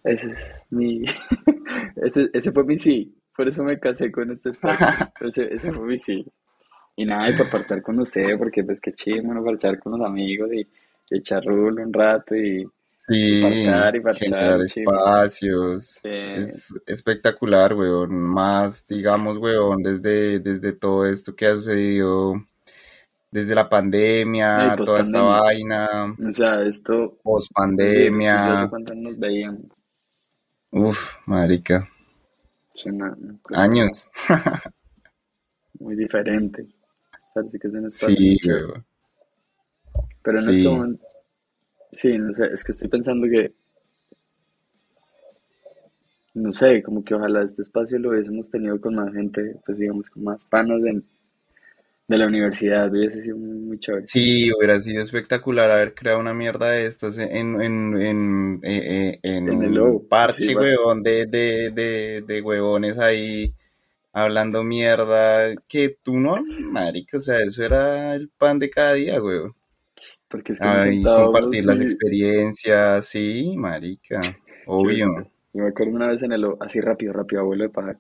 ese 0.04 0.32
es 0.32 0.64
mi, 0.70 1.04
ese, 1.96 2.30
ese 2.34 2.52
fue 2.52 2.64
mi 2.64 2.78
sí, 2.78 3.16
por 3.36 3.48
eso 3.48 3.64
me 3.64 3.80
casé 3.80 4.12
con 4.12 4.32
este 4.32 4.50
espacio, 4.50 4.88
ese, 5.22 5.54
ese 5.54 5.72
fue 5.72 5.86
mi 5.86 5.98
sí. 5.98 6.26
Y 7.02 7.06
nada, 7.06 7.30
y 7.30 7.34
para 7.34 7.50
parchar 7.50 7.82
con 7.82 8.00
ustedes, 8.00 8.38
porque 8.38 8.64
pues 8.64 8.80
qué 8.82 8.94
chido, 8.94 9.24
bueno, 9.24 9.44
parchar 9.44 9.80
con 9.80 9.94
los 9.98 10.08
amigos 10.08 10.50
y, 10.54 10.62
y 10.62 11.18
echar 11.18 11.44
rulo 11.46 11.84
un 11.84 11.94
rato 11.94 12.36
y, 12.36 12.70
y 13.28 13.38
Sí, 13.38 13.38
parchar 13.38 13.96
y 13.96 14.02
parchar, 14.02 14.38
generar 14.38 14.66
chimba. 14.66 15.10
espacios. 15.28 16.06
Es 16.34 16.74
espectacular, 16.86 17.74
weón. 17.74 18.14
Más, 18.16 18.88
digamos, 18.88 19.38
weón, 19.40 19.82
desde, 19.84 20.40
desde 20.40 20.74
todo 20.74 21.06
esto 21.08 21.36
que 21.36 21.48
ha 21.48 21.56
sucedido, 21.56 22.36
desde 23.32 23.56
la 23.56 23.70
no, 24.54 24.64
y 24.66 24.70
pandemia, 24.70 24.82
toda 24.84 25.02
esta 25.02 25.22
vaina, 25.24 26.18
O 26.28 26.32
sea, 26.32 26.64
esto, 26.64 27.20
desde 27.80 28.08
esto 28.20 28.54
hace 28.54 28.68
pospandemia. 28.68 28.70
cuánto 28.70 28.94
nos 28.94 29.18
veíamos. 29.20 29.66
Uf, 30.84 31.02
marica, 31.28 31.78
Es 32.74 32.84
una 32.88 33.14
una 33.14 33.38
cosa 33.44 33.62
años. 33.64 34.10
muy 35.80 35.96
diferente. 35.96 36.68
Un 37.42 37.86
espacio 37.88 38.16
Sí. 38.16 38.38
Pero 40.24 40.40
en 40.40 40.50
este 40.50 40.62
Sí. 40.62 40.68
momento, 40.68 41.06
sí, 41.92 42.18
no 42.18 42.34
sé, 42.34 42.48
es 42.54 42.64
que 42.64 42.72
estoy 42.74 42.90
pensando 42.90 43.28
que, 43.30 43.54
no 46.34 46.52
sé, 46.52 46.82
como 46.82 47.04
que 47.04 47.14
ojalá 47.14 47.44
este 47.44 47.62
espacio 47.62 48.00
lo 48.00 48.10
hubiésemos 48.10 48.50
tenido 48.50 48.82
con 48.82 48.96
más 48.96 49.14
gente, 49.14 49.58
pues 49.64 49.78
digamos, 49.78 50.10
con 50.10 50.24
más 50.24 50.44
panos 50.46 50.82
de, 50.82 51.04
de 52.10 52.18
la 52.18 52.28
universidad, 52.28 52.92
hubiese 52.92 53.22
sido 53.22 53.38
muy, 53.38 53.58
muy 53.58 53.80
chévere. 53.80 54.08
Sí, 54.08 54.52
hubiera 54.54 54.80
sido 54.80 55.02
espectacular 55.04 55.70
haber 55.70 55.94
creado 55.94 56.20
una 56.20 56.34
mierda 56.34 56.72
de 56.72 56.86
estas 56.88 57.18
en, 57.20 57.62
en, 57.62 58.02
en, 58.02 58.60
eh, 58.64 59.12
eh, 59.14 59.20
en 59.24 59.48
En 59.50 59.62
el 59.64 59.78
un 59.80 60.08
sí, 60.36 60.50
parche, 60.50 60.56
va. 60.56 60.62
weón, 60.62 61.04
de, 61.04 61.28
de, 61.28 61.70
de, 61.72 62.24
de 62.26 62.42
huevones 62.42 62.98
ahí 62.98 63.54
hablando 64.12 64.64
mierda, 64.64 65.56
que 65.68 65.98
tú 66.02 66.20
no, 66.20 66.38
marica, 66.72 67.18
o 67.18 67.20
sea, 67.22 67.40
eso 67.40 67.64
era 67.64 68.16
el 68.16 68.30
pan 68.30 68.60
de 68.60 68.70
cada 68.70 68.94
día, 68.94 69.22
weón. 69.22 69.54
Porque 70.28 70.54
es 70.54 70.60
que 70.60 71.04
compartir 71.04 71.66
las 71.66 71.82
experiencias, 71.82 73.06
sí, 73.06 73.56
marica, 73.58 74.22
obvio. 74.68 75.08
yo 75.54 75.64
me 75.64 75.70
acuerdo 75.70 75.94
una 75.94 76.08
vez 76.08 76.22
en 76.24 76.34
el, 76.34 76.46
así 76.60 76.80
rápido, 76.80 77.14
rápido, 77.14 77.42
abuelo 77.42 77.64
de 77.64 77.70
pagar. 77.70 77.98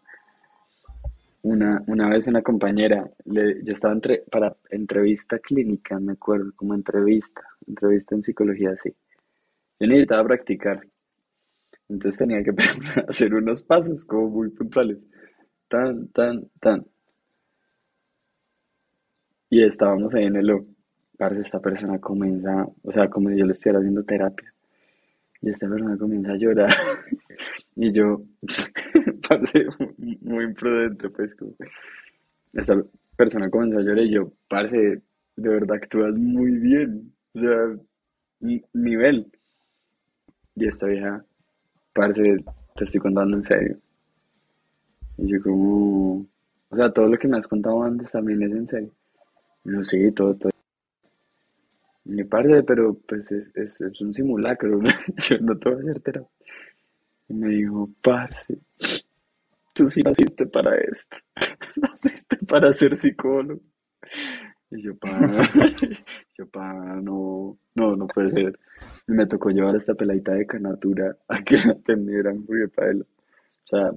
Una, 1.41 1.81
una 1.87 2.09
vez 2.09 2.27
una 2.27 2.41
compañera, 2.41 3.09
le, 3.25 3.63
yo 3.63 3.73
estaba 3.73 3.93
entre, 3.93 4.23
para 4.29 4.55
entrevista 4.69 5.39
clínica, 5.39 5.99
me 5.99 6.13
acuerdo, 6.13 6.51
como 6.55 6.75
entrevista, 6.75 7.41
entrevista 7.65 8.13
en 8.13 8.23
psicología, 8.23 8.75
sí. 8.75 8.93
Yo 9.79 9.87
necesitaba 9.87 10.25
practicar, 10.25 10.85
entonces 11.87 12.19
tenía 12.19 12.43
que 12.43 12.53
hacer 13.07 13.33
unos 13.33 13.63
pasos 13.63 14.05
como 14.05 14.29
muy 14.29 14.49
puntuales, 14.49 14.97
tan, 15.69 16.07
tan, 16.15 16.35
tan. 16.61 16.79
Y 19.49 19.63
estábamos 19.63 20.13
ahí 20.15 20.25
en 20.25 20.35
el 20.37 20.51
O. 20.51 20.65
Parce, 21.17 21.41
esta 21.41 21.59
persona 21.59 21.99
comienza, 21.99 22.65
o 22.83 22.91
sea, 22.91 23.09
como 23.09 23.29
si 23.29 23.37
yo 23.37 23.45
le 23.45 23.51
estuviera 23.51 23.79
haciendo 23.79 24.03
terapia. 24.03 24.53
Y 25.41 25.49
esta 25.49 25.69
persona 25.69 25.97
comienza 25.97 26.33
a 26.33 26.37
llorar. 26.37 26.69
Y 27.75 27.93
yo, 27.93 28.23
parce, 29.29 29.65
muy 30.21 30.45
imprudente, 30.45 31.09
pues, 31.09 31.35
como, 31.35 31.53
esta 32.53 32.75
persona 33.15 33.49
comenzó 33.49 33.79
a 33.79 33.81
llorar 33.81 34.05
y 34.05 34.11
yo, 34.11 34.31
parce, 34.47 34.77
de 34.77 35.49
verdad 35.49 35.77
actúas 35.77 36.13
muy 36.15 36.51
bien. 36.59 37.13
O 37.33 37.39
sea, 37.39 37.57
ni- 38.41 38.63
nivel. 38.73 39.31
Y 40.55 40.67
esta 40.67 40.85
vieja, 40.85 41.25
parce, 41.93 42.23
te 42.75 42.83
estoy 42.85 43.01
contando 43.01 43.37
en 43.37 43.45
serio. 43.45 43.79
Y 45.21 45.31
yo 45.31 45.41
como, 45.41 46.25
o 46.69 46.75
sea, 46.75 46.91
todo 46.91 47.07
lo 47.07 47.17
que 47.17 47.27
me 47.27 47.37
has 47.37 47.47
contado 47.47 47.83
antes 47.83 48.11
también 48.11 48.41
es 48.43 48.51
en 48.51 48.67
serio. 48.67 48.91
Yo, 49.65 49.83
sí, 49.83 50.11
todo, 50.11 50.35
todo. 50.35 50.51
Y 52.05 52.17
yo, 52.17 52.29
parce, 52.29 52.63
pero 52.63 52.97
pues 53.07 53.29
es, 53.31 53.49
es, 53.55 53.81
es 53.81 54.01
un 54.01 54.13
simulacro, 54.13 54.81
¿no? 54.81 54.89
Yo 55.29 55.37
no 55.41 55.57
te 55.57 55.69
voy 55.69 55.79
a 55.79 55.81
hacer 55.81 55.99
terapia. 56.01 56.29
Y 57.27 57.33
me 57.33 57.49
dijo, 57.49 57.89
parce, 58.01 58.57
tú 59.73 59.89
sí 59.89 60.01
naciste 60.01 60.47
para 60.47 60.75
esto. 60.77 61.17
Naciste 61.75 62.37
para 62.37 62.73
ser 62.73 62.95
psicólogo. 62.95 63.61
Y 64.71 64.83
yo, 64.83 64.95
pa, 64.97 65.09
yo, 66.37 66.47
pa, 66.47 66.73
no, 67.01 67.57
no, 67.75 67.95
no 67.95 68.07
puede 68.07 68.29
ser. 68.29 68.59
Y 69.07 69.11
me 69.11 69.25
tocó 69.25 69.49
llevar 69.49 69.75
esta 69.75 69.93
peladita 69.93 70.33
de 70.33 70.45
canatura 70.45 71.15
a 71.27 71.43
que 71.43 71.57
la 71.57 71.73
atendieran, 71.73 72.43
porque 72.43 72.69
él, 72.89 73.01
o 73.01 73.67
sea, 73.67 73.91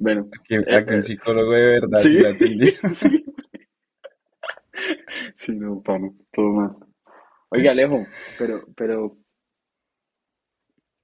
bueno, 0.00 0.28
Que, 0.46 0.56
a 0.76 0.84
que 0.86 0.94
un 0.94 1.02
eh, 1.02 1.04
psicólogo 1.04 1.52
de 1.52 1.66
verdad 1.80 2.06
sí 2.08 2.18
la 2.18 2.30
atendió. 2.30 2.72
sí, 2.84 3.24
sí, 5.36 5.52
no, 5.56 5.82
pa, 5.82 5.98
no, 5.98 6.14
todo 6.32 6.50
mal. 6.52 6.76
Oiga, 7.50 7.72
Alejo, 7.72 8.06
pero, 8.36 8.64
pero, 8.76 9.18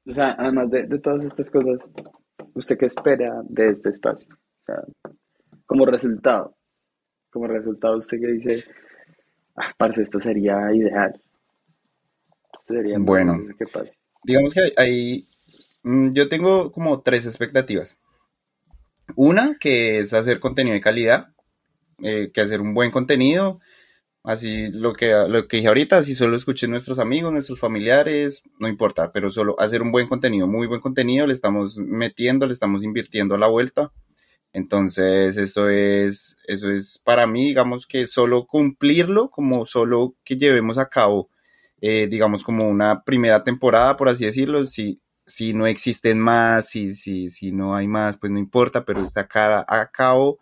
o 0.06 0.12
sea, 0.12 0.32
además 0.38 0.70
de, 0.70 0.86
de 0.86 0.98
todas 0.98 1.24
estas 1.24 1.50
cosas, 1.50 1.88
¿usted 2.54 2.78
qué 2.78 2.86
espera 2.86 3.42
de 3.48 3.70
este 3.70 3.90
espacio? 3.90 4.34
O 4.34 4.64
sea, 4.64 4.82
como 5.66 5.86
resultado, 5.86 6.56
como 7.30 7.46
resultado, 7.48 7.98
usted 7.98 8.20
que 8.20 8.28
dice, 8.28 8.64
ah, 9.56 9.72
parce, 9.78 10.02
esto 10.02 10.20
sería 10.20 10.72
ideal, 10.74 11.20
esto 12.54 12.74
sería 12.74 12.98
Bueno, 12.98 13.44
que 13.58 13.66
pase. 13.66 13.98
digamos 14.24 14.54
que 14.54 14.60
hay, 14.60 14.72
hay- 14.76 15.28
mm, 15.84 16.12
yo 16.14 16.28
tengo 16.28 16.72
como 16.72 17.02
tres 17.02 17.26
expectativas. 17.26 17.98
Una, 19.16 19.56
que 19.58 19.98
es 19.98 20.14
hacer 20.14 20.40
contenido 20.40 20.74
de 20.74 20.80
calidad, 20.80 21.28
eh, 22.02 22.30
que 22.32 22.40
hacer 22.40 22.60
un 22.60 22.74
buen 22.74 22.90
contenido, 22.90 23.60
así 24.24 24.68
lo 24.72 24.94
que, 24.94 25.12
lo 25.28 25.46
que 25.46 25.58
dije 25.58 25.68
ahorita, 25.68 26.02
si 26.02 26.14
solo 26.14 26.36
escuchen 26.36 26.70
nuestros 26.70 26.98
amigos, 26.98 27.32
nuestros 27.32 27.60
familiares, 27.60 28.42
no 28.58 28.68
importa, 28.68 29.12
pero 29.12 29.30
solo 29.30 29.54
hacer 29.60 29.82
un 29.82 29.92
buen 29.92 30.08
contenido, 30.08 30.46
muy 30.46 30.66
buen 30.66 30.80
contenido, 30.80 31.26
le 31.26 31.34
estamos 31.34 31.78
metiendo, 31.78 32.46
le 32.46 32.54
estamos 32.54 32.82
invirtiendo 32.82 33.34
a 33.34 33.38
la 33.38 33.48
vuelta. 33.48 33.92
Entonces, 34.52 35.36
eso 35.36 35.68
es, 35.68 36.36
eso 36.46 36.70
es 36.70 37.00
para 37.04 37.26
mí, 37.26 37.46
digamos 37.46 37.86
que 37.86 38.06
solo 38.06 38.46
cumplirlo, 38.46 39.28
como 39.30 39.66
solo 39.66 40.14
que 40.24 40.36
llevemos 40.36 40.78
a 40.78 40.88
cabo, 40.88 41.28
eh, 41.80 42.06
digamos, 42.08 42.44
como 42.44 42.68
una 42.68 43.02
primera 43.04 43.42
temporada, 43.42 43.96
por 43.96 44.08
así 44.08 44.24
decirlo, 44.24 44.64
si, 44.66 45.00
si 45.26 45.54
no 45.54 45.66
existen 45.66 46.20
más, 46.20 46.68
si, 46.68 46.94
si, 46.94 47.30
si 47.30 47.52
no 47.52 47.74
hay 47.74 47.88
más, 47.88 48.16
pues 48.16 48.32
no 48.32 48.38
importa, 48.38 48.84
pero 48.84 49.08
sacar 49.08 49.64
a 49.68 49.90
cabo 49.90 50.38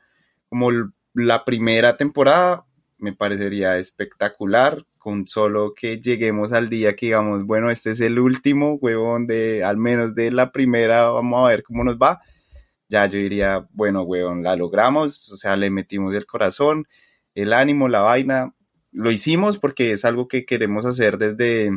como 0.49 0.71
la 1.15 1.45
primera 1.45 1.97
temporada 1.97 2.67
me 2.99 3.13
parecería 3.13 3.79
espectacular, 3.79 4.83
con 4.99 5.27
solo 5.27 5.75
que 5.75 6.01
lleguemos 6.01 6.53
al 6.53 6.69
día 6.69 6.95
que 6.95 7.07
digamos, 7.07 7.45
bueno, 7.45 7.71
este 7.71 7.91
es 7.91 8.01
el 8.01 8.19
último, 8.19 8.75
huevón, 8.75 9.27
de 9.27 9.65
al 9.65 9.77
menos 9.77 10.15
de 10.15 10.31
la 10.31 10.53
primera, 10.53 11.11
vamos 11.11 11.45
a 11.45 11.49
ver 11.49 11.63
cómo 11.65 11.83
nos 11.85 11.97
va 11.97 12.21
ya 12.93 13.07
yo 13.07 13.19
diría, 13.19 13.67
bueno, 13.73 14.03
weón, 14.03 14.43
la 14.43 14.55
logramos, 14.55 15.33
o 15.33 15.37
sea, 15.37 15.57
le 15.57 15.71
metimos 15.71 16.15
el 16.15 16.27
corazón, 16.27 16.87
el 17.35 17.55
ánimo, 17.55 17.89
la 17.89 18.01
vaina, 18.03 18.55
lo 18.93 19.11
hicimos 19.11 19.59
porque 19.59 19.93
es 19.93 20.05
algo 20.05 20.29
que 20.29 20.45
queremos 20.45 20.85
hacer 20.85 21.17
desde, 21.17 21.71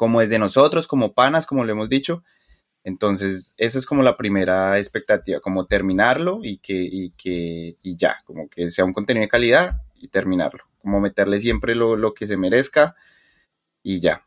como 0.00 0.20
desde 0.20 0.38
nosotros, 0.38 0.86
como 0.86 1.12
panas, 1.12 1.44
como 1.44 1.62
le 1.62 1.72
hemos 1.72 1.90
dicho. 1.90 2.24
Entonces, 2.84 3.52
esa 3.58 3.78
es 3.78 3.84
como 3.84 4.02
la 4.02 4.16
primera 4.16 4.78
expectativa, 4.78 5.40
como 5.40 5.66
terminarlo 5.66 6.40
y 6.42 6.56
que, 6.56 6.72
y 6.72 7.10
que, 7.10 7.76
y 7.82 7.96
ya, 7.98 8.16
como 8.24 8.48
que 8.48 8.70
sea 8.70 8.86
un 8.86 8.94
contenido 8.94 9.24
de 9.24 9.28
calidad 9.28 9.82
y 9.96 10.08
terminarlo, 10.08 10.64
como 10.80 11.02
meterle 11.02 11.38
siempre 11.38 11.74
lo, 11.74 11.96
lo 11.96 12.14
que 12.14 12.26
se 12.26 12.38
merezca 12.38 12.96
y 13.82 14.00
ya. 14.00 14.24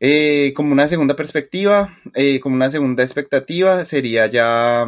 Eh, 0.00 0.52
como 0.54 0.72
una 0.72 0.86
segunda 0.86 1.16
perspectiva, 1.16 1.96
eh, 2.12 2.38
como 2.38 2.54
una 2.54 2.70
segunda 2.70 3.02
expectativa 3.02 3.86
sería 3.86 4.26
ya 4.26 4.84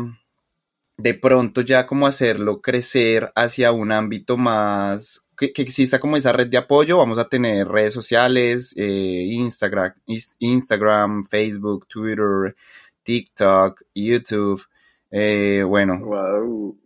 de 0.98 1.14
pronto 1.14 1.62
ya 1.62 1.86
como 1.86 2.06
hacerlo 2.06 2.60
crecer 2.60 3.32
hacia 3.34 3.72
un 3.72 3.92
ámbito 3.92 4.36
más 4.36 5.24
que, 5.40 5.52
que 5.52 5.62
exista 5.62 5.98
como 5.98 6.16
esa 6.18 6.32
red 6.32 6.48
de 6.48 6.58
apoyo. 6.58 6.98
Vamos 6.98 7.18
a 7.18 7.28
tener 7.28 7.66
redes 7.66 7.94
sociales, 7.94 8.74
eh, 8.76 9.24
Instagram, 9.32 9.94
Instagram, 10.38 11.24
Facebook, 11.26 11.86
Twitter, 11.88 12.54
TikTok, 13.02 13.82
YouTube. 13.94 14.62
eh, 15.10 15.64
bueno, 15.66 15.98
Wow. 15.98 16.78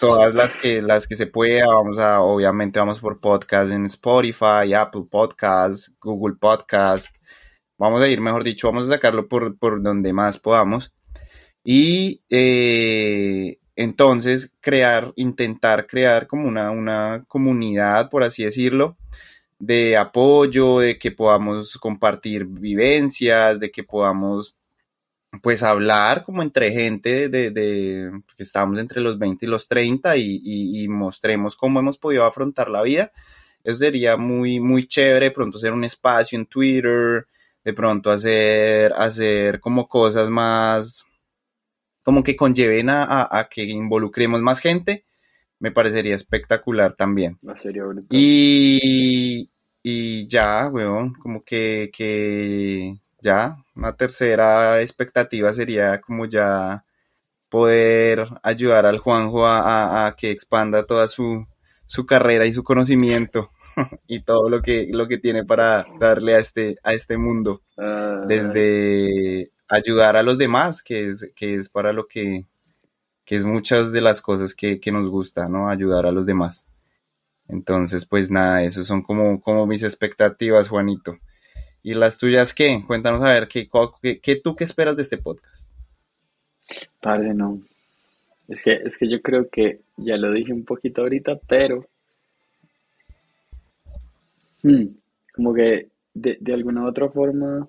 todas 0.00 0.34
las 0.34 0.56
que 0.56 0.80
las 0.82 1.06
que 1.06 1.14
se 1.16 1.26
pueda, 1.26 1.66
vamos 1.66 1.98
a, 1.98 2.22
obviamente 2.22 2.78
vamos 2.80 2.98
por 3.00 3.20
podcast 3.20 3.72
en 3.72 3.84
Spotify, 3.84 4.72
Apple 4.76 5.04
Podcasts, 5.10 5.94
Google 6.00 6.36
Podcasts, 6.40 7.12
vamos 7.78 8.02
a 8.02 8.08
ir, 8.08 8.20
mejor 8.20 8.42
dicho, 8.44 8.68
vamos 8.68 8.84
a 8.88 8.94
sacarlo 8.94 9.28
por, 9.28 9.56
por 9.58 9.82
donde 9.82 10.12
más 10.12 10.38
podamos. 10.40 10.92
Y 11.64 12.22
eh, 12.30 13.58
entonces 13.78 14.52
crear, 14.60 15.12
intentar 15.16 15.86
crear 15.88 16.28
como 16.28 16.48
una, 16.48 16.70
una 16.72 17.24
comunidad, 17.28 18.10
por 18.10 18.24
así 18.24 18.44
decirlo, 18.44 18.98
de 19.58 19.96
apoyo, 19.98 20.80
de 20.80 20.98
que 20.98 21.12
podamos 21.12 21.78
compartir 21.78 22.46
vivencias, 22.46 23.60
de 23.60 23.70
que 23.70 23.84
podamos 23.84 24.56
pues 25.42 25.62
hablar 25.62 26.24
como 26.24 26.42
entre 26.42 26.72
gente 26.72 27.28
de, 27.28 27.50
de 27.50 28.10
que 28.36 28.42
estamos 28.42 28.78
entre 28.78 29.00
los 29.02 29.18
20 29.18 29.46
y 29.46 29.48
los 29.48 29.68
30 29.68 30.16
y, 30.16 30.40
y- 30.42 30.84
y 30.84 30.88
mostremos 30.88 31.56
cómo 31.56 31.80
hemos 31.80 31.98
podido 31.98 32.24
afrontar 32.24 32.70
la 32.70 32.82
vida. 32.82 33.12
Eso 33.64 33.78
sería 33.78 34.16
muy, 34.16 34.60
muy 34.60 34.86
chévere, 34.86 35.26
de 35.26 35.30
pronto 35.32 35.58
hacer 35.58 35.72
un 35.72 35.84
espacio 35.84 36.38
en 36.38 36.46
Twitter, 36.46 37.26
de 37.64 37.74
pronto 37.74 38.10
hacer, 38.10 38.92
hacer 38.96 39.60
como 39.60 39.88
cosas 39.88 40.30
más, 40.30 41.04
como 42.08 42.22
que 42.22 42.36
conlleven 42.36 42.88
a, 42.88 43.04
a- 43.04 43.38
a 43.38 43.48
que 43.50 43.64
involucremos 43.64 44.40
más 44.40 44.60
gente, 44.60 45.04
me 45.60 45.70
parecería 45.72 46.14
espectacular 46.14 46.94
también. 46.94 47.36
Brutal. 48.06 48.18
Y, 48.18 49.50
y 49.82 50.26
ya, 50.26 50.70
weón, 50.72 51.12
como 51.12 51.44
que, 51.44 51.90
que 51.92 52.94
ya, 53.20 53.56
una 53.76 53.94
tercera 53.94 54.80
expectativa 54.80 55.52
sería 55.52 56.00
como 56.00 56.24
ya 56.24 56.86
poder 57.50 58.26
ayudar 58.42 58.86
al 58.86 58.96
Juanjo 59.00 59.44
a, 59.46 59.60
a- 59.60 60.06
a 60.06 60.16
que 60.16 60.30
expanda 60.30 60.86
toda 60.86 61.08
su, 61.08 61.46
su 61.84 62.06
carrera 62.06 62.46
y 62.46 62.54
su 62.54 62.64
conocimiento 62.64 63.50
y 64.06 64.22
todo 64.22 64.48
lo 64.48 64.62
que, 64.62 64.88
lo 64.90 65.06
que 65.08 65.18
tiene 65.18 65.44
para 65.44 65.84
darle 66.00 66.36
a 66.36 66.38
este, 66.38 66.78
a 66.82 66.94
este 66.94 67.18
mundo, 67.18 67.60
Ay, 67.76 68.28
desde 68.28 69.50
ayudar 69.68 70.16
a 70.16 70.22
los 70.22 70.38
demás, 70.38 70.82
que 70.82 71.08
es, 71.08 71.30
que 71.34 71.54
es 71.54 71.68
para 71.68 71.92
lo 71.92 72.06
que, 72.06 72.46
que 73.24 73.36
es 73.36 73.44
muchas 73.44 73.92
de 73.92 74.00
las 74.00 74.20
cosas 74.20 74.54
que, 74.54 74.80
que 74.80 74.92
nos 74.92 75.08
gusta, 75.08 75.48
¿no? 75.48 75.68
Ayudar 75.68 76.06
a 76.06 76.12
los 76.12 76.26
demás. 76.26 76.64
Entonces, 77.48 78.04
pues 78.04 78.30
nada, 78.30 78.62
esos 78.62 78.86
son 78.86 79.02
como, 79.02 79.40
como 79.40 79.66
mis 79.66 79.82
expectativas, 79.82 80.68
Juanito. 80.68 81.18
¿Y 81.82 81.94
las 81.94 82.18
tuyas 82.18 82.52
qué? 82.52 82.82
Cuéntanos 82.86 83.22
a 83.22 83.32
ver, 83.32 83.48
¿qué, 83.48 83.68
qué, 84.22 84.36
tú 84.36 84.56
qué 84.56 84.64
esperas 84.64 84.96
de 84.96 85.02
este 85.02 85.18
podcast? 85.18 85.70
parce, 87.00 87.32
no. 87.32 87.62
Es 88.46 88.62
que, 88.62 88.74
es 88.74 88.98
que 88.98 89.08
yo 89.08 89.22
creo 89.22 89.48
que 89.48 89.80
ya 89.96 90.16
lo 90.16 90.32
dije 90.32 90.52
un 90.52 90.64
poquito 90.64 91.02
ahorita, 91.02 91.38
pero 91.48 91.86
hmm, 94.62 94.86
como 95.34 95.54
que 95.54 95.88
de, 96.12 96.36
de 96.40 96.54
alguna 96.54 96.82
u 96.82 96.88
otra 96.88 97.08
forma, 97.08 97.68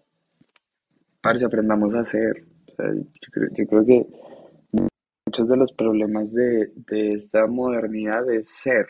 parce, 1.22 1.46
aprendamos 1.46 1.94
a 1.96 2.02
hacer. 2.02 2.46
O 2.68 2.76
sea, 2.76 2.94
yo 2.94 3.68
creo, 3.68 3.86
que 3.86 4.06
muchos 5.26 5.48
de 5.48 5.58
los 5.58 5.72
problemas 5.74 6.32
de, 6.34 6.72
de 6.88 7.10
esta 7.14 7.48
modernidad 7.48 8.30
es 8.32 8.50
ser. 8.50 8.88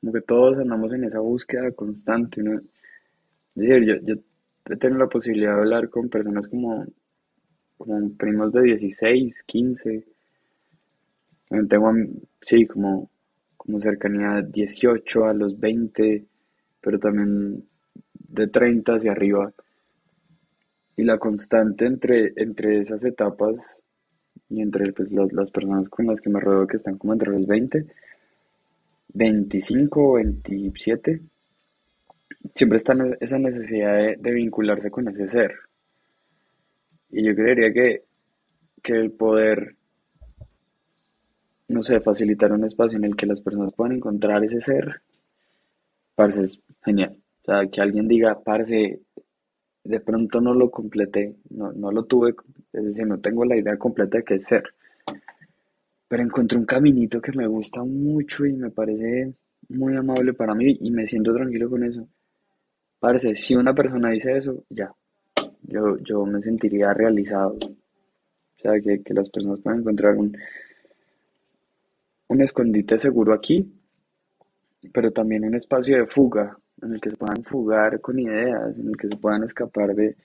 Como 0.00 0.12
que 0.12 0.20
todos 0.22 0.58
andamos 0.58 0.92
en 0.92 1.04
esa 1.04 1.20
búsqueda 1.20 1.70
constante, 1.72 2.42
¿no? 2.42 2.60
Es 3.56 3.68
decir, 3.68 3.84
yo, 3.84 3.94
yo 4.02 4.14
he 4.70 4.76
tenido 4.76 5.00
la 5.00 5.08
posibilidad 5.08 5.54
de 5.54 5.60
hablar 5.60 5.90
con 5.90 6.08
personas 6.08 6.46
como, 6.48 6.86
como 7.76 8.10
primos 8.16 8.52
de 8.52 8.62
16, 8.62 9.42
15. 9.44 10.04
También 11.48 11.68
tengo, 11.68 11.92
sí, 12.42 12.66
como, 12.66 13.10
como 13.56 13.80
cercanía 13.80 14.36
de 14.36 14.50
18 14.50 15.24
a 15.24 15.34
los 15.34 15.58
20, 15.58 16.24
pero 16.80 16.98
también 16.98 17.64
de 18.14 18.46
30 18.46 18.94
hacia 18.94 19.12
arriba. 19.12 19.52
Y 21.00 21.04
la 21.04 21.16
constante 21.16 21.86
entre, 21.86 22.34
entre 22.36 22.78
esas 22.82 23.02
etapas 23.06 23.82
y 24.50 24.60
entre 24.60 24.92
pues, 24.92 25.10
las, 25.10 25.32
las 25.32 25.50
personas 25.50 25.88
con 25.88 26.06
las 26.06 26.20
que 26.20 26.28
me 26.28 26.40
rodeo 26.40 26.66
que 26.66 26.76
están 26.76 26.98
como 26.98 27.14
entre 27.14 27.30
los 27.30 27.46
20, 27.46 27.86
25 29.14 29.98
o 29.98 30.12
27, 30.16 31.22
siempre 32.54 32.76
está 32.76 32.94
esa 33.18 33.38
necesidad 33.38 33.96
de, 33.96 34.16
de 34.16 34.30
vincularse 34.30 34.90
con 34.90 35.08
ese 35.08 35.26
ser. 35.26 35.54
Y 37.08 37.24
yo 37.24 37.34
creería 37.34 37.72
que, 37.72 38.04
que 38.82 38.92
el 38.92 39.12
poder, 39.12 39.76
no 41.68 41.82
sé, 41.82 41.98
facilitar 42.00 42.52
un 42.52 42.64
espacio 42.64 42.98
en 42.98 43.06
el 43.06 43.16
que 43.16 43.24
las 43.24 43.40
personas 43.40 43.72
puedan 43.72 43.96
encontrar 43.96 44.44
ese 44.44 44.60
ser, 44.60 45.00
parce, 46.14 46.42
es 46.42 46.60
genial. 46.84 47.16
O 47.40 47.44
sea, 47.46 47.66
que 47.70 47.80
alguien 47.80 48.06
diga, 48.06 48.38
parce, 48.44 49.00
de 49.84 50.00
pronto 50.00 50.40
no 50.40 50.54
lo 50.54 50.70
completé, 50.70 51.36
no, 51.50 51.72
no 51.72 51.90
lo 51.90 52.04
tuve, 52.04 52.34
es 52.72 52.84
decir, 52.84 53.06
no 53.06 53.18
tengo 53.20 53.44
la 53.44 53.56
idea 53.56 53.76
completa 53.76 54.18
de 54.18 54.24
qué 54.24 54.34
es 54.34 54.44
ser, 54.44 54.64
pero 56.08 56.22
encontré 56.22 56.58
un 56.58 56.66
caminito 56.66 57.20
que 57.20 57.32
me 57.32 57.46
gusta 57.46 57.82
mucho 57.84 58.44
y 58.44 58.52
me 58.52 58.70
parece 58.70 59.32
muy 59.68 59.96
amable 59.96 60.34
para 60.34 60.54
mí 60.54 60.76
y 60.80 60.90
me 60.90 61.06
siento 61.06 61.32
tranquilo 61.32 61.70
con 61.70 61.84
eso. 61.84 62.08
Parce, 62.98 63.34
si 63.34 63.54
una 63.54 63.74
persona 63.74 64.10
dice 64.10 64.36
eso, 64.36 64.64
ya, 64.68 64.92
yo, 65.62 65.96
yo 65.98 66.26
me 66.26 66.42
sentiría 66.42 66.92
realizado. 66.92 67.56
O 67.56 68.60
sea, 68.60 68.72
que, 68.80 69.02
que 69.02 69.14
las 69.14 69.30
personas 69.30 69.60
puedan 69.60 69.80
encontrar 69.80 70.16
un, 70.16 70.36
un 72.28 72.42
escondite 72.42 72.98
seguro 72.98 73.32
aquí, 73.32 73.72
pero 74.92 75.12
también 75.12 75.44
un 75.44 75.54
espacio 75.54 75.96
de 75.96 76.06
fuga, 76.06 76.58
en 76.82 76.94
el 76.94 77.00
que 77.00 77.10
se 77.10 77.16
puedan 77.16 77.42
fugar 77.44 78.00
con 78.00 78.18
ideas, 78.18 78.76
en 78.78 78.88
el 78.88 78.96
que 78.96 79.08
se 79.08 79.16
puedan 79.16 79.44
escapar 79.44 79.94
de, 79.94 80.16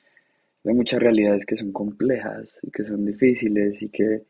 de 0.64 0.74
muchas 0.74 1.00
realidades 1.00 1.46
que 1.46 1.58
son 1.58 1.72
complejas 1.72 2.60
y 2.64 2.72
que 2.72 2.84
son 2.84 3.06
difíciles 3.06 3.82
y 3.82 3.90
que, 3.90 4.24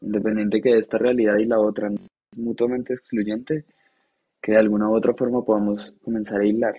independiente 0.00 0.60
que 0.60 0.78
esta 0.78 0.98
realidad 0.98 1.36
y 1.36 1.44
la 1.46 1.58
otra 1.58 1.88
no 1.88 1.94
es 1.96 2.08
mutuamente 2.38 2.94
excluyente, 2.94 3.64
que 4.40 4.52
de 4.52 4.58
alguna 4.58 4.88
u 4.88 4.94
otra 4.94 5.14
forma 5.14 5.44
podamos 5.44 5.94
comenzar 6.02 6.40
a 6.40 6.46
hilar 6.46 6.76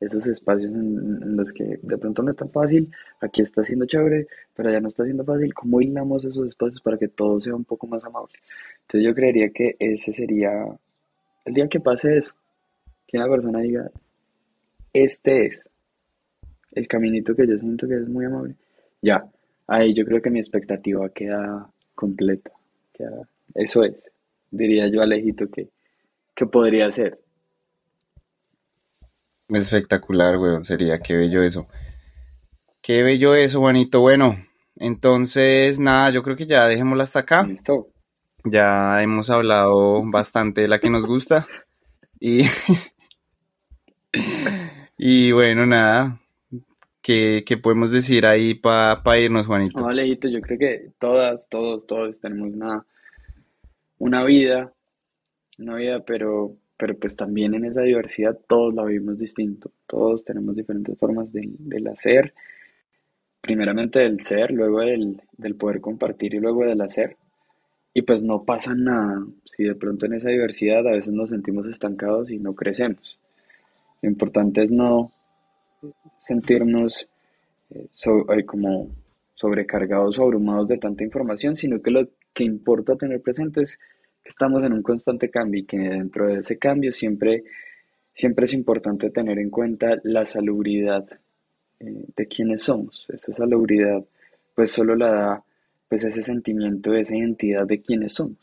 esos 0.00 0.26
espacios 0.26 0.70
en, 0.70 1.22
en 1.22 1.36
los 1.36 1.52
que 1.52 1.78
de 1.82 1.98
pronto 1.98 2.22
no 2.22 2.30
es 2.30 2.36
tan 2.36 2.50
fácil, 2.50 2.90
aquí 3.20 3.42
está 3.42 3.64
siendo 3.64 3.86
chévere, 3.86 4.28
pero 4.54 4.70
ya 4.70 4.80
no 4.80 4.88
está 4.88 5.04
siendo 5.04 5.24
fácil, 5.24 5.52
¿cómo 5.54 5.80
hilamos 5.80 6.24
esos 6.24 6.46
espacios 6.46 6.80
para 6.80 6.96
que 6.98 7.08
todo 7.08 7.40
sea 7.40 7.54
un 7.54 7.64
poco 7.64 7.86
más 7.86 8.04
amable? 8.04 8.34
Entonces 8.82 9.08
yo 9.08 9.14
creería 9.14 9.50
que 9.50 9.74
ese 9.78 10.12
sería 10.12 10.50
el 11.44 11.54
día 11.54 11.68
que 11.68 11.80
pase 11.80 12.16
eso, 12.16 12.34
que 13.08 13.18
una 13.18 13.28
persona 13.28 13.60
diga, 13.60 13.90
este 14.92 15.46
es 15.46 15.66
el 16.72 16.86
caminito 16.88 17.34
que 17.34 17.46
yo 17.46 17.58
siento 17.58 17.88
que 17.88 17.96
es 17.96 18.08
muy 18.08 18.24
amable, 18.26 18.54
ya, 19.02 19.24
ahí 19.66 19.94
yo 19.94 20.04
creo 20.04 20.22
que 20.22 20.30
mi 20.30 20.38
expectativa 20.38 21.08
queda 21.10 21.70
completa, 21.94 22.50
queda- 22.92 23.28
eso 23.54 23.84
es, 23.84 24.10
diría 24.50 24.88
yo 24.88 25.02
Alejito 25.02 25.48
que, 25.50 25.68
que 26.34 26.46
podría 26.46 26.90
ser. 26.92 27.18
Espectacular, 29.50 30.38
weón, 30.38 30.64
sería, 30.64 31.00
qué 31.00 31.14
bello 31.14 31.42
eso. 31.42 31.68
Qué 32.82 33.02
bello 33.02 33.34
eso, 33.34 33.60
Juanito. 33.60 34.00
Bueno, 34.00 34.36
entonces, 34.76 35.78
nada, 35.78 36.10
yo 36.10 36.22
creo 36.22 36.36
que 36.36 36.46
ya 36.46 36.66
dejémosla 36.66 37.04
hasta 37.04 37.20
acá. 37.20 37.48
¿Listo? 37.48 37.92
Ya 38.44 39.02
hemos 39.02 39.30
hablado 39.30 40.02
bastante 40.10 40.62
de 40.62 40.68
la 40.68 40.78
que 40.80 40.90
nos 40.90 41.06
gusta. 41.06 41.46
Y, 42.20 42.44
y 44.98 45.32
bueno, 45.32 45.66
nada, 45.66 46.18
¿qué, 47.02 47.44
qué 47.46 47.56
podemos 47.56 47.92
decir 47.92 48.26
ahí 48.26 48.54
para 48.54 49.18
irnos, 49.18 49.46
Juanito? 49.46 49.80
No, 49.80 49.88
Alejito, 49.88 50.28
yo 50.28 50.40
creo 50.40 50.58
que 50.58 50.90
todas, 50.98 51.48
todos, 51.48 51.86
todos 51.86 52.20
tenemos 52.20 52.52
una, 52.52 52.84
una 53.98 54.24
vida, 54.24 54.72
una 55.58 55.76
vida, 55.76 56.00
pero, 56.04 56.56
pero 56.76 56.96
pues 56.98 57.16
también 57.16 57.54
en 57.54 57.64
esa 57.64 57.82
diversidad 57.82 58.38
todos 58.46 58.74
la 58.74 58.84
vivimos 58.84 59.18
distinto, 59.18 59.70
todos 59.86 60.24
tenemos 60.24 60.56
diferentes 60.56 60.98
formas 60.98 61.32
del, 61.32 61.54
del 61.58 61.86
hacer, 61.88 62.34
primeramente 63.40 64.00
del 64.00 64.22
ser, 64.22 64.50
luego 64.50 64.80
del, 64.80 65.22
del 65.36 65.54
poder 65.54 65.80
compartir 65.80 66.34
y 66.34 66.40
luego 66.40 66.64
del 66.64 66.80
hacer. 66.80 67.16
Y 67.94 68.02
pues 68.02 68.22
no 68.22 68.44
pasa 68.44 68.74
nada 68.74 69.26
si 69.44 69.64
de 69.64 69.74
pronto 69.74 70.06
en 70.06 70.14
esa 70.14 70.30
diversidad 70.30 70.86
a 70.86 70.92
veces 70.92 71.12
nos 71.12 71.30
sentimos 71.30 71.66
estancados 71.66 72.30
y 72.30 72.38
no 72.38 72.54
crecemos. 72.54 73.18
Lo 74.02 74.08
importante 74.08 74.62
es 74.62 74.70
no 74.70 75.12
sentirnos 76.20 77.08
eh, 77.70 77.86
eh, 77.96 78.44
como 78.44 78.88
sobrecargados 79.34 80.18
o 80.18 80.24
abrumados 80.24 80.68
de 80.68 80.78
tanta 80.78 81.04
información, 81.04 81.54
sino 81.56 81.80
que 81.80 81.90
lo 81.90 82.08
que 82.32 82.44
importa 82.44 82.96
tener 82.96 83.20
presente 83.20 83.62
es 83.62 83.76
que 84.22 84.28
estamos 84.28 84.64
en 84.64 84.72
un 84.72 84.82
constante 84.82 85.30
cambio 85.30 85.60
y 85.60 85.64
que 85.64 85.78
dentro 85.78 86.26
de 86.26 86.40
ese 86.40 86.58
cambio 86.58 86.92
siempre, 86.92 87.44
siempre 88.14 88.46
es 88.46 88.54
importante 88.54 89.10
tener 89.10 89.38
en 89.38 89.50
cuenta 89.50 89.98
la 90.02 90.24
salubridad 90.24 91.06
eh, 91.80 92.04
de 92.16 92.26
quienes 92.26 92.62
somos. 92.62 93.06
Esa 93.08 93.32
salubridad 93.32 94.04
pues 94.54 94.72
solo 94.72 94.96
la 94.96 95.12
da 95.12 95.44
pues 95.88 96.04
ese 96.04 96.22
sentimiento, 96.22 96.94
esa 96.94 97.16
identidad 97.16 97.66
de 97.66 97.80
quienes 97.80 98.14
somos. 98.14 98.38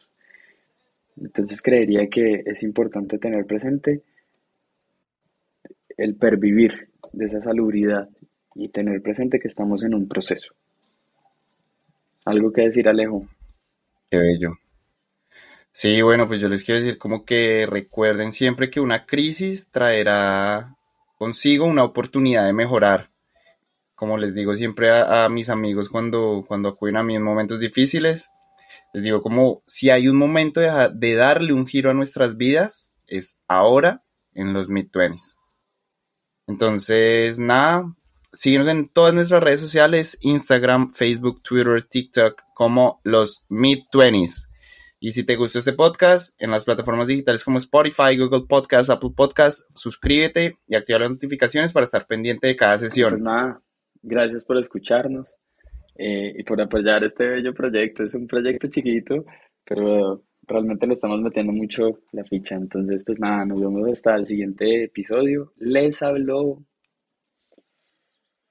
Entonces 1.22 1.62
creería 1.62 2.08
que 2.08 2.44
es 2.46 2.64
importante 2.64 3.18
tener 3.18 3.46
presente 3.46 4.02
el 5.98 6.16
pervivir 6.16 6.90
de 7.14 7.26
esa 7.26 7.42
salubridad 7.42 8.10
y 8.56 8.70
tener 8.70 9.02
presente 9.02 9.40
que 9.40 9.48
estamos 9.48 9.84
en 9.84 9.94
un 9.94 10.08
proceso. 10.08 10.54
¿Algo 12.26 12.52
que 12.52 12.62
decir, 12.62 12.88
Alejo? 12.88 13.28
Qué 14.10 14.18
bello. 14.18 14.58
Sí, 15.72 16.02
bueno, 16.02 16.28
pues 16.28 16.40
yo 16.40 16.48
les 16.48 16.64
quiero 16.64 16.80
decir 16.80 16.98
como 16.98 17.26
que 17.26 17.68
recuerden 17.70 18.32
siempre 18.32 18.70
que 18.70 18.80
una 18.80 19.06
crisis 19.06 19.70
traerá 19.70 20.78
consigo 21.18 21.66
una 21.66 21.84
oportunidad 21.84 22.46
de 22.46 22.54
mejorar. 22.54 23.12
Como 23.94 24.18
les 24.18 24.34
digo 24.34 24.56
siempre 24.56 24.90
a, 24.90 25.28
mis 25.30 25.50
amigos 25.50 25.90
cuando, 25.90 26.44
cuando 26.48 26.70
acuden 26.70 26.98
a 26.98 27.04
mí 27.04 27.16
en 27.16 27.24
momentos 27.24 27.60
difíciles, 27.60 28.32
les 28.94 29.04
digo 29.04 29.22
como 29.22 29.64
si 29.66 29.90
hay 29.90 30.08
un 30.08 30.18
momento 30.18 30.62
de, 30.62 30.90
de 30.94 31.16
darle 31.16 31.54
un 31.54 31.68
giro 31.68 31.92
a 31.92 31.94
nuestras 31.94 32.38
vidas, 32.38 32.94
es 33.08 33.42
ahora 33.48 34.04
en 34.34 34.54
los 34.54 34.70
mid-20s. 34.70 35.38
Entonces, 36.48 37.40
nada, 37.40 37.96
síguenos 38.34 38.68
en 38.68 38.88
todas 38.90 39.14
nuestras 39.14 39.44
redes 39.44 39.62
sociales, 39.62 40.18
Instagram, 40.22 40.94
Facebook, 40.94 41.42
Twitter, 41.42 41.84
TikTok, 41.84 42.42
como 42.54 43.00
los 43.04 43.44
Mid-20s. 43.50 44.48
Y 45.00 45.12
si 45.12 45.24
te 45.24 45.36
gustó 45.36 45.60
este 45.60 45.74
podcast, 45.74 46.40
en 46.42 46.52
las 46.52 46.64
plataformas 46.66 47.08
digitales 47.08 47.44
como 47.44 47.58
Spotify, 47.60 48.18
Google 48.18 48.46
Podcast, 48.48 48.90
Apple 48.90 49.12
Podcast, 49.16 49.64
suscríbete 49.76 50.58
y 50.68 50.76
activa 50.76 51.00
las 51.00 51.12
notificaciones 51.12 51.72
para 51.74 51.84
estar 51.84 52.08
pendiente 52.08 52.48
de 52.48 52.56
cada 52.56 52.78
Pues 52.78 52.82
sesión. 52.82 53.22
nada, 53.22 53.62
gracias 54.02 54.46
por 54.46 54.58
escucharnos 54.58 55.36
eh, 55.96 56.34
y 56.38 56.44
por 56.44 56.60
apoyar 56.62 57.04
este 57.04 57.26
bello 57.28 57.54
proyecto. 57.54 58.04
Es 58.04 58.16
un 58.16 58.26
proyecto 58.26 58.68
chiquito, 58.68 59.26
pero 59.64 60.24
realmente 60.48 60.88
le 60.88 60.94
estamos 60.94 61.22
metiendo 61.22 61.52
mucho 61.52 62.00
la 62.12 62.24
ficha. 62.24 62.56
Entonces, 62.56 63.04
pues 63.06 63.20
nada, 63.20 63.46
nos 63.46 63.60
vemos 63.60 63.88
hasta 63.90 64.16
el 64.16 64.26
siguiente 64.26 64.84
episodio. 64.84 65.54
Les 65.58 66.02
habló 66.02 66.64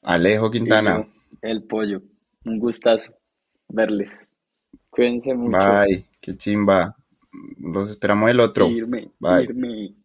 Alejo 0.02 0.50
Quintana. 0.50 1.06
el 1.42 1.64
pollo. 1.64 2.02
Un 2.44 2.58
gustazo 2.58 3.14
verles. 3.68 4.16
Cuídense 4.90 5.34
mucho. 5.34 5.58
Bye, 5.58 6.06
qué 6.20 6.36
chimba. 6.36 6.96
Los 7.58 7.90
esperamos 7.90 8.30
el 8.30 8.40
otro. 8.40 8.68
Firme, 8.68 9.10
Bye. 9.18 10.03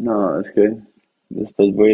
No, 0.00 0.40
es 0.40 0.50
que 0.52 0.76
después 1.28 1.74
voy 1.74 1.88